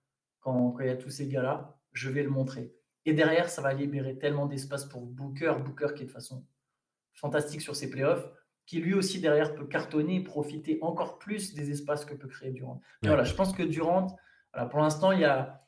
quand, 0.40 0.76
il 0.80 0.86
y 0.86 0.90
a 0.90 0.96
tous 0.96 1.10
ces 1.10 1.28
gars-là. 1.28 1.78
Je 1.92 2.10
vais 2.10 2.22
le 2.22 2.30
montrer. 2.30 2.74
Et 3.06 3.12
derrière, 3.12 3.48
ça 3.48 3.62
va 3.62 3.72
libérer 3.72 4.18
tellement 4.18 4.46
d'espace 4.46 4.84
pour 4.84 5.06
Booker, 5.06 5.54
Booker 5.64 5.94
qui 5.94 6.02
est 6.02 6.06
de 6.06 6.10
façon 6.10 6.44
fantastique 7.14 7.60
sur 7.60 7.74
ses 7.74 7.90
playoffs, 7.90 8.30
qui 8.66 8.78
lui 8.78 8.94
aussi 8.94 9.20
derrière 9.20 9.54
peut 9.54 9.66
cartonner 9.66 10.16
et 10.16 10.22
profiter 10.22 10.78
encore 10.82 11.18
plus 11.18 11.54
des 11.54 11.70
espaces 11.70 12.04
que 12.04 12.14
peut 12.14 12.28
créer 12.28 12.52
Durant. 12.52 12.80
Voilà, 13.02 13.24
je 13.24 13.34
pense 13.34 13.52
que 13.52 13.62
Durant, 13.62 14.16
voilà, 14.52 14.68
pour 14.68 14.80
l'instant, 14.80 15.12
il 15.12 15.20
y 15.20 15.24
a, 15.24 15.64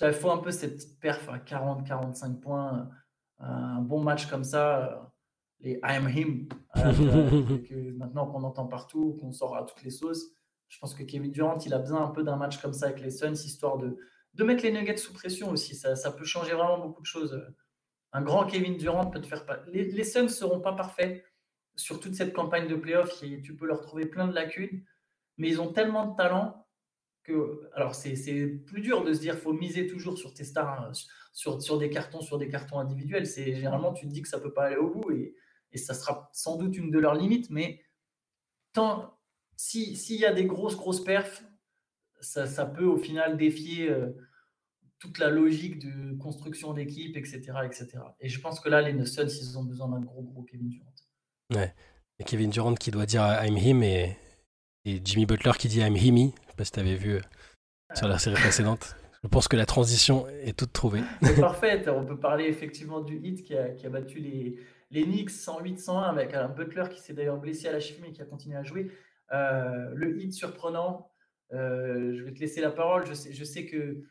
il 0.00 0.12
faut 0.12 0.30
un 0.30 0.38
peu 0.38 0.50
cette 0.50 0.76
petite 0.76 1.00
perf 1.00 1.28
à 1.28 1.38
40-45 1.38 2.40
points, 2.40 2.90
un 3.38 3.80
bon 3.80 4.02
match 4.02 4.26
comme 4.26 4.44
ça, 4.44 5.12
les 5.60 5.72
I 5.82 5.96
am 5.96 6.08
him, 6.08 6.48
que 6.74 7.90
maintenant 7.92 8.26
qu'on 8.26 8.42
entend 8.42 8.66
partout, 8.66 9.16
qu'on 9.20 9.32
sort 9.32 9.56
à 9.56 9.64
toutes 9.64 9.82
les 9.82 9.90
sauces. 9.90 10.30
Je 10.68 10.78
pense 10.78 10.94
que 10.94 11.02
Kevin 11.02 11.30
Durant, 11.30 11.58
il 11.58 11.72
a 11.72 11.78
besoin 11.78 12.04
un 12.04 12.10
peu 12.10 12.22
d'un 12.22 12.36
match 12.36 12.60
comme 12.60 12.72
ça 12.72 12.86
avec 12.86 13.00
les 13.00 13.10
Suns, 13.10 13.32
histoire 13.32 13.78
de, 13.78 13.96
de 14.34 14.44
mettre 14.44 14.64
les 14.64 14.72
Nuggets 14.72 14.96
sous 14.96 15.12
pression 15.12 15.50
aussi. 15.50 15.74
Ça, 15.74 15.96
ça, 15.96 16.10
peut 16.10 16.24
changer 16.24 16.52
vraiment 16.52 16.78
beaucoup 16.78 17.02
de 17.02 17.06
choses. 17.06 17.46
Un 18.12 18.22
grand 18.22 18.46
Kevin 18.46 18.76
Durant 18.76 19.06
peut 19.06 19.20
te 19.20 19.26
faire 19.26 19.46
pas. 19.46 19.60
Les, 19.66 20.04
Suns 20.04 20.24
ne 20.24 20.28
seront 20.28 20.60
pas 20.60 20.72
parfaits 20.72 21.24
sur 21.76 22.00
toute 22.00 22.14
cette 22.14 22.32
campagne 22.32 22.68
de 22.68 22.76
playoff. 22.76 23.22
Tu 23.42 23.56
peux 23.56 23.66
leur 23.66 23.80
trouver 23.80 24.06
plein 24.06 24.26
de 24.26 24.34
lacunes, 24.34 24.84
mais 25.36 25.48
ils 25.48 25.60
ont 25.60 25.72
tellement 25.72 26.06
de 26.06 26.16
talent 26.16 26.66
que. 27.22 27.68
Alors, 27.74 27.94
c'est 27.94 28.46
plus 28.66 28.80
dur 28.80 29.04
de 29.04 29.12
se 29.12 29.20
dire 29.20 29.36
faut 29.36 29.52
miser 29.52 29.86
toujours 29.86 30.18
sur 30.18 30.34
tes 30.34 30.44
stars, 30.44 30.80
hein, 30.80 30.92
sur, 31.32 31.62
sur 31.62 31.78
des 31.78 31.90
cartons, 31.90 32.20
sur 32.20 32.38
des 32.38 32.48
cartons 32.48 32.78
individuels. 32.78 33.26
C'est 33.26 33.54
Généralement, 33.54 33.92
tu 33.92 34.06
te 34.06 34.12
dis 34.12 34.22
que 34.22 34.28
ça 34.28 34.40
peut 34.40 34.52
pas 34.52 34.64
aller 34.64 34.76
au 34.76 34.90
bout 34.90 35.10
et, 35.12 35.34
et 35.72 35.78
ça 35.78 35.94
sera 35.94 36.30
sans 36.32 36.56
doute 36.56 36.76
une 36.76 36.90
de 36.90 36.98
leurs 36.98 37.14
limites, 37.14 37.50
mais 37.50 37.82
tant. 38.72 39.18
S'il 39.56 40.20
y 40.20 40.24
a 40.24 40.32
des 40.32 40.44
grosses, 40.44 40.76
grosses 40.76 41.02
perfs, 41.02 41.44
ça, 42.20 42.66
peut 42.66 42.84
au 42.84 42.96
final 42.96 43.36
défier 43.36 43.90
euh, 43.90 44.10
toute 44.98 45.18
la 45.18 45.28
logique 45.28 45.78
de 45.78 46.16
construction 46.16 46.72
d'équipe, 46.72 47.16
etc., 47.16 47.40
etc. 47.64 47.88
Et 48.20 48.28
je 48.28 48.40
pense 48.40 48.60
que 48.60 48.68
là, 48.68 48.80
les 48.80 49.06
Suns, 49.06 49.26
ils 49.26 49.58
ont 49.58 49.64
besoin 49.64 49.88
d'un 49.88 50.00
gros, 50.00 50.22
gros 50.22 50.42
Kevin 50.42 50.68
Durant. 50.68 50.94
Ouais. 51.54 51.74
Et 52.18 52.24
Kevin 52.24 52.50
Durant 52.50 52.74
qui 52.74 52.90
doit 52.90 53.06
dire 53.06 53.22
I'm 53.42 53.56
him 53.56 53.82
et, 53.82 54.16
et 54.84 55.00
Jimmy 55.04 55.26
Butler 55.26 55.52
qui 55.58 55.68
dit 55.68 55.80
I'm 55.80 55.96
himmy. 55.96 56.32
Je 56.42 56.50
sais 56.50 56.56
pas 56.56 56.64
si 56.64 56.72
tu 56.72 56.80
avais 56.80 56.96
vu 56.96 57.14
euh, 57.14 57.20
sur 57.94 58.08
la 58.08 58.18
série 58.18 58.36
précédente. 58.36 58.96
Je 59.22 59.28
pense 59.28 59.48
que 59.48 59.56
la 59.56 59.66
transition 59.66 60.26
est 60.28 60.56
toute 60.56 60.72
trouvée. 60.72 61.02
C'est 61.22 61.40
parfait. 61.40 61.82
On 61.88 62.04
peut 62.04 62.18
parler 62.18 62.44
effectivement 62.44 63.00
du 63.00 63.16
hit 63.16 63.42
qui 63.42 63.56
a, 63.56 63.70
qui 63.70 63.86
a 63.86 63.90
battu 63.90 64.18
les, 64.18 64.58
les 64.90 65.04
Knicks 65.04 65.30
108-101 65.30 66.10
avec 66.10 66.34
un 66.34 66.48
Butler 66.48 66.84
qui 66.90 67.00
s'est 67.00 67.14
d'ailleurs 67.14 67.38
blessé 67.38 67.68
à 67.68 67.72
la 67.72 67.80
cheville 67.80 68.02
mais 68.02 68.12
qui 68.12 68.20
a 68.20 68.26
continué 68.26 68.56
à 68.56 68.62
jouer. 68.62 68.90
Euh, 69.32 69.90
le 69.94 70.20
hit 70.20 70.32
surprenant, 70.32 71.10
euh, 71.52 72.14
je 72.16 72.22
vais 72.22 72.32
te 72.32 72.40
laisser 72.40 72.60
la 72.60 72.70
parole. 72.70 73.06
Je 73.06 73.44
sais, 73.44 73.66
que, 73.66 74.02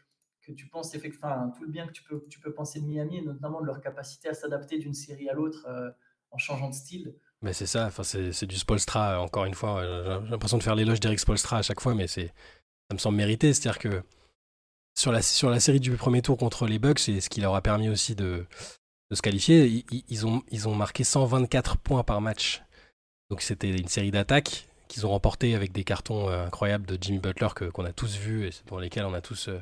que 0.41 0.52
tu 0.52 0.67
penses 0.67 0.95
effectivement 0.95 1.52
tout 1.52 1.63
le 1.63 1.69
bien 1.69 1.88
que 1.88 1.91
tu 1.91 2.04
peux, 2.04 2.26
tu 2.30 2.39
peux 2.39 2.54
penser 2.54 2.82
de 2.82 2.86
Miami, 2.86 3.17
et 3.17 3.21
notamment 3.21 3.62
de 3.62 3.65
leur 3.65 3.82
capacité 3.82 4.30
à 4.30 4.34
s'adapter 4.34 4.78
d'une 4.78 4.93
série 4.93 5.30
à 5.30 5.34
l'autre 5.34 5.65
euh, 5.67 5.89
en 6.32 6.38
changeant 6.38 6.69
de 6.69 6.76
style. 6.76 7.15
Mais 7.41 7.54
c'est 7.54 7.65
ça, 7.65 7.88
enfin, 7.88 8.04
c'est 8.04 8.45
du 8.45 8.56
Spolstra, 8.56 9.19
encore 9.19 9.45
une 9.45 9.54
fois. 9.54 9.84
J'ai 9.84 10.30
l'impression 10.30 10.58
de 10.58 10.63
faire 10.63 10.76
l'éloge 10.76 11.02
d'Eric 11.02 11.19
Spolstra 11.19 11.58
à 11.58 11.62
chaque 11.62 11.82
fois, 11.82 11.93
mais 11.93 12.08
ça 12.08 12.21
me 12.91 12.97
semble 12.97 13.17
mérité. 13.17 13.54
C'est-à-dire 13.54 13.80
que 13.80 14.02
sur 14.95 15.12
la, 15.12 15.21
sur 15.21 15.49
la 15.49 15.60
série 15.60 15.82
du 15.82 15.91
premier 15.97 16.21
tour 16.21 16.38
contre 16.38 16.67
les 16.67 16.80
Bucks, 16.80 16.99
c'est 16.99 17.19
ce 17.19 17.30
qui 17.30 17.41
leur 17.41 17.54
a 17.54 17.62
permis 17.62 17.89
aussi 17.89 18.15
de, 18.15 18.45
de 19.12 19.15
se 19.15 19.21
qualifier, 19.21 19.86
ils, 20.08 20.26
ont, 20.26 20.41
ils 20.49 20.67
ont 20.67 20.76
marqué 20.76 21.04
124 21.04 21.78
points 21.78 22.04
par 22.04 22.21
match. 22.21 22.63
Donc 23.30 23.41
c'était 23.41 23.69
une 23.69 23.88
série 23.88 24.12
d'attaques 24.12 24.67
qu'ils 24.93 25.08
ont 25.08 25.10
remporté 25.10 25.56
avec 25.56 25.71
des 25.71 25.84
cartons 25.84 26.29
euh, 26.29 26.45
incroyables 26.45 26.86
de 26.86 26.97
Jimmy 27.01 27.17
Butler 27.17 27.47
que 27.56 27.65
qu'on 27.65 27.86
a 27.86 27.91
tous 27.91 28.15
vus 28.15 28.45
et 28.47 28.51
dans 28.67 28.77
lesquels 28.77 29.06
on 29.06 29.13
a 29.13 29.21
tous, 29.21 29.49
euh, 29.49 29.60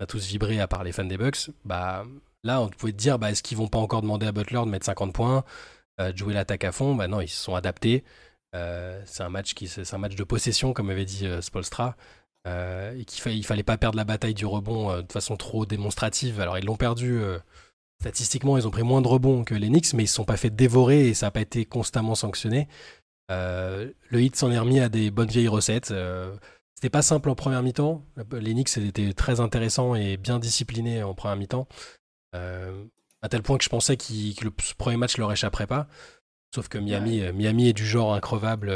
a 0.00 0.06
tous 0.06 0.26
vibré 0.26 0.60
à 0.60 0.68
part 0.68 0.84
les 0.84 0.92
fans 0.92 1.04
des 1.04 1.16
Bucks. 1.16 1.50
Bah 1.64 2.04
là, 2.44 2.60
on 2.60 2.68
pouvait 2.68 2.92
dire, 2.92 3.18
bah, 3.18 3.30
est-ce 3.30 3.42
qu'ils 3.42 3.56
vont 3.56 3.68
pas 3.68 3.78
encore 3.78 4.02
demander 4.02 4.26
à 4.26 4.32
Butler 4.32 4.60
de 4.60 4.70
mettre 4.70 4.84
50 4.84 5.14
points, 5.14 5.44
euh, 6.00 6.12
de 6.12 6.16
jouer 6.16 6.34
l'attaque 6.34 6.64
à 6.64 6.72
fond? 6.72 6.94
Bah 6.94 7.08
non, 7.08 7.22
ils 7.22 7.28
se 7.28 7.42
sont 7.42 7.54
adaptés. 7.54 8.04
c'est 8.52 9.22
un 9.22 9.30
match 9.30 9.54
qui, 9.54 9.66
c'est 9.68 9.94
un 9.94 9.98
match 9.98 10.14
de 10.14 10.24
possession, 10.24 10.72
comme 10.72 10.90
avait 10.90 11.04
dit 11.06 11.26
Spolstra. 11.40 11.96
et 12.46 13.04
qu'il 13.06 13.20
fa 13.22 13.30
fallait 13.48 13.62
pas 13.62 13.78
perdre 13.78 13.96
la 13.96 14.04
bataille 14.04 14.34
du 14.34 14.46
rebond 14.46 15.02
de 15.02 15.12
façon 15.12 15.36
trop 15.36 15.66
démonstrative. 15.66 16.40
Alors 16.40 16.58
ils 16.58 16.64
l'ont 16.64 16.76
perdu 16.76 17.20
statistiquement, 18.00 18.58
ils 18.58 18.66
ont 18.66 18.70
pris 18.70 18.82
moins 18.82 19.02
de 19.02 19.08
rebonds 19.08 19.44
que 19.44 19.54
les 19.54 19.68
Knicks, 19.68 19.94
mais 19.94 20.02
ils 20.02 20.06
ne 20.06 20.08
se 20.10 20.14
sont 20.14 20.24
pas 20.24 20.36
fait 20.36 20.50
dévorer 20.50 21.08
et 21.08 21.14
ça 21.14 21.26
n'a 21.26 21.30
pas 21.30 21.40
été 21.40 21.64
constamment 21.64 22.14
sanctionné. 22.14 22.68
Euh, 23.30 23.92
le 24.10 24.22
hit 24.22 24.36
s'en 24.36 24.50
est 24.50 24.58
remis 24.58 24.80
à 24.80 24.88
des 24.88 25.10
bonnes 25.10 25.28
vieilles 25.28 25.48
recettes. 25.48 25.90
Euh, 25.90 26.36
c'était 26.74 26.90
pas 26.90 27.02
simple 27.02 27.30
en 27.30 27.34
première 27.34 27.62
mi-temps. 27.62 28.04
Les 28.32 28.52
Knicks 28.52 28.76
étaient 28.76 29.12
très 29.12 29.40
intéressants 29.40 29.94
et 29.94 30.16
bien 30.16 30.38
disciplinés 30.38 31.02
en 31.02 31.14
première 31.14 31.36
mi-temps. 31.36 31.68
Euh, 32.34 32.84
à 33.22 33.28
tel 33.28 33.42
point 33.42 33.56
que 33.58 33.64
je 33.64 33.70
pensais 33.70 33.96
que 33.96 34.44
le 34.44 34.50
premier 34.76 34.96
match 34.96 35.16
leur 35.16 35.32
échapperait 35.32 35.66
pas. 35.66 35.88
Sauf 36.54 36.68
que 36.68 36.78
Miami, 36.78 37.20
Miami 37.32 37.68
est 37.68 37.72
du 37.72 37.84
genre 37.84 38.14
increvable, 38.14 38.72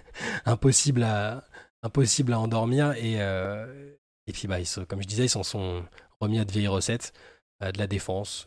impossible, 0.44 1.02
à, 1.02 1.44
impossible 1.82 2.32
à 2.32 2.40
endormir. 2.40 2.92
Et, 2.92 3.14
et 4.26 4.32
puis, 4.32 4.48
bah, 4.48 4.58
comme 4.88 5.02
je 5.02 5.08
disais, 5.08 5.24
ils 5.24 5.30
s'en 5.30 5.42
sont 5.42 5.84
remis 6.20 6.38
à 6.38 6.44
de 6.44 6.52
vieilles 6.52 6.68
recettes, 6.68 7.12
à 7.60 7.72
de 7.72 7.78
la 7.78 7.86
défense, 7.86 8.46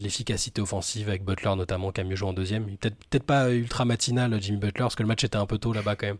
l'efficacité 0.00 0.60
offensive 0.60 1.08
avec 1.08 1.24
Butler 1.24 1.54
notamment 1.56 1.90
qui 1.92 2.00
a 2.00 2.04
mieux 2.04 2.16
joué 2.16 2.28
en 2.28 2.32
deuxième. 2.32 2.64
Peut-être 2.76 2.96
peut 3.10 3.18
pas 3.18 3.50
ultra 3.52 3.84
matinal 3.84 4.40
Jimmy 4.40 4.58
Butler 4.58 4.84
parce 4.84 4.94
que 4.94 5.02
le 5.02 5.08
match 5.08 5.24
était 5.24 5.36
un 5.36 5.46
peu 5.46 5.58
tôt 5.58 5.72
là-bas 5.72 5.96
quand 5.96 6.06
même. 6.06 6.18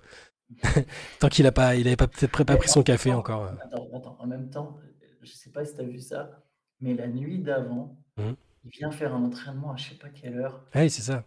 Tant 1.21 1.29
qu'il 1.29 1.47
a 1.47 1.53
pas, 1.53 1.77
il 1.77 1.87
avait 1.87 1.97
pas 1.97 2.09
peut-être 2.09 2.45
pas 2.45 2.57
pris 2.57 2.69
son 2.69 2.83
café 2.83 3.13
encore. 3.13 3.45
Attends, 3.63 3.89
attends, 3.95 4.17
en 4.19 4.27
même 4.27 4.49
temps, 4.51 4.79
je 5.23 5.31
sais 5.31 5.51
pas 5.51 5.65
si 5.65 5.75
tu 5.75 5.81
as 5.81 5.85
vu 5.85 6.01
ça, 6.01 6.43
mais 6.81 6.95
la 6.95 7.07
nuit 7.07 7.39
d'avant, 7.39 7.99
mmh. 8.17 8.31
il 8.65 8.71
vient 8.71 8.91
faire 8.91 9.15
un 9.15 9.23
entraînement 9.25 9.73
à 9.73 9.77
je 9.77 9.91
sais 9.91 9.97
pas 9.97 10.09
quelle 10.09 10.39
heure. 10.39 10.65
Ah 10.73 10.81
oui, 10.81 10.91
c'est 10.91 11.03
ça. 11.03 11.25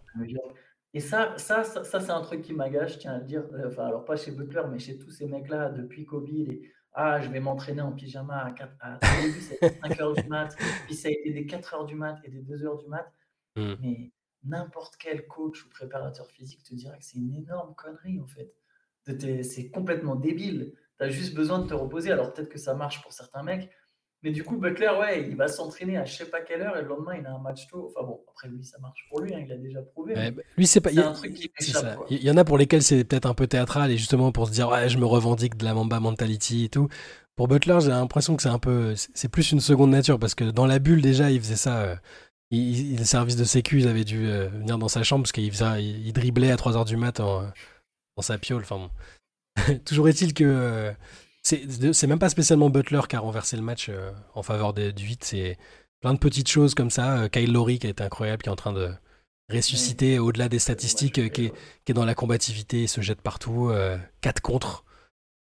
Et 0.94 1.00
ça, 1.00 1.36
ça, 1.38 1.64
ça, 1.64 2.00
c'est 2.02 2.12
un 2.12 2.22
truc 2.22 2.42
qui 2.42 2.54
m'agace, 2.54 2.94
je 2.94 2.98
tiens 2.98 3.14
à 3.14 3.20
le 3.20 3.26
dire. 3.26 3.44
Enfin, 3.66 3.86
alors 3.86 4.04
pas 4.04 4.18
chez 4.18 4.32
Butler, 4.32 4.64
mais 4.70 4.80
chez 4.80 4.98
tous 4.98 5.12
ces 5.12 5.26
mecs-là, 5.26 5.70
depuis 5.70 6.04
Kobe, 6.04 6.28
les, 6.28 6.70
ah, 6.94 7.22
je 7.22 7.30
vais 7.30 7.40
m'entraîner 7.40 7.82
en 7.82 7.92
pyjama 7.92 8.46
à 8.46 8.52
4 8.52 8.76
à, 8.80 9.00
5 9.02 10.00
heures 10.02 10.14
du 10.14 10.28
mat, 10.28 10.56
puis 10.86 10.96
ça 10.96 11.08
a 11.08 11.12
été 11.12 11.32
des 11.32 11.46
4 11.46 11.74
heures 11.74 11.86
du 11.86 11.96
mat 11.96 12.20
et 12.24 12.30
des 12.30 12.42
2 12.42 12.66
heures 12.66 12.78
du 12.78 12.88
mat. 12.88 13.12
Mmh. 13.56 13.74
Mais 13.82 14.12
n'importe 14.44 14.98
quel 14.98 15.28
coach 15.28 15.66
ou 15.66 15.70
préparateur 15.70 16.30
physique 16.32 16.64
te 16.64 16.74
dira 16.74 16.98
que 16.98 17.04
c'est 17.04 17.18
une 17.18 17.34
énorme 17.34 17.76
connerie 17.76 18.20
en 18.20 18.28
fait. 18.28 18.54
C'est 19.44 19.72
complètement 19.72 20.16
débile. 20.16 20.74
Tu 20.98 21.04
as 21.04 21.10
juste 21.10 21.34
besoin 21.34 21.60
de 21.60 21.68
te 21.68 21.74
reposer. 21.74 22.12
Alors 22.12 22.34
peut-être 22.34 22.50
que 22.50 22.60
ça 22.60 22.76
marche 22.76 23.02
pour 23.02 23.14
certains 23.14 23.44
mecs, 23.44 23.70
mais 24.24 24.32
du 24.32 24.44
coup, 24.44 24.58
Butler, 24.58 24.92
ouais, 25.00 25.28
il 25.28 25.36
va 25.36 25.48
s'entraîner 25.48 25.98
à 25.98 26.06
je 26.06 26.16
sais 26.16 26.26
pas 26.26 26.42
quelle 26.42 26.62
heure 26.62 26.78
et 26.78 26.84
le 26.84 26.88
lendemain, 26.88 27.16
il 27.20 27.26
a 27.26 27.32
un 27.32 27.40
match 27.40 27.68
tôt. 27.68 27.92
Enfin 27.96 28.06
bon, 28.06 28.22
après 28.30 28.50
lui, 28.50 28.64
ça 28.64 28.78
marche 28.80 29.08
pour 29.10 29.22
lui, 29.22 29.34
hein, 29.34 29.44
il 29.44 29.52
a 29.52 29.58
déjà 29.58 29.82
prouvé. 29.82 30.14
Bah, 30.14 30.42
lui, 30.58 30.68
c'est 30.68 30.80
pas. 30.80 30.92
Il 30.92 30.98
y, 30.98 31.02
un 31.02 31.12
truc 31.14 31.34
qui 31.34 31.72
ça. 31.72 31.98
il 32.10 32.24
y 32.24 32.30
en 32.30 32.38
a 32.38 32.44
pour 32.44 32.60
lesquels 32.60 32.84
c'est 32.84 33.04
peut-être 33.04 33.26
un 33.26 33.34
peu 33.34 33.48
théâtral 33.48 33.90
et 33.90 33.98
justement 33.98 34.32
pour 34.32 34.48
se 34.48 34.52
dire, 34.52 34.70
ouais, 34.70 34.90
je 34.90 35.00
me 35.00 35.06
revendique 35.06 35.58
de 35.58 35.66
la 35.66 35.74
Mamba 35.74 36.00
mentality 36.00 36.66
et 36.66 36.70
tout. 36.70 36.88
Pour 37.36 37.48
Butler, 37.48 37.80
j'ai 37.82 37.90
l'impression 37.90 38.36
que 38.36 38.44
c'est 38.44 38.50
un 38.50 38.60
peu. 38.60 38.94
C'est 38.96 39.30
plus 39.30 39.52
une 39.52 39.60
seconde 39.60 39.90
nature 39.90 40.20
parce 40.20 40.36
que 40.36 40.44
dans 40.44 40.68
la 40.68 40.78
bulle, 40.78 41.02
déjà, 41.02 41.32
il 41.32 41.40
faisait 41.40 41.56
ça. 41.56 41.82
Euh, 41.82 41.96
il, 42.52 42.98
le 42.98 43.06
service 43.06 43.38
de 43.38 43.44
sécu, 43.44 43.80
il 43.80 43.88
avait 43.88 44.04
dû 44.04 44.28
euh, 44.28 44.50
venir 44.50 44.78
dans 44.78 44.90
sa 44.90 45.02
chambre 45.02 45.24
parce 45.24 45.32
qu'il 45.32 45.46
il, 45.46 46.14
driblait 46.14 46.52
à 46.52 46.56
3h 46.58 46.86
du 46.86 46.98
mat 46.98 47.20
en, 47.20 47.44
sa 48.20 48.38
piole. 48.38 48.62
Enfin 48.62 48.78
bon. 48.78 49.76
Toujours 49.86 50.08
est-il 50.10 50.36
que. 50.36 50.44
Euh, 50.44 50.92
c'est 51.44 52.08
même 52.08 52.20
pas 52.20 52.30
spécialement 52.30 52.70
Butler 52.70 53.02
qui 53.10 53.16
a 53.16 53.20
renversé 53.20 53.56
le 53.56 53.64
match 53.64 53.88
euh, 53.90 54.12
en 54.36 54.44
faveur 54.44 54.74
du 54.74 54.92
8. 54.92 55.24
C'est 55.24 55.58
plein 56.00 56.14
de 56.14 56.20
petites 56.20 56.48
choses 56.48 56.76
comme 56.76 56.90
ça. 56.90 57.18
Euh, 57.18 57.30
Kyle 57.30 57.52
Lowry 57.52 57.80
qui 57.80 57.88
été 57.88 58.04
incroyable, 58.04 58.44
qui 58.44 58.50
est 58.50 58.52
en 58.52 58.56
train 58.56 58.74
de 58.74 58.92
ressusciter 59.52 60.20
au-delà 60.20 60.50
des 60.50 60.60
statistiques, 60.60 61.20
euh, 61.20 61.30
qui, 61.30 61.52
est, 61.88 61.94
dans 61.94 62.06
la 62.06 62.16
combativité, 62.16 62.84
il 62.84 62.88
se 62.88 63.02
jette 63.02 63.22
partout. 63.22 63.72
4 64.22 64.42
contre, 64.42 64.86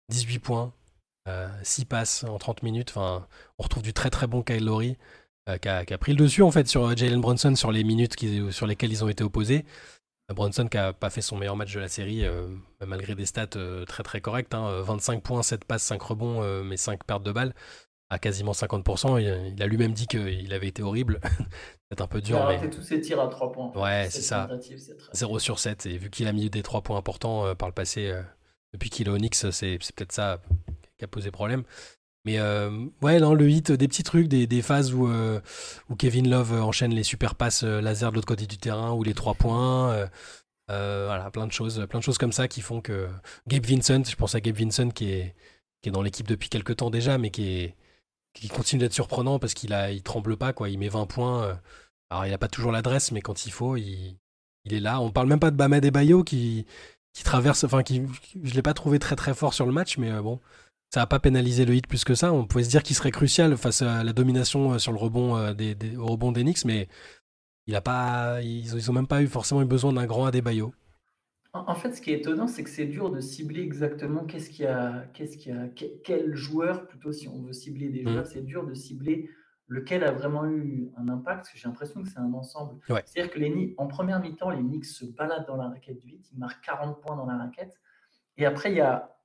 18 0.10 0.40
points, 0.40 0.74
6 1.64 1.86
passes 1.86 2.24
en 2.24 2.38
30 2.38 2.64
minutes. 2.64 2.90
Enfin, 2.96 3.28
on 3.58 3.64
retrouve 3.64 3.84
du 3.84 3.94
très 3.94 4.10
très 4.10 4.28
bon 4.28 4.42
Kyle 4.42 4.66
Lowry 4.66 4.98
qui 5.62 5.68
a, 5.68 5.98
pris 5.98 6.14
le 6.14 6.18
dessus 6.20 6.44
en 6.44 6.52
fait 6.52 6.68
sur 6.68 6.96
Jalen 6.96 7.22
Brunson 7.22 7.56
sur 7.56 7.72
les 7.72 7.84
minutes 7.84 8.16
sur 8.52 8.68
lesquelles 8.68 8.92
ils 8.92 9.04
ont 9.04 9.10
été 9.10 9.24
opposés. 9.24 9.66
Brunson 10.34 10.68
qui 10.68 10.78
a 10.78 10.94
pas 10.94 11.10
fait 11.10 11.22
son 11.22 11.38
meilleur 11.38 11.56
match 11.56 11.74
de 11.74 11.80
la 11.80 11.88
série, 11.88 12.26
euh, 12.26 12.48
malgré 12.86 13.16
des 13.16 13.26
stats 13.26 13.48
euh, 13.56 13.86
très 13.86 14.04
très 14.04 14.22
correctes. 14.22 14.54
25 14.54 15.14
hein. 15.14 15.20
points, 15.20 15.44
7 15.44 15.66
passes, 15.66 15.84
5 15.84 16.02
rebonds, 16.02 16.44
euh, 16.44 16.64
mais 16.64 16.78
5 16.78 17.04
pertes 17.04 17.24
de 17.24 17.32
balles 17.32 17.54
à 18.12 18.20
quasiment 18.20 18.54
50%. 18.54 19.20
Il, 19.22 19.62
a 19.62 19.68
lui-même 19.68 19.94
dit 19.94 20.08
qu'il 20.08 20.54
avait 20.54 20.68
été 20.68 20.82
horrible. 20.82 21.20
c'est 21.92 22.02
un 22.02 22.08
peu 22.08 22.22
dur. 22.22 22.38
Il 22.38 22.42
a 22.42 22.46
raté 22.46 22.70
tous 22.70 22.82
ses 22.82 23.02
tirs 23.02 23.20
à 23.20 23.28
3 23.28 23.52
points. 23.52 23.72
Ouais, 23.76 24.08
c'est 24.10 24.22
ça. 24.22 24.50
0 25.14 25.40
sur 25.40 25.60
7. 25.60 25.86
Et 25.86 25.98
vu 25.98 26.10
qu'il 26.10 26.28
a 26.28 26.34
mis 26.34 26.50
des 26.50 26.64
3 26.64 26.82
points 26.82 26.98
importants 26.98 27.54
par 27.56 27.68
le 27.68 27.74
passé, 27.74 28.12
depuis 28.74 28.90
qu'il 28.90 29.08
est 29.08 29.12
au 29.12 29.18
Knicks, 29.18 29.36
c'est 29.36 29.78
peut-être 29.96 30.12
ça 30.12 30.42
qui 30.98 31.06
a 31.06 31.08
posé 31.08 31.30
problème. 31.30 31.64
Mais 32.26 32.38
euh, 32.40 32.86
ouais, 33.02 33.20
dans 33.20 33.34
le 33.34 33.50
hit, 33.50 33.72
des 33.72 33.88
petits 33.88 34.04
trucs, 34.04 34.28
des, 34.28 34.62
phases 34.62 34.94
où, 34.94 35.08
euh, 35.08 35.40
où 35.90 35.96
Kevin 35.96 36.30
Love 36.30 36.54
enchaîne 36.62 36.94
les 36.94 37.04
super 37.04 37.36
passes 37.36 37.64
euh, 37.64 37.82
laser 37.82 38.12
de 38.12 38.16
l'autre 38.16 38.28
côté 38.28 38.46
du 38.46 38.58
terrain 38.58 38.92
ou 38.92 39.04
les 39.04 39.14
trois 39.14 39.36
points. 39.36 40.10
voilà, 40.68 41.32
plein 41.32 41.48
de 41.48 41.52
choses, 41.52 41.86
plein 41.90 42.00
de 42.00 42.04
choses 42.04 42.18
comme 42.18 42.34
ça 42.34 42.48
qui 42.48 42.62
font 42.62 42.82
que 42.82 43.08
Gabe 43.48 43.66
Vincent, 43.66 44.04
je 44.04 44.16
pense 44.16 44.36
à 44.36 44.42
Gabe 44.42 44.58
Vincent 44.58 44.90
qui 44.90 45.12
est, 45.12 45.36
dans 45.88 46.02
l'équipe 46.02 46.28
depuis 46.28 46.50
quelques 46.50 46.78
temps 46.78 46.90
déjà, 46.90 47.18
mais 47.18 47.32
qui, 47.32 47.74
continue 48.50 48.82
d'être 48.82 48.94
surprenant 48.94 49.40
parce 49.40 49.54
qu'il 49.54 49.74
a, 49.74 49.90
tremble 50.02 50.38
pas, 50.38 50.54
quoi. 50.54 50.70
Il 50.70 50.80
met 50.80 50.90
20 50.90 51.06
points. 51.08 51.60
Alors, 52.10 52.26
il 52.26 52.32
n'a 52.32 52.38
pas 52.38 52.48
toujours 52.48 52.72
l'adresse, 52.72 53.12
mais 53.12 53.22
quand 53.22 53.46
il 53.46 53.52
faut, 53.52 53.78
il, 53.78 54.18
est 54.70 54.80
là. 54.80 55.02
On 55.02 55.12
parle 55.12 55.28
même 55.28 55.40
pas 55.40 55.52
de 55.52 55.56
Bamed 55.58 55.86
et 55.86 55.92
Bayo 55.92 56.24
qui, 56.24 56.66
qui 57.14 57.24
traverse, 57.24 57.64
enfin, 57.64 57.84
qui, 57.84 58.04
je 58.44 58.54
l'ai 58.54 58.62
pas 58.62 58.74
trouvé 58.74 59.00
très 59.00 59.16
très 59.16 59.34
fort 59.34 59.54
sur 59.54 59.66
le 59.66 59.72
match, 59.72 59.98
mais 59.98 60.12
bon 60.22 60.40
ça 60.90 61.02
n'a 61.02 61.08
pas 61.08 61.20
pénalisé 61.20 61.66
le 61.66 61.76
hit 61.76 61.88
plus 61.88 62.04
que 62.04 62.16
ça. 62.16 62.34
On 62.34 62.46
pouvait 62.46 62.64
se 62.64 62.70
dire 62.70 62.84
qu'il 62.84 62.96
serait 62.96 63.12
crucial 63.12 63.56
face 63.58 63.82
à 63.82 64.04
la 64.04 64.14
domination 64.14 64.74
euh, 64.74 64.78
sur 64.80 64.92
le 64.92 64.98
rebond 64.98 65.38
euh, 65.38 65.54
des, 65.54 65.76
des, 65.76 65.96
au 65.96 66.08
rebond 66.08 66.32
d'Enix, 66.32 66.66
mais 66.66 66.88
il 67.68 67.76
a 67.76 67.82
pas, 67.82 68.42
ils, 68.42 68.76
n'ont 68.88 68.94
même 68.94 69.08
pas 69.08 69.22
eu 69.22 69.28
forcément 69.28 69.62
eu 69.62 69.66
besoin 69.66 69.94
d'un 69.94 70.08
grand 70.08 70.26
Adebayo. 70.26 70.74
En, 71.54 71.74
fait, 71.74 71.94
ce 71.94 72.02
qui 72.02 72.12
est 72.12 72.20
étonnant, 72.20 72.48
c'est 72.48 72.64
que 72.64 72.70
c'est 72.70 72.86
dur 72.86 73.10
de 73.10 73.20
cibler 73.22 73.62
exactement 73.62 74.24
qu'est-ce 74.24 74.52
qu'il 74.52 74.66
y 74.66 74.68
a, 74.68 75.06
qu'est-ce 75.14 75.36
qu'il 75.36 75.56
y 75.56 75.58
a, 75.58 75.68
quel 76.04 76.36
joueur, 76.36 76.88
plutôt 76.88 77.12
si 77.12 77.28
on 77.28 77.42
veut 77.42 77.54
cibler 77.54 77.90
des 77.90 78.04
mmh. 78.04 78.10
joueurs, 78.10 78.28
c'est 78.28 78.46
dur 78.46 78.68
de 78.68 78.74
cibler 78.76 79.30
lequel 79.68 80.04
a 80.04 80.12
vraiment 80.12 80.46
eu 80.46 80.92
un 80.98 81.10
impact, 81.10 81.40
parce 81.40 81.50
que 81.50 81.58
j'ai 81.58 81.68
l'impression 81.68 82.02
que 82.04 82.10
c'est 82.10 82.20
un 82.20 82.34
ensemble. 82.34 82.80
C'est-à-dire 82.88 83.32
que 83.32 83.40
les, 83.40 83.76
en 83.78 83.88
première 83.88 84.20
mi-temps, 84.20 84.52
les 84.52 84.62
Knicks 84.62 84.86
se 84.86 85.06
baladent 85.06 85.48
dans 85.48 85.58
la 85.58 85.70
raquette 85.70 86.00
du 86.00 86.08
hit, 86.14 86.28
ils 86.32 86.40
marquent 86.40 86.64
40 86.64 87.02
points 87.02 87.16
dans 87.16 87.26
la 87.26 87.38
raquette, 87.38 87.80
et 88.38 88.46
après, 88.46 88.72
il 88.72 88.78
y 88.78 88.82
a 88.82 89.19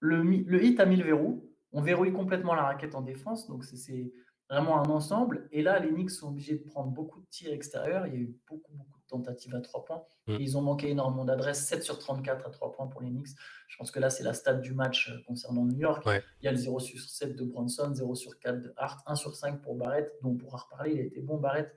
le, 0.00 0.64
hit 0.64 0.80
a 0.80 0.86
mis 0.86 0.96
le 0.96 1.04
verrou. 1.04 1.50
On 1.72 1.80
verrouille 1.80 2.12
complètement 2.12 2.54
la 2.54 2.62
raquette 2.62 2.94
en 2.94 3.02
défense. 3.02 3.48
Donc, 3.48 3.64
c'est 3.64 4.12
vraiment 4.48 4.78
un 4.82 4.88
ensemble. 4.88 5.48
Et 5.52 5.62
là, 5.62 5.78
les 5.78 5.90
Knicks 5.90 6.10
sont 6.10 6.28
obligés 6.28 6.56
de 6.56 6.64
prendre 6.64 6.90
beaucoup 6.90 7.20
de 7.20 7.26
tirs 7.26 7.52
extérieurs. 7.52 8.06
Il 8.06 8.14
y 8.14 8.16
a 8.16 8.20
eu 8.20 8.34
beaucoup, 8.48 8.72
beaucoup 8.72 8.98
de 8.98 9.06
tentatives 9.08 9.54
à 9.54 9.60
3 9.60 9.84
points. 9.84 10.02
Mm. 10.26 10.36
ils 10.40 10.56
ont 10.56 10.62
manqué 10.62 10.90
énormément 10.90 11.24
d'adresses. 11.24 11.66
7 11.66 11.82
sur 11.82 11.98
34 11.98 12.46
à 12.46 12.50
3 12.50 12.72
points 12.72 12.86
pour 12.86 13.02
les 13.02 13.10
Knicks. 13.10 13.36
Je 13.68 13.76
pense 13.76 13.90
que 13.90 13.98
là, 13.98 14.10
c'est 14.10 14.24
la 14.24 14.32
stat 14.32 14.54
du 14.54 14.72
match 14.72 15.10
euh, 15.10 15.22
concernant 15.26 15.64
New 15.64 15.78
York. 15.78 16.02
Il 16.06 16.44
y 16.44 16.48
a 16.48 16.52
le 16.52 16.58
0 16.58 16.80
sur 16.80 17.00
7 17.00 17.36
de 17.36 17.44
Bronson, 17.44 17.92
0 17.92 18.14
sur 18.14 18.38
4 18.38 18.60
de 18.60 18.72
Hart, 18.76 19.02
1 19.06 19.14
sur 19.16 19.34
5 19.34 19.60
pour 19.62 19.74
Barrett, 19.74 20.12
dont 20.22 20.30
on 20.30 20.36
pourra 20.36 20.58
reparler. 20.58 20.92
Il 20.94 21.00
a 21.00 21.04
été 21.04 21.20
bon, 21.20 21.38
Barrett. 21.38 21.72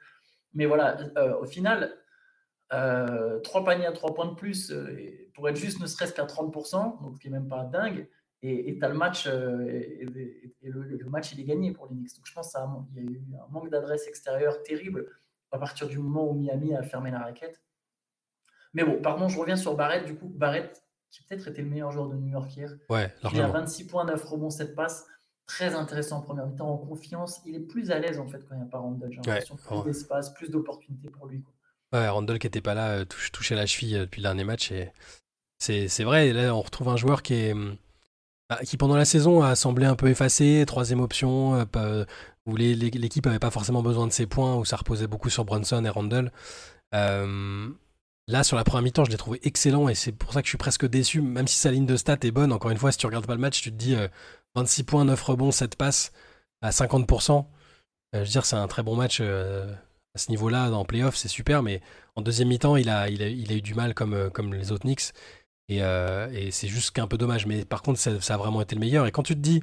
Mais 0.53 0.65
voilà, 0.65 0.97
euh, 1.17 1.38
au 1.39 1.45
final, 1.45 1.93
euh, 2.73 3.39
3 3.39 3.63
paniers 3.63 3.88
à 3.88 3.91
3 3.91 4.13
points 4.13 4.27
de 4.27 4.36
plus 4.36 4.71
euh, 4.71 5.29
pour 5.34 5.49
être 5.49 5.55
juste 5.55 5.79
ne 5.79 5.88
serait-ce 5.88 6.13
qu'à 6.13 6.25
30%, 6.25 7.01
donc 7.01 7.15
ce 7.15 7.19
qui 7.19 7.29
n'est 7.29 7.39
même 7.39 7.47
pas 7.47 7.63
dingue. 7.63 8.08
Et 8.41 8.77
tu 8.77 8.86
as 8.86 8.88
le 8.88 8.95
match, 8.95 9.27
euh, 9.27 9.65
et, 9.67 10.05
le, 10.63 11.10
match 11.10 11.34
il 11.34 11.41
est 11.41 11.43
gagné 11.43 11.71
pour 11.71 11.88
les 11.88 11.95
Knicks. 11.95 12.15
Donc 12.15 12.25
je 12.25 12.34
pense 12.34 12.53
qu'il 12.53 13.03
y 13.03 13.08
a 13.08 13.12
eu 13.12 13.21
un 13.36 13.51
manque 13.51 13.69
d'adresse 13.69 14.08
extérieure 14.08 14.63
terrible 14.63 15.08
à 15.51 15.58
partir 15.58 15.88
du 15.88 15.97
moment 15.97 16.29
où 16.29 16.34
Miami 16.34 16.73
a 16.73 16.82
fermé 16.84 17.12
la 17.12 17.19
raquette. 17.19 17.62
Mais 18.73 18.86
bon, 18.86 19.01
pardon, 19.01 19.27
je 19.27 19.38
reviens 19.38 19.58
sur 19.58 19.75
Barrett. 19.75 20.05
Du 20.05 20.15
coup, 20.15 20.29
Barrett, 20.29 20.82
qui 21.10 21.23
peut-être 21.23 21.49
était 21.49 21.62
le 21.62 21.67
meilleur 21.67 21.91
joueur 21.91 22.08
de 22.08 22.15
New 22.15 22.29
York 22.29 22.55
hier. 22.55 22.71
Ouais, 22.89 23.13
il 23.34 23.41
a 23.41 23.47
26 23.47 23.88
points, 23.88 24.05
9 24.05 24.23
rebonds, 24.23 24.49
7 24.51 24.73
passes. 24.73 25.05
Très 25.45 25.73
intéressant 25.73 26.19
en 26.19 26.21
première 26.21 26.45
mi-temps, 26.45 26.69
en 26.69 26.77
confiance. 26.77 27.41
Il 27.45 27.55
est 27.55 27.60
plus 27.60 27.91
à 27.91 27.99
l'aise 27.99 28.19
en 28.19 28.27
fait 28.27 28.45
quand 28.47 28.53
il 28.53 28.60
n'y 28.60 28.67
a 28.67 28.69
pas 28.69 28.77
Randall. 28.77 29.12
J'ai 29.12 29.17
l'impression 29.17 29.55
plus 29.58 29.84
d'espace, 29.84 30.34
plus 30.34 30.49
d'opportunités 30.49 31.10
pour 31.10 31.25
lui. 31.25 31.43
Ouais, 31.93 32.08
Randall 32.08 32.38
qui 32.38 32.47
n'était 32.47 32.62
pas 32.62 32.75
là, 32.75 32.89
euh, 32.89 33.06
touchait 33.06 33.56
la 33.56 33.65
cheville 33.65 33.95
euh, 33.95 34.02
depuis 34.02 34.21
le 34.21 34.23
dernier 34.23 34.43
match. 34.43 34.71
Et 34.71 34.91
c'est 35.60 36.04
vrai, 36.04 36.32
là 36.34 36.56
on 36.56 36.62
retrouve 36.62 36.89
un 36.89 36.97
joueur 36.97 37.21
qui 37.23 37.34
est 37.34 37.54
hum, 37.54 37.78
bah, 38.49 38.60
qui 38.65 38.78
pendant 38.78 38.95
la 38.95 39.06
saison 39.06 39.41
a 39.43 39.56
semblé 39.56 39.86
un 39.86 39.95
peu 39.95 40.08
effacé, 40.10 40.63
troisième 40.67 41.02
option, 41.02 41.65
euh, 41.75 42.06
où 42.45 42.56
l'équipe 42.56 43.25
n'avait 43.25 43.39
pas 43.39 43.52
forcément 43.52 43.84
besoin 43.84 44.08
de 44.08 44.12
ses 44.12 44.25
points, 44.28 44.56
où 44.56 44.65
ça 44.65 44.78
reposait 44.78 45.08
beaucoup 45.08 45.30
sur 45.30 45.45
Brunson 45.45 45.84
et 45.86 45.89
Randall. 45.89 46.32
Là, 48.30 48.43
sur 48.43 48.58
la 48.58 48.63
première 48.63 48.84
mi-temps, 48.84 49.06
je 49.06 49.10
l'ai 49.10 49.17
trouvé 49.17 49.39
excellent 49.41 49.89
et 49.89 49.95
c'est 49.95 50.12
pour 50.12 50.34
ça 50.34 50.41
que 50.41 50.45
je 50.45 50.52
suis 50.52 50.58
presque 50.60 50.88
déçu, 50.88 51.19
même 51.19 51.47
si 51.47 51.56
sa 51.56 51.71
ligne 51.71 51.88
de 51.88 51.97
stats 51.97 52.17
est 52.21 52.30
bonne. 52.30 52.52
Encore 52.52 52.69
une 52.69 52.78
fois, 52.78 52.91
si 52.91 52.99
tu 52.99 53.08
regardes 53.08 53.25
pas 53.25 53.34
le 53.34 53.41
match, 53.41 53.60
tu 53.60 53.71
te 53.71 53.75
dis 53.75 53.95
26 54.54 54.82
euh, 54.82 54.86
points, 54.86 55.04
9 55.06 55.19
rebonds, 55.23 55.52
7 55.52 55.75
passes 55.75 56.12
à 56.62 56.69
50%. 56.69 57.45
je 58.13 58.19
veux 58.19 58.25
dire, 58.25 58.45
c'est 58.45 58.56
un 58.56 58.67
très 58.67 58.84
bon 58.84 58.95
match 58.95 59.19
à 60.15 60.17
ce 60.17 60.30
niveau-là, 60.30 60.72
en 60.72 60.86
playoff, 60.86 61.15
c'est 61.15 61.28
super, 61.28 61.63
mais 61.63 61.82
en 62.15 62.22
deuxième 62.22 62.48
mi-temps, 62.48 62.76
il 62.76 62.89
a, 62.89 63.10
eu 63.10 63.62
du 63.62 63.74
mal 63.74 63.93
comme, 63.93 64.30
comme 64.32 64.54
les 64.54 64.72
autres 64.72 64.84
Knicks. 64.86 65.13
Euh, 65.72 66.30
et, 66.32 66.52
c'est 66.52 66.67
juste 66.67 66.91
qu'un 66.91 67.08
peu 67.08 67.17
dommage. 67.17 67.45
Mais 67.45 67.65
par 67.65 67.82
contre, 67.82 68.00
ça, 68.00 68.12
a 68.12 68.38
vraiment 68.38 68.62
été 68.62 68.76
le 68.76 68.82
meilleur. 68.82 69.06
Et 69.06 69.12
quand 69.12 69.24
tu 69.24 69.36
te 69.36 69.39
dis 69.39 69.62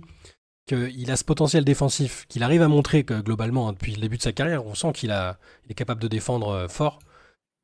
qu'il 0.66 1.10
a 1.10 1.16
ce 1.16 1.24
potentiel 1.24 1.64
défensif, 1.64 2.26
qu'il 2.28 2.42
arrive 2.42 2.62
à 2.62 2.68
montrer 2.68 3.04
que 3.04 3.20
globalement, 3.20 3.68
hein, 3.68 3.72
depuis 3.72 3.94
le 3.94 4.00
début 4.00 4.16
de 4.16 4.22
sa 4.22 4.32
carrière, 4.32 4.66
on 4.66 4.74
sent 4.74 4.92
qu'il 4.92 5.10
est 5.10 5.74
capable 5.74 6.00
de 6.00 6.08
défendre 6.08 6.48
euh, 6.48 6.68
fort, 6.68 6.98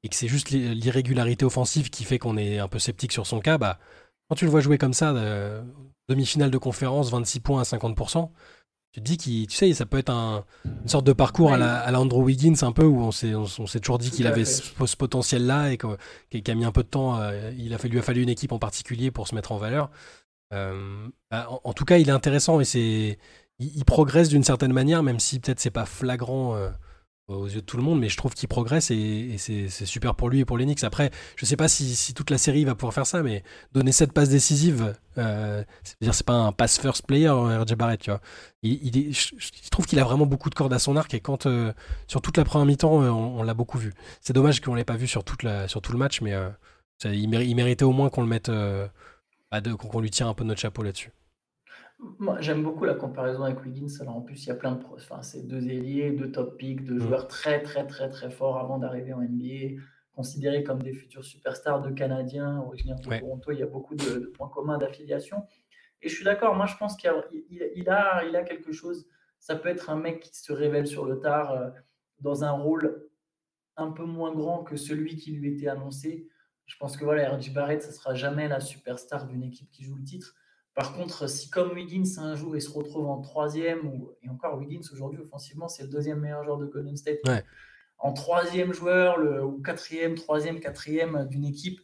et 0.04 0.08
que 0.08 0.16
c'est 0.16 0.28
juste 0.28 0.50
l'irrégularité 0.50 1.44
offensive 1.44 1.90
qui 1.90 2.04
fait 2.04 2.18
qu'on 2.18 2.36
est 2.36 2.58
un 2.58 2.68
peu 2.68 2.78
sceptique 2.78 3.12
sur 3.12 3.26
son 3.26 3.40
cas, 3.40 3.58
bah, 3.58 3.78
quand 4.28 4.36
tu 4.36 4.44
le 4.44 4.50
vois 4.50 4.60
jouer 4.60 4.78
comme 4.78 4.94
ça, 4.94 5.12
euh, 5.12 5.62
demi-finale 6.08 6.50
de 6.50 6.58
conférence, 6.58 7.10
26 7.10 7.40
points 7.40 7.60
à 7.60 7.64
50%, 7.64 8.30
tu 8.92 9.00
te 9.00 9.04
dis 9.06 9.16
qu'il, 9.16 9.46
tu 9.46 9.56
sais, 9.56 9.72
ça 9.72 9.86
peut 9.86 9.96
être 9.96 10.10
une 10.10 10.88
sorte 10.88 11.06
de 11.06 11.14
parcours 11.14 11.52
à, 11.52 11.56
la, 11.56 11.98
Andrew 11.98 12.22
Wiggins 12.22 12.54
un 12.60 12.72
peu 12.72 12.84
où 12.84 13.00
on 13.00 13.10
s'est, 13.10 13.34
on, 13.34 13.46
s'est 13.46 13.80
toujours 13.80 13.98
dit 13.98 14.10
qu'il 14.10 14.26
avait 14.26 14.44
ce, 14.44 14.96
potentiel-là 14.96 15.72
et 15.72 15.78
qu'il 15.78 16.50
a 16.50 16.54
mis 16.54 16.66
un 16.66 16.72
peu 16.72 16.82
de 16.82 16.88
temps. 16.88 17.18
Euh, 17.18 17.52
il 17.56 17.72
a 17.72 17.78
fallu, 17.78 17.92
lui 17.92 18.00
a 18.00 18.02
fallu 18.02 18.22
une 18.22 18.28
équipe 18.28 18.52
en 18.52 18.58
particulier 18.58 19.10
pour 19.10 19.28
se 19.28 19.34
mettre 19.34 19.52
en 19.52 19.56
valeur. 19.56 19.90
Euh, 20.52 21.08
bah, 21.30 21.48
en, 21.64 21.72
tout 21.72 21.86
cas, 21.86 21.96
il 21.96 22.10
est 22.10 22.12
intéressant 22.12 22.60
et 22.60 22.66
c'est, 22.66 23.18
il, 23.58 23.84
progresse 23.86 24.28
d'une 24.28 24.44
certaine 24.44 24.74
manière, 24.74 25.02
même 25.02 25.20
si 25.20 25.40
peut-être 25.40 25.60
c'est 25.60 25.70
pas 25.70 25.86
flagrant. 25.86 26.54
Euh, 26.54 26.68
aux 27.28 27.46
yeux 27.46 27.60
de 27.60 27.66
tout 27.66 27.76
le 27.76 27.82
monde, 27.82 28.00
mais 28.00 28.08
je 28.08 28.16
trouve 28.16 28.34
qu'il 28.34 28.48
progresse 28.48 28.90
et, 28.90 29.36
c'est 29.38 29.68
super 29.68 30.14
pour 30.14 30.28
lui 30.28 30.40
et 30.40 30.44
pour 30.44 30.58
les 30.58 30.64
Knicks. 30.64 30.84
Après, 30.84 31.10
je 31.36 31.46
sais 31.46 31.56
pas 31.56 31.68
si, 31.68 32.14
toute 32.14 32.30
la 32.30 32.38
série 32.38 32.64
va 32.64 32.74
pouvoir 32.74 32.94
faire 32.94 33.06
ça, 33.06 33.22
mais 33.22 33.42
donner 33.72 33.92
cette 33.92 34.12
passe 34.12 34.28
décisive, 34.28 34.94
euh, 35.18 35.64
c'est-à-dire 35.82 36.14
c'est 36.14 36.26
pas 36.26 36.34
un 36.34 36.52
pass 36.52 36.78
first 36.78 37.06
player, 37.06 37.30
RJ 37.30 37.74
Barrett, 37.74 38.00
tu 38.00 38.10
vois. 38.10 38.20
Je, 38.62 39.70
trouve 39.70 39.86
qu'il 39.86 39.98
a 39.98 40.04
vraiment 40.04 40.26
beaucoup 40.26 40.50
de 40.50 40.54
cordes 40.54 40.72
à 40.72 40.78
son 40.78 40.96
arc 40.96 41.12
et 41.14 41.20
quand 41.20 41.46
euh, 41.46 41.72
sur 42.06 42.20
toute 42.20 42.36
la 42.36 42.44
première 42.44 42.66
mi-temps, 42.66 43.02
euh, 43.02 43.10
on, 43.10 43.42
l'a 43.42 43.54
beaucoup 43.54 43.78
vu. 43.78 43.92
C'est 44.20 44.32
dommage 44.32 44.60
qu'on 44.60 44.74
l'ait 44.74 44.84
pas 44.84 44.96
vu 44.96 45.06
sur, 45.06 45.24
tout 45.24 45.36
le 45.42 45.98
match, 45.98 46.20
mais 46.20 46.34
euh, 46.34 46.50
il, 47.04 47.28
méritait 47.28 47.84
au 47.84 47.92
moins 47.92 48.10
qu'on 48.10 48.22
le 48.22 48.28
mette, 48.28 48.50
qu'on 48.50 50.00
lui 50.00 50.10
tire 50.10 50.28
un 50.28 50.34
peu 50.34 50.44
notre 50.44 50.60
chapeau 50.60 50.82
là-dessus. 50.82 51.12
Moi, 52.18 52.40
j'aime 52.40 52.62
beaucoup 52.62 52.84
la 52.84 52.94
comparaison 52.94 53.44
avec 53.44 53.62
Wiggins. 53.62 54.00
Alors, 54.00 54.16
en 54.16 54.20
plus, 54.22 54.44
il 54.44 54.48
y 54.48 54.50
a 54.50 54.56
plein 54.56 54.72
de. 54.72 54.84
Enfin, 54.94 55.22
c'est 55.22 55.46
deux 55.46 55.68
ailiers, 55.68 56.10
deux 56.10 56.32
top 56.32 56.58
picks, 56.58 56.84
deux 56.84 56.94
mm. 56.94 57.00
joueurs 57.00 57.28
très, 57.28 57.62
très, 57.62 57.86
très, 57.86 58.10
très 58.10 58.30
forts 58.30 58.58
avant 58.58 58.78
d'arriver 58.78 59.12
en 59.12 59.20
NBA, 59.20 59.80
considérés 60.14 60.64
comme 60.64 60.82
des 60.82 60.92
futurs 60.92 61.24
superstars 61.24 61.80
de 61.80 61.90
Canadiens 61.90 62.58
originaires 62.60 62.98
de 62.98 63.18
Toronto. 63.18 63.52
Il 63.52 63.58
y 63.58 63.62
a 63.62 63.66
beaucoup 63.66 63.94
de, 63.94 64.32
points 64.36 64.48
communs 64.48 64.78
d'affiliation. 64.78 65.46
Et 66.00 66.08
je 66.08 66.14
suis 66.14 66.24
d'accord, 66.24 66.56
moi, 66.56 66.66
je 66.66 66.76
pense 66.76 66.96
qu'il 66.96 67.08
a, 67.08 67.24
il, 67.30 67.88
a, 67.88 68.24
il 68.24 68.34
a 68.34 68.42
quelque 68.42 68.72
chose. 68.72 69.06
Ça 69.38 69.54
peut 69.54 69.68
être 69.68 69.88
un 69.88 69.96
mec 69.96 70.20
qui 70.20 70.36
se 70.36 70.52
révèle 70.52 70.88
sur 70.88 71.06
le 71.06 71.20
tard 71.20 71.52
euh, 71.52 71.70
dans 72.20 72.42
un 72.42 72.50
rôle 72.50 73.08
un 73.76 73.92
peu 73.92 74.04
moins 74.04 74.34
grand 74.34 74.64
que 74.64 74.76
celui 74.76 75.16
qui 75.16 75.32
lui 75.32 75.54
était 75.54 75.68
annoncé. 75.68 76.28
Je 76.66 76.76
pense 76.78 76.96
que 76.96 77.04
voilà, 77.04 77.36
RJ 77.36 77.52
Barrett, 77.52 77.82
ça 77.82 77.92
sera 77.92 78.14
jamais 78.14 78.48
la 78.48 78.60
superstar 78.60 79.26
d'une 79.26 79.42
équipe 79.42 79.70
qui 79.70 79.84
joue 79.84 79.96
le 79.96 80.04
titre. 80.04 80.34
Par 80.74 80.94
contre, 80.94 81.28
si 81.28 81.50
comme 81.50 81.72
Wiggins 81.72 82.18
un 82.18 82.34
jour 82.34 82.56
il 82.56 82.62
se 82.62 82.70
retrouve 82.70 83.06
en 83.06 83.20
troisième, 83.20 83.86
ou, 83.86 84.12
et 84.22 84.28
encore 84.28 84.58
Wiggins 84.58 84.86
aujourd'hui 84.92 85.20
offensivement 85.20 85.68
c'est 85.68 85.82
le 85.82 85.88
deuxième 85.88 86.20
meilleur 86.20 86.44
joueur 86.44 86.58
de 86.58 86.66
Golden 86.66 86.96
State, 86.96 87.18
en 87.98 88.12
troisième 88.12 88.72
joueur, 88.72 89.18
le, 89.18 89.44
ou 89.44 89.62
quatrième, 89.62 90.14
troisième, 90.14 90.60
quatrième 90.60 91.28
d'une 91.28 91.44
équipe, 91.44 91.80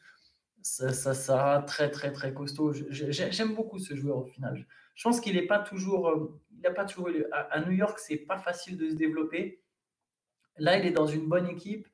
ça, 0.62 0.92
ça, 0.92 1.14
sera 1.14 1.62
très 1.62 1.90
très 1.90 2.12
très 2.12 2.34
costaud. 2.34 2.72
J'aime 2.90 3.54
beaucoup 3.54 3.78
ce 3.78 3.94
joueur 3.94 4.18
au 4.18 4.24
final. 4.24 4.66
Je 4.94 5.04
pense 5.04 5.20
qu'il 5.20 5.36
n'est 5.36 5.46
pas 5.46 5.60
toujours, 5.60 6.08
euh, 6.08 6.40
il 6.58 6.66
a 6.66 6.72
pas 6.72 6.84
toujours 6.84 7.08
à, 7.30 7.60
New 7.60 7.70
York, 7.70 7.98
c'est 8.00 8.16
pas 8.16 8.38
facile 8.38 8.76
de 8.76 8.90
se 8.90 8.94
développer. 8.96 9.62
Là, 10.56 10.76
il 10.76 10.86
est 10.86 10.90
dans 10.90 11.06
une 11.06 11.28
bonne 11.28 11.46
équipe, 11.46 11.86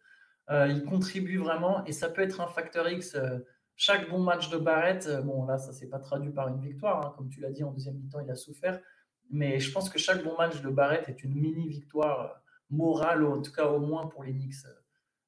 euh, 0.51 0.69
il 0.69 0.85
contribue 0.85 1.37
vraiment 1.37 1.85
et 1.85 1.93
ça 1.93 2.09
peut 2.09 2.23
être 2.23 2.41
un 2.41 2.47
facteur 2.47 2.89
X. 2.89 3.15
Euh, 3.15 3.41
chaque 3.77 4.09
bon 4.09 4.21
match 4.21 4.51
de 4.51 4.59
Barrett, 4.59 5.09
bon 5.25 5.45
là, 5.47 5.59
ça 5.59 5.73
s'est 5.73 5.89
pas 5.89 5.99
traduit 5.99 6.31
par 6.31 6.49
une 6.49 6.61
victoire, 6.61 7.07
hein. 7.07 7.15
comme 7.17 7.29
tu 7.29 7.41
l'as 7.41 7.51
dit 7.51 7.65
en 7.65 7.73
deuxième 7.73 7.97
mi-temps, 7.97 8.21
il 8.21 8.31
a 8.31 8.37
souffert. 8.37 8.81
Mais 9.31 9.59
je 9.59 9.73
pense 9.73 9.91
que 9.91 9.99
chaque 9.99 10.23
bon 10.23 10.37
match 10.37 10.61
de 10.61 10.69
Barrett 10.69 11.09
est 11.09 11.25
une 11.25 11.35
mini 11.35 11.67
victoire 11.67 12.43
morale, 12.71 13.25
en 13.25 13.43
tout 13.43 13.53
cas 13.53 13.67
au 13.67 13.79
moins 13.79 14.07
pour 14.07 14.23
les 14.23 14.33
Knicks 14.33 14.67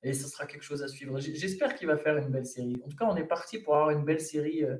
et 0.06 0.12
ce 0.12 0.28
sera 0.28 0.46
quelque 0.46 0.62
chose 0.62 0.82
à 0.82 0.88
suivre. 0.88 1.18
J'espère 1.18 1.74
qu'il 1.74 1.88
va 1.88 1.96
faire 1.96 2.16
une 2.16 2.28
belle 2.28 2.46
série. 2.46 2.80
En 2.84 2.88
tout 2.88 2.96
cas, 2.96 3.06
on 3.06 3.16
est 3.16 3.24
parti 3.24 3.58
pour 3.58 3.74
avoir 3.74 3.90
une 3.90 4.04
belle 4.04 4.20
série. 4.20 4.62
Euh, 4.64 4.76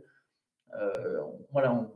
euh, 0.78 1.20
voilà, 1.50 1.90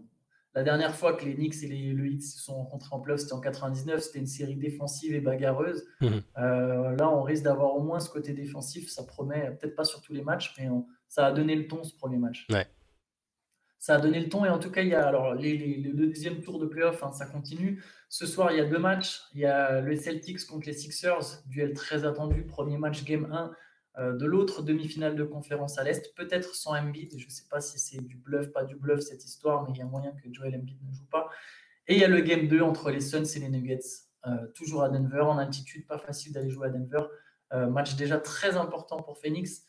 la 0.55 0.65
dernière 0.65 0.97
fois 0.97 1.13
que 1.13 1.25
les 1.25 1.35
Knicks 1.35 1.63
et 1.63 1.69
les, 1.69 1.93
le 1.93 2.07
Heat 2.07 2.25
se 2.25 2.41
sont 2.41 2.55
rencontrés 2.55 2.89
en 2.93 2.99
playoff, 2.99 3.21
c'était 3.21 3.35
en 3.35 3.41
99. 3.41 4.01
C'était 4.01 4.19
une 4.19 4.27
série 4.27 4.57
défensive 4.57 5.15
et 5.15 5.21
bagarreuse. 5.21 5.87
Euh, 6.03 6.97
là, 6.97 7.09
on 7.09 7.23
risque 7.23 7.45
d'avoir 7.45 7.77
au 7.77 7.83
moins 7.83 8.01
ce 8.01 8.11
côté 8.11 8.33
défensif. 8.33 8.91
Ça 8.91 9.05
promet, 9.05 9.57
peut-être 9.61 9.77
pas 9.77 9.85
sur 9.85 10.01
tous 10.01 10.13
les 10.13 10.23
matchs, 10.23 10.55
mais 10.59 10.69
ça 11.11 11.27
a 11.27 11.33
donné 11.33 11.55
le 11.55 11.69
ton 11.69 11.85
ce 11.85 11.95
premier 11.95 12.17
match. 12.17 12.47
Ouais 12.51 12.67
ça 13.81 13.95
a 13.95 13.99
donné 13.99 14.21
le 14.21 14.29
ton. 14.29 14.45
Et 14.45 14.49
en 14.49 14.59
tout 14.59 14.71
cas, 14.71 14.83
il 14.83 14.89
y 14.89 14.95
a 14.95 15.05
alors 15.05 15.35
les, 15.35 15.57
le 15.57 15.93
deuxième 15.93 16.41
tour 16.43 16.61
de 16.61 16.67
playoff, 16.67 17.03
hein, 17.03 17.13
ça 17.13 17.27
continue. 17.27 17.83
Ce 18.09 18.27
soir, 18.27 18.53
il 18.53 18.59
y 18.59 18.61
a 18.61 18.67
deux 18.67 18.79
matchs. 18.79 19.23
Il 19.35 19.41
y 19.41 19.47
a 19.47 19.81
le 19.81 19.97
Celtics 19.97 20.47
contre 20.47 20.67
les 20.67 20.75
Sixers, 20.75 21.43
duel 21.47 21.73
très 21.73 22.05
attendu, 22.05 22.45
premier 22.45 22.77
match 22.77 23.05
game 23.05 23.27
1 23.33 23.53
euh, 23.99 24.17
de 24.17 24.27
l'autre 24.27 24.63
demi-finale 24.63 25.17
de 25.17 25.25
conférence 25.25 25.79
à 25.79 25.85
l'Est, 25.85 26.15
peut-être 26.15 26.55
sans 26.55 26.77
Embiid. 26.77 27.19
Je 27.19 27.25
ne 27.25 27.31
sais 27.31 27.49
pas 27.51 27.61
si 27.61 27.79
c'est 27.79 28.03
du 28.03 28.17
bluff, 28.17 28.53
pas 28.53 28.65
du 28.65 28.77
bluff 28.77 29.01
cette 29.01 29.25
histoire, 29.25 29.65
mais 29.65 29.71
il 29.75 29.79
y 29.79 29.83
a 29.83 29.87
moyen 29.87 30.13
que 30.13 30.31
Joel 30.31 30.55
Embiid 30.55 30.79
ne 30.87 30.93
joue 30.93 31.07
pas. 31.07 31.31
Et 31.89 31.95
il 31.95 32.01
y 32.01 32.05
a 32.05 32.09
le 32.09 32.21
game 32.21 32.47
2 32.47 32.61
entre 32.61 32.91
les 32.91 33.01
Suns 33.01 33.25
et 33.25 33.39
les 33.39 33.49
Nuggets, 33.49 33.81
euh, 34.27 34.47
toujours 34.55 34.83
à 34.83 34.91
Denver, 34.91 35.23
en 35.23 35.39
altitude, 35.39 35.87
pas 35.87 35.99
facile 35.99 36.35
d'aller 36.35 36.51
jouer 36.51 36.67
à 36.67 36.71
Denver. 36.71 37.07
Euh, 37.55 37.67
match 37.67 37.97
déjà 37.97 38.19
très 38.19 38.57
important 38.57 38.99
pour 38.99 39.19
Phoenix. 39.19 39.65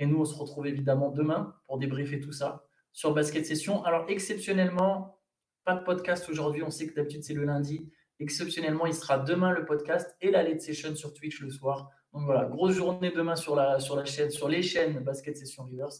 Et 0.00 0.06
nous, 0.06 0.18
on 0.18 0.24
se 0.24 0.34
retrouve 0.34 0.66
évidemment 0.66 1.10
demain 1.10 1.54
pour 1.66 1.78
débriefer 1.78 2.18
tout 2.18 2.32
ça 2.32 2.64
sur 2.90 3.14
Basket 3.14 3.46
Session. 3.46 3.84
Alors, 3.84 4.06
exceptionnellement, 4.08 5.20
pas 5.64 5.74
de 5.74 5.84
podcast 5.84 6.28
aujourd'hui. 6.28 6.62
On 6.62 6.70
sait 6.70 6.88
que 6.88 6.94
d'habitude, 6.94 7.22
c'est 7.22 7.34
le 7.34 7.44
lundi. 7.44 7.88
Exceptionnellement, 8.18 8.86
il 8.86 8.94
sera 8.94 9.18
demain 9.18 9.52
le 9.52 9.64
podcast 9.64 10.16
et 10.20 10.30
la 10.30 10.42
late 10.42 10.60
session 10.60 10.96
sur 10.96 11.14
Twitch 11.14 11.40
le 11.40 11.50
soir. 11.50 11.90
Donc 12.12 12.24
voilà, 12.24 12.46
grosse 12.46 12.74
journée 12.74 13.12
demain 13.14 13.36
sur 13.36 13.54
la, 13.54 13.78
sur 13.78 13.94
la 13.94 14.04
chaîne, 14.04 14.30
sur 14.30 14.48
les 14.48 14.62
chaînes 14.62 14.98
Basket 15.00 15.36
Session 15.36 15.64
Rivers. 15.64 15.92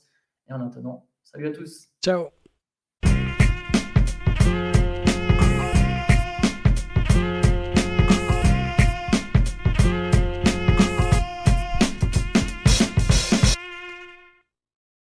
Et 0.49 0.53
en 0.53 0.67
attendant, 0.67 1.07
salut 1.23 1.47
à 1.47 1.51
tous. 1.53 1.89
Ciao 2.03 2.40